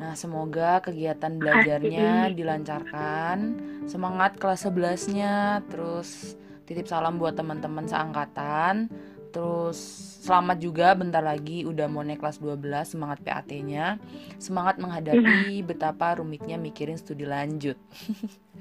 Nah, 0.00 0.14
semoga 0.16 0.80
kegiatan 0.80 1.36
belajarnya 1.36 2.32
dilancarkan. 2.38 3.60
Semangat 3.84 4.40
kelas 4.40 4.64
11-nya, 4.64 5.66
terus 5.68 6.38
titip 6.64 6.88
salam 6.88 7.20
buat 7.20 7.36
teman-teman 7.36 7.84
seangkatan. 7.84 8.88
Terus 9.28 9.78
selamat 10.24 10.58
juga 10.60 10.92
bentar 10.96 11.22
lagi 11.24 11.64
udah 11.64 11.86
mau 11.88 12.04
naik 12.04 12.20
kelas 12.20 12.40
12, 12.40 12.96
semangat 12.96 13.18
PAT-nya. 13.24 14.00
Semangat 14.36 14.80
menghadapi 14.80 15.62
betapa 15.64 16.20
rumitnya 16.20 16.56
mikirin 16.56 16.96
studi 16.96 17.28
lanjut. 17.28 17.76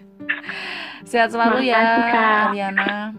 Sehat 1.09 1.31
selalu 1.31 1.69
ya, 1.71 1.83
Ariana. 2.51 3.15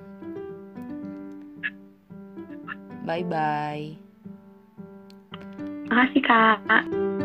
Bye 3.09 3.25
bye. 3.25 3.97
Makasih, 5.89 6.21
Kak. 6.21 7.18